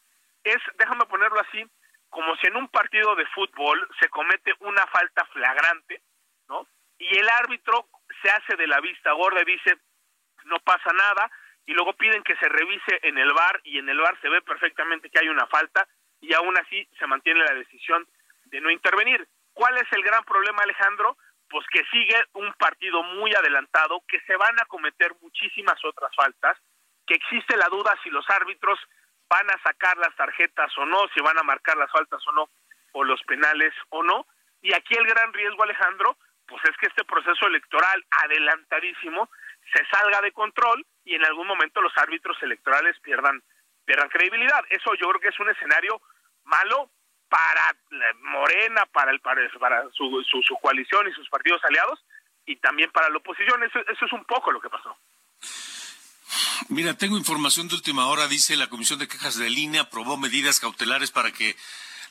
es, 0.43 0.57
déjame 0.77 1.05
ponerlo 1.05 1.39
así, 1.39 1.65
como 2.09 2.35
si 2.37 2.47
en 2.47 2.57
un 2.57 2.67
partido 2.67 3.15
de 3.15 3.25
fútbol 3.27 3.87
se 3.99 4.09
comete 4.09 4.53
una 4.59 4.85
falta 4.87 5.25
flagrante, 5.25 6.01
¿no? 6.47 6.67
Y 6.99 7.17
el 7.17 7.27
árbitro 7.29 7.87
se 8.21 8.29
hace 8.29 8.55
de 8.55 8.67
la 8.67 8.79
vista 8.81 9.11
gorda 9.13 9.41
y 9.41 9.45
dice, 9.45 9.77
no 10.45 10.59
pasa 10.59 10.91
nada, 10.93 11.31
y 11.65 11.73
luego 11.73 11.93
piden 11.93 12.23
que 12.23 12.35
se 12.35 12.49
revise 12.49 12.99
en 13.03 13.17
el 13.17 13.31
bar 13.33 13.61
y 13.63 13.77
en 13.77 13.87
el 13.89 13.99
bar 13.99 14.19
se 14.21 14.29
ve 14.29 14.41
perfectamente 14.41 15.09
que 15.09 15.19
hay 15.19 15.29
una 15.29 15.47
falta 15.47 15.87
y 16.19 16.33
aún 16.33 16.57
así 16.57 16.87
se 16.99 17.07
mantiene 17.07 17.43
la 17.43 17.53
decisión 17.53 18.07
de 18.45 18.61
no 18.61 18.69
intervenir. 18.69 19.27
¿Cuál 19.53 19.77
es 19.77 19.87
el 19.91 20.03
gran 20.03 20.23
problema, 20.23 20.63
Alejandro? 20.63 21.17
Pues 21.49 21.65
que 21.71 21.83
sigue 21.91 22.15
un 22.33 22.51
partido 22.53 23.03
muy 23.03 23.33
adelantado, 23.33 24.01
que 24.07 24.19
se 24.21 24.35
van 24.35 24.59
a 24.59 24.65
cometer 24.65 25.13
muchísimas 25.21 25.83
otras 25.85 26.13
faltas, 26.15 26.57
que 27.05 27.13
existe 27.15 27.55
la 27.57 27.67
duda 27.67 27.97
si 28.03 28.09
los 28.09 28.27
árbitros 28.29 28.79
van 29.29 29.49
a 29.49 29.61
sacar 29.63 29.97
las 29.97 30.15
tarjetas 30.15 30.71
o 30.77 30.85
no, 30.85 31.07
si 31.13 31.21
van 31.21 31.37
a 31.37 31.43
marcar 31.43 31.77
las 31.77 31.91
faltas 31.91 32.21
o 32.27 32.31
no, 32.31 32.49
o 32.93 33.03
los 33.03 33.21
penales 33.23 33.73
o 33.89 34.03
no. 34.03 34.25
Y 34.61 34.73
aquí 34.73 34.95
el 34.95 35.05
gran 35.05 35.33
riesgo, 35.33 35.63
Alejandro, 35.63 36.17
pues 36.47 36.61
es 36.65 36.77
que 36.77 36.87
este 36.87 37.03
proceso 37.03 37.47
electoral 37.47 38.05
adelantadísimo 38.23 39.29
se 39.73 39.85
salga 39.85 40.21
de 40.21 40.31
control 40.31 40.85
y 41.05 41.15
en 41.15 41.25
algún 41.25 41.47
momento 41.47 41.81
los 41.81 41.93
árbitros 41.97 42.37
electorales 42.41 42.99
pierdan 43.01 43.41
pierdan 43.85 44.09
credibilidad. 44.09 44.63
Eso 44.69 44.93
yo 44.95 45.09
creo 45.09 45.21
que 45.21 45.27
es 45.29 45.39
un 45.39 45.49
escenario 45.49 46.01
malo 46.45 46.89
para 47.29 47.75
Morena, 48.21 48.85
para 48.91 49.11
el 49.11 49.19
para, 49.19 49.41
su, 49.91 50.23
su, 50.23 50.55
coalición 50.61 51.07
y 51.07 51.13
sus 51.13 51.27
partidos 51.29 51.63
aliados 51.65 51.99
y 52.45 52.55
también 52.57 52.91
para 52.91 53.09
la 53.09 53.17
oposición. 53.17 53.63
Eso, 53.63 53.79
eso 53.79 54.05
es 54.05 54.13
un 54.13 54.23
poco 54.25 54.51
lo 54.51 54.61
que 54.61 54.69
pasó. 54.69 54.95
Mira, 56.69 56.93
tengo 56.93 57.17
información 57.17 57.67
de 57.67 57.75
última 57.75 58.07
hora, 58.07 58.27
dice 58.27 58.55
la 58.55 58.69
Comisión 58.69 58.99
de 58.99 59.07
Quejas 59.07 59.37
de 59.37 59.49
Línea 59.49 59.81
aprobó 59.81 60.15
medidas 60.17 60.59
cautelares 60.59 61.11
para 61.11 61.31
que 61.31 61.55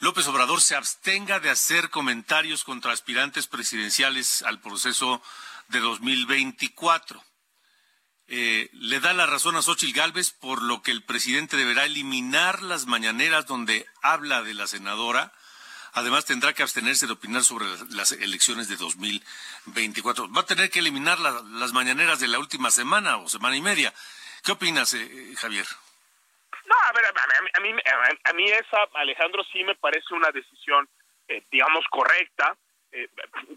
López 0.03 0.26
Obrador 0.26 0.61
se 0.61 0.74
abstenga 0.74 1.38
de 1.38 1.48
hacer 1.48 1.88
comentarios 1.88 2.64
contra 2.64 2.92
aspirantes 2.92 3.46
presidenciales 3.46 4.42
al 4.42 4.61
proceso 4.61 5.22
de 5.68 5.78
2024. 5.78 7.22
Eh, 8.26 8.68
le 8.72 8.98
da 8.98 9.12
la 9.12 9.26
razón 9.26 9.55
a 9.55 9.62
Xochitl 9.62 9.96
Gálvez 9.96 10.32
por 10.32 10.61
lo 10.61 10.82
que 10.82 10.90
el 10.90 11.05
presidente 11.05 11.57
deberá 11.57 11.84
eliminar 11.84 12.62
las 12.62 12.86
mañaneras 12.86 13.46
donde 13.46 13.86
habla 14.03 14.42
de 14.42 14.55
la 14.55 14.66
senadora. 14.66 15.32
Además, 15.92 16.24
tendrá 16.24 16.53
que 16.53 16.64
abstenerse 16.64 17.07
de 17.07 17.12
opinar 17.12 17.44
sobre 17.44 17.66
las 17.90 18.11
elecciones 18.11 18.66
de 18.66 18.74
2024. 18.78 20.32
Va 20.32 20.40
a 20.40 20.46
tener 20.46 20.68
que 20.70 20.80
eliminar 20.80 21.20
las 21.20 21.72
mañaneras 21.72 22.18
de 22.18 22.26
la 22.26 22.40
última 22.40 22.72
semana 22.72 23.18
o 23.18 23.28
semana 23.28 23.57
y 23.57 23.62
media. 23.62 23.94
¿Qué 24.42 24.50
opinas, 24.50 24.94
eh, 24.94 25.34
Javier? 25.38 25.68
No, 26.72 26.88
a 26.88 26.92
ver, 26.92 27.04
a, 27.04 27.58
a, 27.58 27.60
mí, 27.60 27.70
a, 28.24 28.32
mí 28.32 28.44
esa, 28.46 28.78
Alejandro, 28.94 29.44
sí 29.52 29.62
me 29.64 29.74
parece 29.74 30.14
una 30.14 30.30
decisión, 30.30 30.88
eh, 31.28 31.42
digamos, 31.50 31.84
correcta. 31.90 32.56
Eh, 32.90 33.08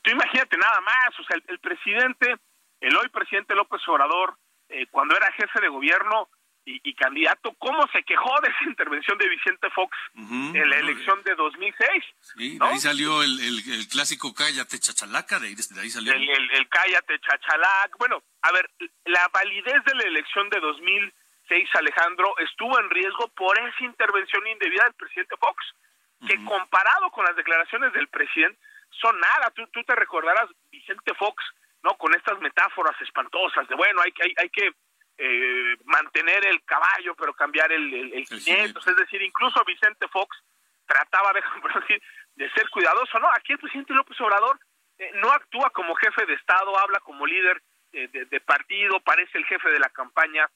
tú 0.02 0.12
imagínate 0.12 0.58
nada 0.58 0.82
más, 0.82 1.20
o 1.20 1.24
sea, 1.24 1.38
el, 1.48 1.60
presidente, 1.60 2.36
el 2.82 2.96
hoy 2.96 3.08
presidente 3.10 3.56
López 3.56 3.82
Obrador, 3.88 4.36
eh, 4.68 4.88
cuando 4.88 5.16
era 5.16 5.32
jefe 5.32 5.62
de 5.62 5.70
gobierno 5.70 6.30
y, 6.68 6.96
candidato, 6.96 7.54
¿cómo 7.60 7.88
se 7.94 8.02
quejó 8.02 8.42
de 8.42 8.50
esa 8.50 8.64
intervención 8.68 9.20
de 9.20 9.30
Vicente 9.30 9.70
Fox 9.70 9.96
en 10.16 10.68
la 10.68 10.78
elección 10.78 11.22
de 11.22 11.36
2006? 11.36 11.88
Sí, 12.22 12.58
de 12.58 12.66
ahí 12.66 12.80
salió 12.80 13.22
el, 13.22 13.40
el, 13.40 13.88
clásico 13.88 14.34
Cállate 14.34 14.80
Chachalaca, 14.80 15.38
de 15.40 15.50
ahí, 15.50 15.56
de 15.56 15.80
ahí 15.80 15.92
salió. 15.92 16.12
El, 16.12 16.28
el, 16.28 16.68
Cállate 16.70 17.20
Chachalac. 17.20 17.96
Bueno, 18.00 18.24
a 18.42 18.52
ver, 18.52 18.68
la 19.06 19.28
validez 19.28 19.84
de 19.86 19.94
la 19.94 20.04
elección 20.06 20.50
de 20.50 20.60
2006, 20.60 21.25
Alejandro, 21.74 22.36
estuvo 22.40 22.80
en 22.80 22.90
riesgo 22.90 23.28
por 23.30 23.58
esa 23.60 23.84
intervención 23.84 24.46
indebida 24.48 24.84
del 24.86 24.94
presidente 24.94 25.36
Fox, 25.38 25.58
que 26.28 26.44
comparado 26.46 27.12
con 27.12 27.26
las 27.26 27.36
declaraciones 27.36 27.94
del 27.94 28.08
presidente, 28.08 28.60
son 28.90 29.20
nada. 29.20 29.52
Tú, 29.52 29.68
tú 29.68 29.84
te 29.84 29.96
recordarás, 29.96 30.50
Vicente 30.72 31.14
Fox, 31.16 31.44
¿no? 31.84 31.96
Con 31.98 32.16
estas 32.16 32.40
metáforas 32.40 33.00
espantosas 33.02 33.68
de, 33.68 33.76
bueno, 33.76 34.02
hay, 34.02 34.14
hay, 34.22 34.34
hay 34.38 34.50
que 34.50 34.74
eh, 35.18 35.78
mantener 35.86 36.46
el 36.46 36.64
caballo, 36.64 37.16
pero 37.16 37.34
cambiar 37.34 37.72
el, 37.72 37.94
el, 37.94 38.14
Es 38.14 38.96
decir, 38.98 39.22
incluso 39.22 39.64
Vicente 39.66 40.08
Fox 40.08 40.36
trataba 40.86 41.32
de, 41.34 41.42
de 42.36 42.50
ser 42.52 42.70
cuidadoso. 42.70 43.20
No, 43.20 43.30
aquí 43.30 43.54
el 43.54 43.60
presidente 43.60 43.94
López 43.94 44.20
Obrador 44.22 44.60
eh, 44.98 45.12
no 45.16 45.32
actúa 45.32 45.70
como 45.72 45.96
jefe 45.96 46.26
de 46.26 46.34
Estado, 46.34 46.78
habla 46.78 47.00
como 47.00 47.26
líder 47.26 47.62
eh, 47.94 48.08
de, 48.08 48.42
partido, 48.42 49.00
parece 49.00 49.38
el 49.38 49.46
jefe 49.46 49.70
de 49.70 49.80
la 49.80 49.90
campaña 49.90 50.50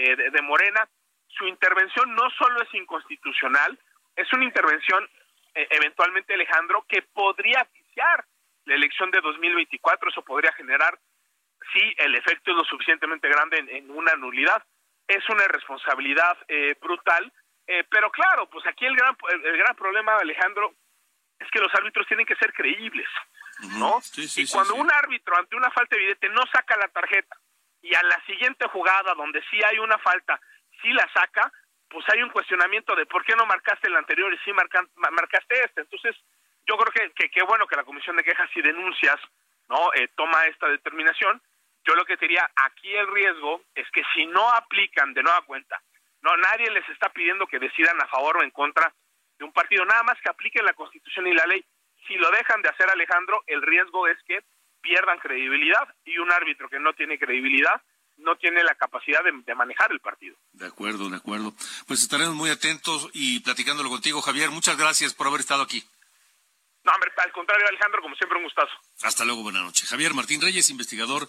de, 0.00 0.30
de 0.30 0.42
Morena. 0.42 0.88
Su 1.28 1.46
intervención 1.46 2.14
no 2.14 2.30
solo 2.30 2.62
es 2.62 2.74
inconstitucional, 2.74 3.78
es 4.16 4.32
una 4.32 4.44
intervención 4.44 5.08
eventualmente, 5.54 6.34
Alejandro, 6.34 6.84
que 6.88 7.02
podría 7.02 7.64
la 8.64 8.74
elección 8.74 9.10
de 9.10 9.20
2024. 9.20 10.10
Eso 10.10 10.22
podría 10.22 10.52
generar, 10.52 10.98
si 11.72 11.94
el 11.98 12.14
efecto 12.14 12.50
es 12.50 12.56
lo 12.56 12.64
suficientemente 12.64 13.28
grande, 13.28 13.58
en, 13.58 13.90
una 13.90 14.14
nulidad. 14.16 14.62
Es 15.06 15.28
una 15.28 15.44
irresponsabilidad 15.44 16.36
eh, 16.48 16.74
brutal. 16.80 17.32
Eh, 17.66 17.84
pero 17.90 18.10
claro, 18.10 18.48
pues 18.48 18.66
aquí 18.66 18.84
el 18.84 18.96
gran, 18.96 19.16
el, 19.30 19.56
gran 19.56 19.74
problema, 19.76 20.16
Alejandro, 20.16 20.74
es 21.38 21.50
que 21.50 21.60
los 21.60 21.74
árbitros 21.74 22.06
tienen 22.06 22.26
que 22.26 22.36
ser 22.36 22.52
creíbles, 22.52 23.08
¿no? 23.78 24.00
y 24.16 24.46
cuando 24.48 24.74
un 24.74 24.90
árbitro 24.90 25.36
ante 25.36 25.56
una 25.56 25.70
falta 25.70 25.96
evidente 25.96 26.28
no 26.28 26.42
saca 26.52 26.76
la 26.76 26.88
tarjeta 26.88 27.36
y 27.84 27.94
a 27.94 28.02
la 28.02 28.18
siguiente 28.24 28.66
jugada 28.68 29.14
donde 29.14 29.42
sí 29.50 29.60
hay 29.62 29.78
una 29.78 29.98
falta, 29.98 30.40
sí 30.80 30.90
la 30.92 31.06
saca, 31.12 31.52
pues 31.90 32.02
hay 32.08 32.22
un 32.22 32.30
cuestionamiento 32.30 32.96
de 32.96 33.04
por 33.04 33.22
qué 33.26 33.36
no 33.36 33.44
marcaste 33.44 33.88
el 33.88 33.96
anterior 33.96 34.32
y 34.32 34.38
sí 34.38 34.52
marcaste 34.54 35.54
este. 35.62 35.82
Entonces, 35.82 36.16
yo 36.66 36.78
creo 36.78 37.10
que 37.14 37.28
qué 37.28 37.42
bueno 37.42 37.66
que 37.66 37.76
la 37.76 37.84
Comisión 37.84 38.16
de 38.16 38.24
Quejas 38.24 38.48
y 38.54 38.62
Denuncias 38.62 39.20
no 39.68 39.92
eh, 39.92 40.08
toma 40.16 40.46
esta 40.46 40.66
determinación. 40.68 41.42
Yo 41.86 41.94
lo 41.94 42.06
que 42.06 42.16
diría, 42.16 42.50
aquí 42.56 42.90
el 42.96 43.06
riesgo 43.06 43.62
es 43.74 43.86
que 43.90 44.02
si 44.14 44.24
no 44.26 44.48
aplican 44.52 45.12
de 45.12 45.22
nueva 45.22 45.42
cuenta, 45.42 45.82
no 46.22 46.34
nadie 46.38 46.70
les 46.70 46.88
está 46.88 47.10
pidiendo 47.10 47.46
que 47.46 47.58
decidan 47.58 48.00
a 48.00 48.08
favor 48.08 48.38
o 48.38 48.42
en 48.42 48.50
contra 48.50 48.94
de 49.36 49.44
un 49.44 49.52
partido, 49.52 49.84
nada 49.84 50.02
más 50.04 50.18
que 50.22 50.30
apliquen 50.30 50.64
la 50.64 50.72
Constitución 50.72 51.26
y 51.26 51.34
la 51.34 51.44
ley. 51.44 51.62
Si 52.08 52.14
lo 52.14 52.30
dejan 52.30 52.62
de 52.62 52.70
hacer, 52.70 52.88
Alejandro, 52.88 53.42
el 53.46 53.60
riesgo 53.60 54.08
es 54.08 54.16
que 54.26 54.40
pierdan 54.84 55.18
credibilidad 55.18 55.88
y 56.04 56.18
un 56.18 56.30
árbitro 56.30 56.68
que 56.68 56.78
no 56.78 56.92
tiene 56.92 57.18
credibilidad 57.18 57.82
no 58.18 58.36
tiene 58.36 58.62
la 58.62 58.76
capacidad 58.76 59.24
de, 59.24 59.32
de, 59.44 59.54
manejar 59.56 59.90
el 59.90 59.98
partido. 59.98 60.36
De 60.52 60.66
acuerdo, 60.66 61.10
de 61.10 61.16
acuerdo. 61.16 61.52
Pues 61.88 62.00
estaremos 62.00 62.36
muy 62.36 62.48
atentos 62.48 63.08
y 63.12 63.40
platicándolo 63.40 63.90
contigo, 63.90 64.22
Javier. 64.22 64.50
Muchas 64.50 64.76
gracias 64.76 65.14
por 65.14 65.26
haber 65.26 65.40
estado 65.40 65.62
aquí. 65.62 65.82
No, 66.84 66.92
al 66.92 67.32
contrario, 67.32 67.66
Alejandro, 67.66 68.02
como 68.02 68.14
siempre, 68.14 68.36
un 68.36 68.44
gustazo. 68.44 68.72
Hasta 69.02 69.24
luego, 69.24 69.42
buenas 69.42 69.62
noches. 69.62 69.88
Javier 69.88 70.12
Martín 70.12 70.42
Reyes, 70.42 70.68
investigador 70.68 71.26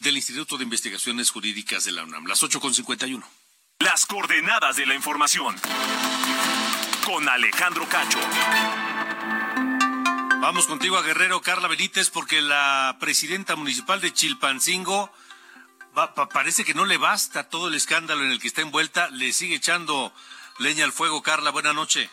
del 0.00 0.16
Instituto 0.16 0.58
de 0.58 0.64
Investigaciones 0.64 1.30
Jurídicas 1.30 1.84
de 1.84 1.92
la 1.92 2.04
UNAM. 2.04 2.26
Las 2.26 2.42
8.51. 2.42 3.24
Las 3.78 4.04
coordenadas 4.04 4.76
de 4.76 4.84
la 4.84 4.94
información. 4.94 5.56
Con 7.06 7.26
Alejandro 7.26 7.88
Cacho. 7.88 8.18
Vamos 10.40 10.68
contigo 10.68 10.96
a 10.96 11.02
Guerrero, 11.02 11.42
Carla 11.42 11.66
Benítez, 11.66 12.10
porque 12.10 12.40
la 12.40 12.96
presidenta 13.00 13.56
municipal 13.56 14.00
de 14.00 14.12
Chilpancingo 14.12 15.12
parece 16.32 16.64
que 16.64 16.74
no 16.74 16.84
le 16.84 16.96
basta 16.96 17.48
todo 17.48 17.68
el 17.68 17.74
escándalo 17.74 18.24
en 18.24 18.30
el 18.30 18.40
que 18.40 18.46
está 18.46 18.62
envuelta. 18.62 19.08
Le 19.10 19.32
sigue 19.32 19.56
echando 19.56 20.12
leña 20.60 20.84
al 20.84 20.92
fuego. 20.92 21.22
Carla, 21.22 21.50
buena 21.50 21.72
noche. 21.72 22.08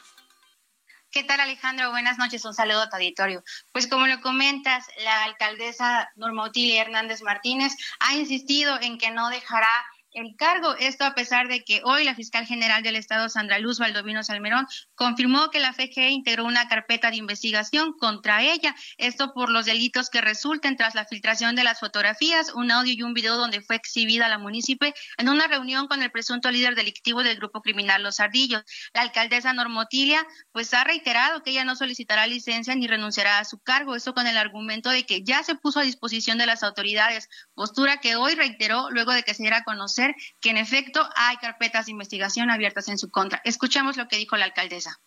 ¿Qué 1.11 1.23
tal 1.23 1.39
Alejandro? 1.39 1.91
Buenas 1.91 2.17
noches, 2.17 2.43
un 2.45 2.53
saludo 2.53 2.81
a 2.81 2.89
tu 2.89 2.95
auditorio. 2.95 3.43
Pues 3.71 3.87
como 3.87 4.07
lo 4.07 4.19
comentas, 4.21 4.85
la 5.03 5.23
alcaldesa 5.23 6.09
Norma 6.15 6.43
Otilia 6.43 6.81
Hernández 6.81 7.21
Martínez 7.21 7.73
ha 7.99 8.15
insistido 8.15 8.81
en 8.81 8.97
que 8.97 9.11
no 9.11 9.29
dejará 9.29 9.69
el 10.15 10.35
cargo. 10.37 10.75
Esto 10.79 11.03
a 11.05 11.13
pesar 11.13 11.47
de 11.47 11.63
que 11.63 11.81
hoy 11.83 12.03
la 12.03 12.15
fiscal 12.15 12.45
general 12.45 12.83
del 12.83 12.95
Estado, 12.95 13.29
Sandra 13.29 13.59
Luz 13.59 13.79
Valdovino 13.79 14.23
Salmerón, 14.23 14.65
confirmó 14.95 15.49
que 15.51 15.59
la 15.59 15.73
FG 15.73 16.09
integró 16.09 16.45
una 16.45 16.67
carpeta 16.67 17.11
de 17.11 17.17
investigación 17.17 17.93
contra 17.93 18.41
ella. 18.41 18.75
Esto 18.97 19.33
por 19.33 19.49
los 19.49 19.65
delitos 19.65 20.09
que 20.09 20.21
resulten 20.21 20.77
tras 20.77 20.95
la 20.95 21.05
filtración 21.05 21.55
de 21.55 21.63
las 21.63 21.79
fotografías, 21.79 22.53
un 22.53 22.71
audio 22.71 22.93
y 22.93 23.03
un 23.03 23.13
video 23.13 23.35
donde 23.35 23.61
fue 23.61 23.75
exhibida 23.75 24.29
la 24.29 24.39
municipio 24.39 24.93
en 25.17 25.29
una 25.29 25.47
reunión 25.47 25.87
con 25.87 26.01
el 26.01 26.11
presunto 26.11 26.49
líder 26.49 26.75
delictivo 26.75 27.23
del 27.23 27.37
grupo 27.37 27.61
criminal 27.61 28.01
Los 28.01 28.19
Ardillos. 28.19 28.63
La 28.93 29.01
alcaldesa 29.01 29.53
Normotilia 29.53 30.25
pues 30.53 30.73
ha 30.73 30.83
reiterado 30.83 31.43
que 31.43 31.51
ella 31.51 31.65
no 31.65 31.75
solicitará 31.75 32.25
licencia 32.25 32.73
ni 32.75 32.87
renunciará 32.87 33.39
a 33.39 33.45
su 33.45 33.59
cargo. 33.59 33.95
Esto 33.95 34.13
con 34.13 34.27
el 34.27 34.37
argumento 34.37 34.89
de 34.89 35.05
que 35.05 35.23
ya 35.23 35.43
se 35.43 35.55
puso 35.55 35.79
a 35.79 35.83
disposición 35.83 36.37
de 36.37 36.45
las 36.45 36.63
autoridades, 36.63 37.27
postura 37.53 37.97
que 37.97 38.15
hoy 38.15 38.35
reiteró 38.35 38.89
luego 38.91 39.11
de 39.11 39.23
que 39.23 39.33
se 39.33 39.43
diera 39.43 39.57
a 39.57 39.63
conocer 39.63 40.04
que 40.41 40.49
en 40.49 40.57
efecto 40.57 41.07
hay 41.15 41.37
carpetas 41.37 41.85
de 41.85 41.91
investigación 41.91 42.49
abiertas 42.49 42.87
en 42.89 42.97
su 42.97 43.09
contra. 43.09 43.41
Escuchemos 43.43 43.97
lo 43.97 44.07
que 44.07 44.17
dijo 44.17 44.35
la 44.37 44.45
alcaldesa. 44.45 44.99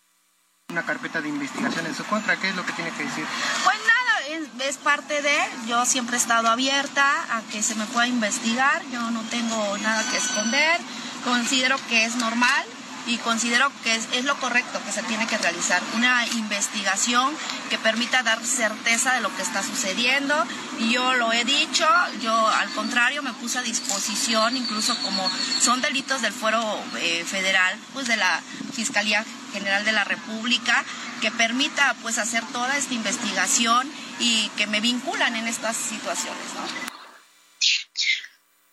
Una 0.68 0.84
carpeta 0.84 1.20
de 1.20 1.28
investigación 1.28 1.86
en 1.86 1.94
su 1.94 2.04
contra, 2.04 2.36
¿qué 2.36 2.48
es 2.48 2.56
lo 2.56 2.64
que 2.64 2.72
tiene 2.72 2.90
que 2.90 3.04
decir? 3.04 3.24
Pues 3.64 3.78
nada, 3.86 4.44
es, 4.68 4.76
parte 4.76 5.22
de, 5.22 5.36
yo 5.66 5.86
siempre 5.86 6.16
he 6.16 6.20
estado 6.20 6.48
abierta 6.48 7.36
a 7.36 7.42
que 7.50 7.62
se 7.62 7.74
me 7.74 7.86
pueda 7.86 8.06
investigar, 8.06 8.82
yo 8.92 9.10
no 9.10 9.22
tengo 9.30 9.78
nada 9.78 10.04
que 10.10 10.18
esconder, 10.18 10.78
considero 11.24 11.76
que 11.88 12.04
es 12.04 12.16
normal, 12.16 12.66
y 13.08 13.16
considero 13.16 13.72
que 13.82 13.94
es, 13.94 14.24
lo 14.24 14.38
correcto 14.38 14.80
que 14.84 14.92
se 14.92 15.02
tiene 15.04 15.26
que 15.26 15.38
realizar, 15.38 15.82
una 15.94 16.26
investigación 16.26 17.34
que 17.70 17.78
permita 17.78 18.22
dar 18.22 18.44
certeza 18.44 19.14
de 19.14 19.22
lo 19.22 19.34
que 19.34 19.42
está 19.42 19.62
sucediendo. 19.62 20.34
Y 20.78 20.90
yo 20.90 21.14
lo 21.14 21.32
he 21.32 21.44
dicho, 21.44 21.86
yo 22.20 22.48
al 22.48 22.68
contrario 22.70 23.22
me 23.22 23.32
puse 23.32 23.58
a 23.58 23.62
disposición, 23.62 24.56
incluso 24.56 24.94
como 25.02 25.28
son 25.60 25.80
delitos 25.80 26.20
del 26.20 26.34
fuero 26.34 26.62
eh, 26.98 27.24
federal, 27.24 27.78
pues 27.94 28.06
de 28.06 28.16
la 28.16 28.40
Fiscalía 28.74 29.24
General 29.54 29.84
de 29.86 29.92
la 29.92 30.04
República, 30.04 30.84
que 31.22 31.30
permita 31.30 31.96
pues 32.02 32.18
hacer 32.18 32.44
toda 32.52 32.76
esta 32.76 32.92
investigación 32.92 33.90
y 34.20 34.50
que 34.56 34.66
me 34.66 34.80
vinculan 34.80 35.34
en 35.34 35.48
estas 35.48 35.76
situaciones. 35.76 36.97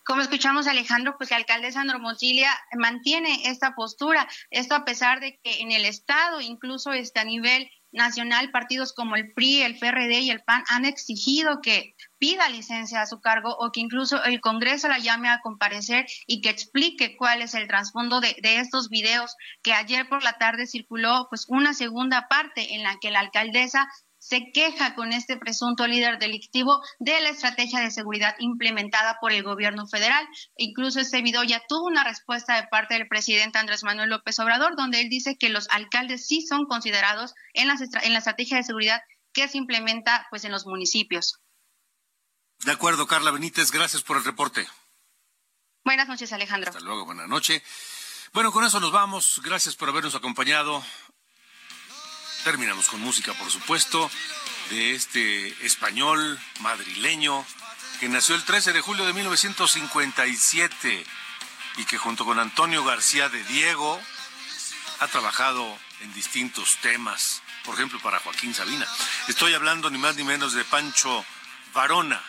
Como 0.06 0.22
escuchamos 0.22 0.68
Alejandro, 0.68 1.18
pues 1.18 1.32
la 1.32 1.38
alcaldesa 1.38 1.84
Normotilia 1.84 2.52
mantiene 2.78 3.50
esta 3.50 3.74
postura, 3.74 4.28
esto 4.52 4.76
a 4.76 4.86
pesar 4.86 5.20
de 5.20 5.40
que 5.44 5.62
en 5.62 5.72
el 5.72 5.84
Estado, 5.84 6.42
incluso 6.42 6.94
este, 6.94 7.20
a 7.20 7.24
nivel 7.24 7.72
nacional, 7.92 8.52
partidos 8.52 8.94
como 8.94 9.16
el 9.16 9.34
PRI, 9.34 9.64
el 9.64 9.80
PRD 9.80 10.20
y 10.20 10.30
el 10.30 10.44
PAN 10.44 10.64
han 10.70 10.86
exigido 10.86 11.60
que 11.60 11.96
pida 12.20 12.50
licencia 12.50 13.02
a 13.02 13.08
su 13.08 13.20
cargo 13.20 13.56
o 13.58 13.72
que 13.72 13.80
incluso 13.80 14.24
el 14.24 14.42
Congreso 14.42 14.88
la 14.88 15.00
llame 15.00 15.30
a 15.30 15.40
comparecer 15.42 16.06
y 16.28 16.42
que 16.42 16.50
explique 16.50 17.18
cuál 17.18 17.42
es 17.42 17.56
el 17.56 17.68
trasfondo 17.68 18.22
de, 18.22 18.36
de, 18.44 18.60
estos 18.60 18.90
videos 18.90 19.36
que 19.64 19.74
ayer 19.74 20.08
por 20.08 20.24
la 20.24 20.34
tarde 20.34 20.68
circuló 20.68 21.26
pues 21.30 21.46
una 21.48 21.74
segunda 21.74 22.28
parte 22.28 22.76
en 22.76 22.84
la 22.84 22.98
que 23.02 23.10
la 23.10 23.22
alcaldesa 23.22 23.88
se 24.28 24.52
queja 24.52 24.96
con 24.96 25.14
este 25.14 25.38
presunto 25.38 25.86
líder 25.86 26.18
delictivo 26.18 26.82
de 26.98 27.22
la 27.22 27.30
estrategia 27.30 27.80
de 27.80 27.92
seguridad 27.92 28.36
implementada 28.40 29.20
por 29.22 29.32
el 29.32 29.44
gobierno 29.44 29.86
federal. 29.86 30.28
Incluso 30.58 31.00
este 31.00 31.22
video 31.22 31.44
ya 31.44 31.62
tuvo 31.70 31.86
una 31.86 32.04
respuesta 32.04 32.56
de 32.56 32.68
parte 32.68 32.96
del 32.96 33.08
presidente 33.08 33.60
Andrés 33.60 33.84
Manuel 33.84 34.10
López 34.10 34.40
Obrador, 34.40 34.76
donde 34.76 35.00
él 35.00 35.10
dice 35.10 35.38
que 35.38 35.50
los 35.50 35.70
alcaldes 35.70 36.26
sí 36.26 36.42
son 36.42 36.66
considerados 36.66 37.36
en, 37.54 37.70
en 37.70 38.14
la 38.14 38.18
estrategia 38.18 38.58
de 38.58 38.64
seguridad 38.64 39.00
que 39.32 39.48
se 39.48 39.60
implementa 39.60 40.26
pues 40.32 40.44
en 40.44 40.52
los 40.52 40.66
municipios. 40.66 41.40
De 42.64 42.72
acuerdo, 42.72 43.06
Carla 43.06 43.30
Benítez, 43.30 43.70
gracias 43.70 44.02
por 44.02 44.18
el 44.18 44.24
reporte. 44.24 44.68
Buenas 45.84 46.08
noches, 46.08 46.34
Alejandro. 46.34 46.72
Hasta 46.72 46.84
luego, 46.84 47.06
buenas 47.06 47.28
noches. 47.28 47.62
Bueno, 48.34 48.52
con 48.52 48.66
eso 48.66 48.80
nos 48.80 48.92
vamos. 48.92 49.40
Gracias 49.44 49.76
por 49.76 49.88
habernos 49.88 50.16
acompañado. 50.16 50.84
Terminamos 52.46 52.90
con 52.90 53.02
música, 53.02 53.34
por 53.34 53.50
supuesto, 53.50 54.12
de 54.70 54.94
este 54.94 55.66
español 55.66 56.40
madrileño 56.60 57.44
que 58.00 58.08
nació 58.08 58.36
el 58.36 58.44
13 58.44 58.72
de 58.72 58.82
julio 58.82 59.04
de 59.08 59.14
1957 59.14 61.06
y 61.78 61.86
que 61.86 61.98
junto 61.98 62.24
con 62.24 62.38
Antonio 62.38 62.84
García 62.84 63.30
de 63.30 63.44
Diego 63.46 64.00
ha 65.00 65.08
trabajado 65.08 65.76
en 66.02 66.14
distintos 66.14 66.78
temas, 66.84 67.42
por 67.64 67.74
ejemplo, 67.74 68.00
para 68.00 68.20
Joaquín 68.20 68.54
Sabina. 68.54 68.86
Estoy 69.28 69.56
hablando 69.56 69.90
ni 69.90 69.98
más 69.98 70.16
ni 70.16 70.24
menos 70.24 70.54
de 70.54 70.64
Pancho 70.66 71.26
Varona. 71.74 72.22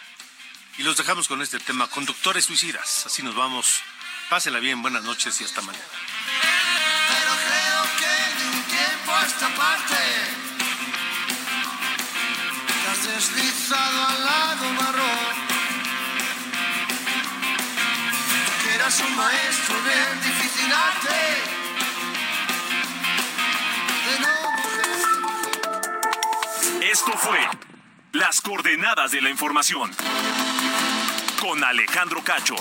Y 0.79 0.83
los 0.83 0.97
dejamos 0.97 1.29
con 1.29 1.43
este 1.43 1.59
tema, 1.59 1.89
conductores 1.89 2.47
suicidas. 2.47 3.05
Así 3.05 3.23
nos 3.23 3.35
vamos. 3.35 3.83
Pásenla 4.31 4.61
bien, 4.61 4.81
buenas 4.81 5.03
noches 5.03 5.39
y 5.43 5.45
hasta 5.45 5.61
mañana. 5.61 5.85
Pero 7.11 7.33
creo 7.49 7.83
que 7.99 8.43
de 8.43 8.49
un 8.57 8.63
tiempo 8.65 9.13
a 9.13 9.27
esta 9.27 9.49
parte 9.55 10.06
deslizado 13.17 14.09
al 14.09 14.25
lado 14.25 14.73
marrón. 14.75 15.35
Que 18.63 18.75
eras 18.75 19.03
un 19.09 19.17
maestro 19.17 19.75
del 19.83 20.21
difícil 20.23 20.73
arte. 20.73 21.17
Esto 26.93 27.13
fue 27.17 27.39
Las 28.13 28.41
coordenadas 28.43 29.13
de 29.13 29.23
la 29.23 29.31
información 29.31 29.91
con 31.41 31.65
Alejandro 31.65 32.23
Cacho. 32.23 32.57